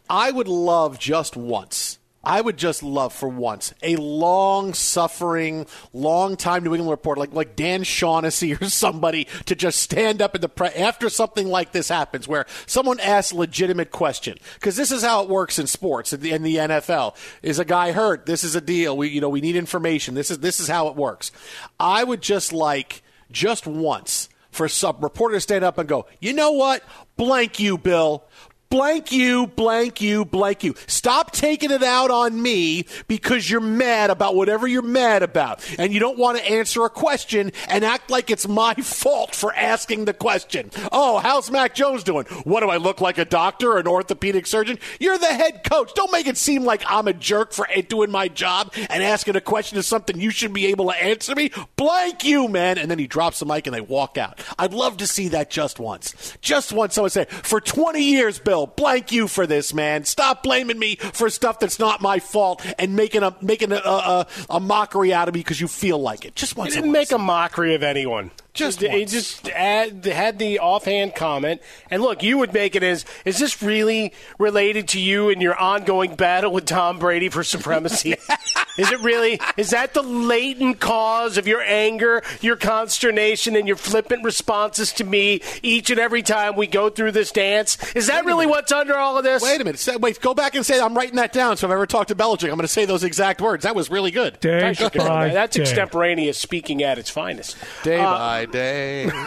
I 0.09 0.29
would 0.31 0.47
love 0.47 0.99
just 0.99 1.37
once. 1.37 1.97
I 2.23 2.39
would 2.39 2.57
just 2.57 2.83
love 2.83 3.13
for 3.13 3.27
once 3.27 3.73
a 3.81 3.95
long 3.95 4.73
suffering, 4.73 5.65
long 5.91 6.37
time 6.37 6.63
New 6.63 6.75
England 6.75 6.91
reporter 6.91 7.19
like 7.19 7.33
like 7.33 7.55
Dan 7.55 7.83
Shaughnessy 7.83 8.53
or 8.61 8.65
somebody 8.69 9.25
to 9.45 9.55
just 9.55 9.79
stand 9.79 10.21
up 10.21 10.35
in 10.35 10.41
the 10.41 10.49
pre- 10.49 10.69
after 10.69 11.09
something 11.09 11.47
like 11.47 11.71
this 11.71 11.89
happens, 11.89 12.27
where 12.27 12.45
someone 12.67 12.99
asks 12.99 13.31
a 13.31 13.37
legitimate 13.37 13.91
question 13.91 14.37
because 14.55 14.75
this 14.75 14.91
is 14.91 15.03
how 15.03 15.23
it 15.23 15.29
works 15.29 15.57
in 15.57 15.67
sports 15.67 16.13
in 16.13 16.21
the, 16.21 16.31
in 16.31 16.43
the 16.43 16.57
NFL. 16.57 17.15
Is 17.41 17.59
a 17.59 17.65
guy 17.65 17.91
hurt? 17.91 18.25
This 18.25 18.43
is 18.43 18.55
a 18.55 18.61
deal. 18.61 18.95
We 18.95 19.09
you 19.09 19.21
know 19.21 19.29
we 19.29 19.41
need 19.41 19.55
information. 19.55 20.13
This 20.13 20.29
is 20.29 20.39
this 20.39 20.59
is 20.59 20.67
how 20.67 20.87
it 20.87 20.95
works. 20.95 21.31
I 21.79 22.03
would 22.03 22.21
just 22.21 22.53
like 22.53 23.01
just 23.31 23.65
once 23.65 24.29
for 24.51 24.67
some 24.67 24.97
reporter 24.99 25.35
to 25.35 25.41
stand 25.41 25.63
up 25.63 25.77
and 25.77 25.87
go, 25.87 26.05
you 26.19 26.33
know 26.33 26.51
what? 26.51 26.83
Blank 27.15 27.59
you, 27.59 27.77
Bill. 27.77 28.23
Blank 28.71 29.11
you, 29.11 29.47
blank 29.47 29.99
you, 29.99 30.23
blank 30.23 30.63
you. 30.63 30.75
Stop 30.87 31.31
taking 31.31 31.71
it 31.71 31.83
out 31.83 32.09
on 32.09 32.41
me 32.41 32.85
because 33.09 33.49
you're 33.49 33.59
mad 33.59 34.09
about 34.09 34.33
whatever 34.33 34.65
you're 34.65 34.81
mad 34.81 35.23
about. 35.23 35.61
And 35.77 35.93
you 35.93 35.99
don't 35.99 36.17
want 36.17 36.37
to 36.37 36.49
answer 36.49 36.85
a 36.85 36.89
question 36.89 37.51
and 37.67 37.83
act 37.83 38.09
like 38.09 38.31
it's 38.31 38.47
my 38.47 38.73
fault 38.75 39.35
for 39.35 39.53
asking 39.53 40.05
the 40.05 40.13
question. 40.13 40.71
Oh, 40.89 41.19
how's 41.19 41.51
Mac 41.51 41.75
Jones 41.75 42.05
doing? 42.05 42.23
What 42.45 42.61
do 42.61 42.69
I 42.69 42.77
look 42.77 43.01
like 43.01 43.17
a 43.17 43.25
doctor 43.25 43.77
an 43.77 43.89
orthopedic 43.89 44.47
surgeon? 44.47 44.79
You're 45.01 45.17
the 45.17 45.25
head 45.25 45.65
coach. 45.69 45.93
Don't 45.93 46.13
make 46.13 46.27
it 46.27 46.37
seem 46.37 46.63
like 46.63 46.81
I'm 46.87 47.09
a 47.09 47.13
jerk 47.13 47.51
for 47.51 47.67
doing 47.89 48.09
my 48.09 48.29
job 48.29 48.73
and 48.89 49.03
asking 49.03 49.35
a 49.35 49.41
question 49.41 49.79
is 49.79 49.85
something 49.85 50.17
you 50.17 50.31
should 50.31 50.53
be 50.53 50.67
able 50.67 50.85
to 50.87 51.03
answer 51.03 51.35
me. 51.35 51.51
Blank 51.75 52.23
you, 52.23 52.47
man. 52.47 52.77
And 52.77 52.89
then 52.89 52.99
he 52.99 53.07
drops 53.07 53.39
the 53.39 53.45
mic 53.45 53.67
and 53.67 53.75
they 53.75 53.81
walk 53.81 54.17
out. 54.17 54.39
I'd 54.57 54.73
love 54.73 54.95
to 54.97 55.07
see 55.07 55.27
that 55.27 55.49
just 55.49 55.77
once. 55.77 56.37
Just 56.39 56.71
once 56.71 56.93
someone 56.93 57.09
say, 57.09 57.25
for 57.25 57.59
20 57.59 58.01
years, 58.01 58.39
Bill, 58.39 58.60
blank 58.67 59.11
you 59.11 59.27
for 59.27 59.45
this, 59.47 59.73
man. 59.73 60.05
Stop 60.05 60.43
blaming 60.43 60.79
me 60.79 60.95
for 60.95 61.29
stuff 61.29 61.59
that's 61.59 61.79
not 61.79 62.01
my 62.01 62.19
fault 62.19 62.65
and 62.79 62.95
making 62.95 63.23
a 63.23 63.35
making 63.41 63.71
a, 63.71 63.75
a, 63.77 64.27
a 64.49 64.59
mockery 64.59 65.13
out 65.13 65.27
of 65.27 65.33
me 65.33 65.39
because 65.41 65.59
you 65.61 65.67
feel 65.67 65.99
like 65.99 66.25
it. 66.25 66.35
Just 66.35 66.55
You 66.55 66.59
once. 66.61 66.73
didn't 66.75 66.91
make 66.91 67.11
a 67.11 67.17
mockery 67.17 67.75
of 67.75 67.83
anyone. 67.83 68.31
Just 68.53 68.81
he 68.81 68.87
once. 68.89 69.11
just 69.11 69.49
add, 69.49 70.03
had 70.05 70.37
the 70.37 70.59
offhand 70.59 71.15
comment. 71.15 71.61
And 71.89 72.01
look, 72.01 72.21
you 72.21 72.37
would 72.37 72.53
make 72.53 72.75
it 72.75 72.83
as: 72.83 73.05
Is 73.23 73.39
this 73.39 73.61
really 73.61 74.11
related 74.37 74.89
to 74.89 74.99
you 74.99 75.29
and 75.29 75.41
your 75.41 75.55
ongoing 75.57 76.15
battle 76.15 76.51
with 76.51 76.65
Tom 76.65 76.99
Brady 76.99 77.29
for 77.29 77.43
supremacy? 77.45 78.11
is 78.77 78.91
it 78.91 78.99
really? 79.01 79.39
Is 79.55 79.69
that 79.69 79.93
the 79.93 80.01
latent 80.03 80.79
cause 80.81 81.37
of 81.37 81.47
your 81.47 81.61
anger, 81.61 82.23
your 82.41 82.57
consternation, 82.57 83.55
and 83.55 83.67
your 83.67 83.77
flippant 83.77 84.23
responses 84.25 84.91
to 84.93 85.03
me 85.05 85.41
each 85.63 85.89
and 85.89 85.99
every 85.99 86.21
time 86.21 86.55
we 86.57 86.67
go 86.67 86.89
through 86.89 87.11
this 87.11 87.31
dance? 87.31 87.77
Is 87.95 88.07
that 88.07 88.25
really 88.25 88.47
what's 88.47 88.71
under 88.73 88.95
all 88.97 89.17
of 89.17 89.23
this? 89.23 89.41
Wait 89.41 89.61
a 89.61 89.63
minute. 89.63 89.87
Wait, 90.01 90.19
go 90.19 90.33
back 90.33 90.55
and 90.55 90.65
say 90.65 90.79
I'm 90.79 90.95
writing 90.95 91.15
that 91.15 91.31
down. 91.31 91.55
So 91.55 91.67
if 91.67 91.71
I 91.71 91.75
ever 91.75 91.87
talk 91.87 92.07
to 92.07 92.15
Belichick, 92.15 92.43
I'm 92.49 92.55
going 92.55 92.61
to 92.61 92.67
say 92.67 92.83
those 92.85 93.05
exact 93.05 93.39
words. 93.39 93.63
That 93.63 93.75
was 93.75 93.89
really 93.89 94.11
good. 94.11 94.39
Day 94.41 94.59
That's, 94.73 94.97
by 94.97 95.29
that's 95.29 95.55
day. 95.55 95.61
extemporaneous 95.63 96.37
speaking 96.37 96.83
at 96.83 96.97
its 96.99 97.09
finest. 97.09 97.55
Day 97.83 98.01
Uh, 98.01 98.40
by 98.45 98.51
day. 98.51 99.09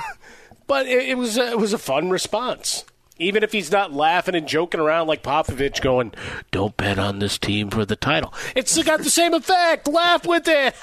But 0.66 0.86
it, 0.86 1.10
it 1.10 1.18
was 1.18 1.36
a, 1.36 1.50
it 1.50 1.58
was 1.58 1.74
a 1.74 1.78
fun 1.78 2.08
response. 2.08 2.86
Even 3.18 3.42
if 3.42 3.52
he's 3.52 3.70
not 3.70 3.92
laughing 3.92 4.34
and 4.34 4.48
joking 4.48 4.80
around 4.80 5.08
like 5.08 5.22
Popovich, 5.22 5.82
going, 5.82 6.14
"Don't 6.52 6.74
bet 6.78 6.98
on 6.98 7.18
this 7.18 7.36
team 7.36 7.68
for 7.68 7.84
the 7.84 7.96
title." 7.96 8.32
It's 8.56 8.82
got 8.82 9.00
the 9.00 9.10
same 9.10 9.34
effect. 9.34 9.86
Laugh 9.86 10.26
with 10.26 10.48
it. 10.48 10.74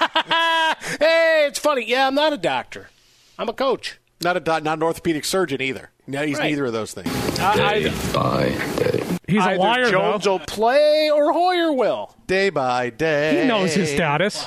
hey, 1.00 1.46
it's 1.48 1.58
funny. 1.58 1.84
Yeah, 1.84 2.06
I'm 2.06 2.14
not 2.14 2.32
a 2.32 2.36
doctor. 2.36 2.90
I'm 3.36 3.48
a 3.48 3.52
coach. 3.52 3.98
Not 4.22 4.36
a 4.36 4.40
doc- 4.40 4.62
not 4.62 4.78
an 4.78 4.84
orthopedic 4.84 5.24
surgeon 5.24 5.60
either. 5.60 5.90
No, 6.06 6.24
he's 6.24 6.38
Right. 6.38 6.50
neither 6.50 6.66
of 6.66 6.72
those 6.72 6.92
things. 6.94 7.08
Uh, 7.40 7.52
I, 7.58 8.12
by 8.14 8.50
day. 8.76 9.04
He's 9.26 9.42
a 9.44 9.48
either 9.50 9.58
liar, 9.58 9.90
Jones 9.90 10.24
though. 10.24 10.32
will 10.32 10.38
play 10.46 11.10
or 11.12 11.32
Hoyer 11.32 11.72
will. 11.72 12.14
Day 12.28 12.50
by 12.50 12.90
day. 12.90 13.42
He 13.42 13.48
knows 13.48 13.74
his 13.74 13.90
status. 13.90 14.46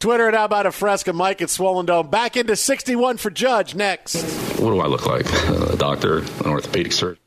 Twitter 0.00 0.28
at 0.28 0.34
How 0.34 0.46
About 0.46 0.64
a 0.64 0.72
Fresca, 0.72 1.12
Mike 1.12 1.42
at 1.42 1.50
Swollen 1.50 1.84
Dome. 1.84 2.08
Back 2.08 2.34
into 2.34 2.56
61 2.56 3.18
for 3.18 3.28
Judge 3.28 3.74
next. 3.74 4.14
What 4.58 4.70
do 4.70 4.80
I 4.80 4.86
look 4.86 5.04
like? 5.04 5.30
A 5.50 5.76
doctor, 5.76 6.20
an 6.20 6.46
orthopedic 6.46 6.92
surgeon? 6.92 7.22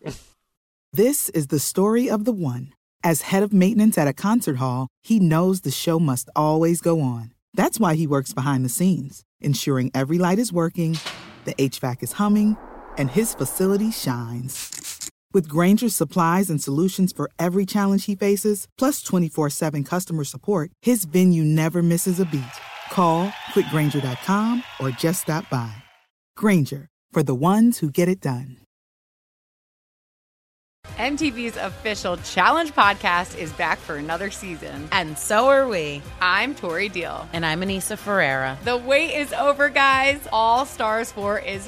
This 0.91 1.29
is 1.29 1.47
the 1.47 1.59
story 1.59 2.09
of 2.09 2.25
the 2.25 2.31
one. 2.31 2.73
As 3.03 3.21
head 3.21 3.43
of 3.43 3.53
maintenance 3.53 3.95
at 3.97 4.07
a 4.07 4.13
concert 4.13 4.57
hall, 4.57 4.87
he 5.03 5.19
knows 5.19 5.61
the 5.61 5.69
show 5.69 5.99
must 5.99 6.31
always 6.35 6.81
go 6.81 6.99
on. 7.01 7.33
That's 7.53 7.79
why 7.79 7.93
he 7.93 8.07
works 8.07 8.33
behind 8.33 8.65
the 8.65 8.69
scenes, 8.69 9.23
ensuring 9.39 9.91
every 9.93 10.17
light 10.17 10.39
is 10.39 10.51
working, 10.51 10.97
the 11.45 11.53
HVAC 11.53 12.01
is 12.01 12.13
humming, 12.13 12.57
and 12.97 13.11
his 13.11 13.35
facility 13.35 13.91
shines. 13.91 14.82
With 15.33 15.49
Grainger's 15.49 15.95
supplies 15.95 16.51
and 16.51 16.61
solutions 16.61 17.11
for 17.11 17.27
every 17.39 17.65
challenge 17.65 18.05
he 18.05 18.13
faces, 18.13 18.67
plus 18.77 19.01
24 19.01 19.49
7 19.49 19.83
customer 19.83 20.23
support, 20.23 20.69
his 20.83 21.05
venue 21.05 21.43
never 21.43 21.81
misses 21.81 22.19
a 22.19 22.25
beat. 22.25 22.43
Call 22.91 23.29
clickgrainger.com 23.53 24.63
or 24.79 24.91
just 24.91 25.23
stop 25.23 25.49
by. 25.49 25.73
Granger, 26.37 26.89
for 27.11 27.23
the 27.23 27.33
ones 27.33 27.79
who 27.79 27.89
get 27.89 28.07
it 28.07 28.21
done. 28.21 28.57
MTV's 30.97 31.57
official 31.57 32.17
Challenge 32.17 32.71
podcast 32.75 33.35
is 33.37 33.51
back 33.53 33.79
for 33.79 33.95
another 33.95 34.29
season. 34.29 34.87
And 34.91 35.17
so 35.17 35.47
are 35.47 35.67
we. 35.67 36.03
I'm 36.21 36.53
Tori 36.53 36.89
Deal. 36.89 37.27
And 37.33 37.43
I'm 37.43 37.61
Aneesa 37.61 37.97
Ferreira. 37.97 38.59
The 38.63 38.77
wait 38.77 39.15
is 39.15 39.33
over, 39.33 39.69
guys. 39.69 40.19
All 40.31 40.65
Stars 40.67 41.11
4 41.11 41.39
is 41.39 41.67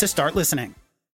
to 0.01 0.07
start 0.07 0.35
listening. 0.35 0.80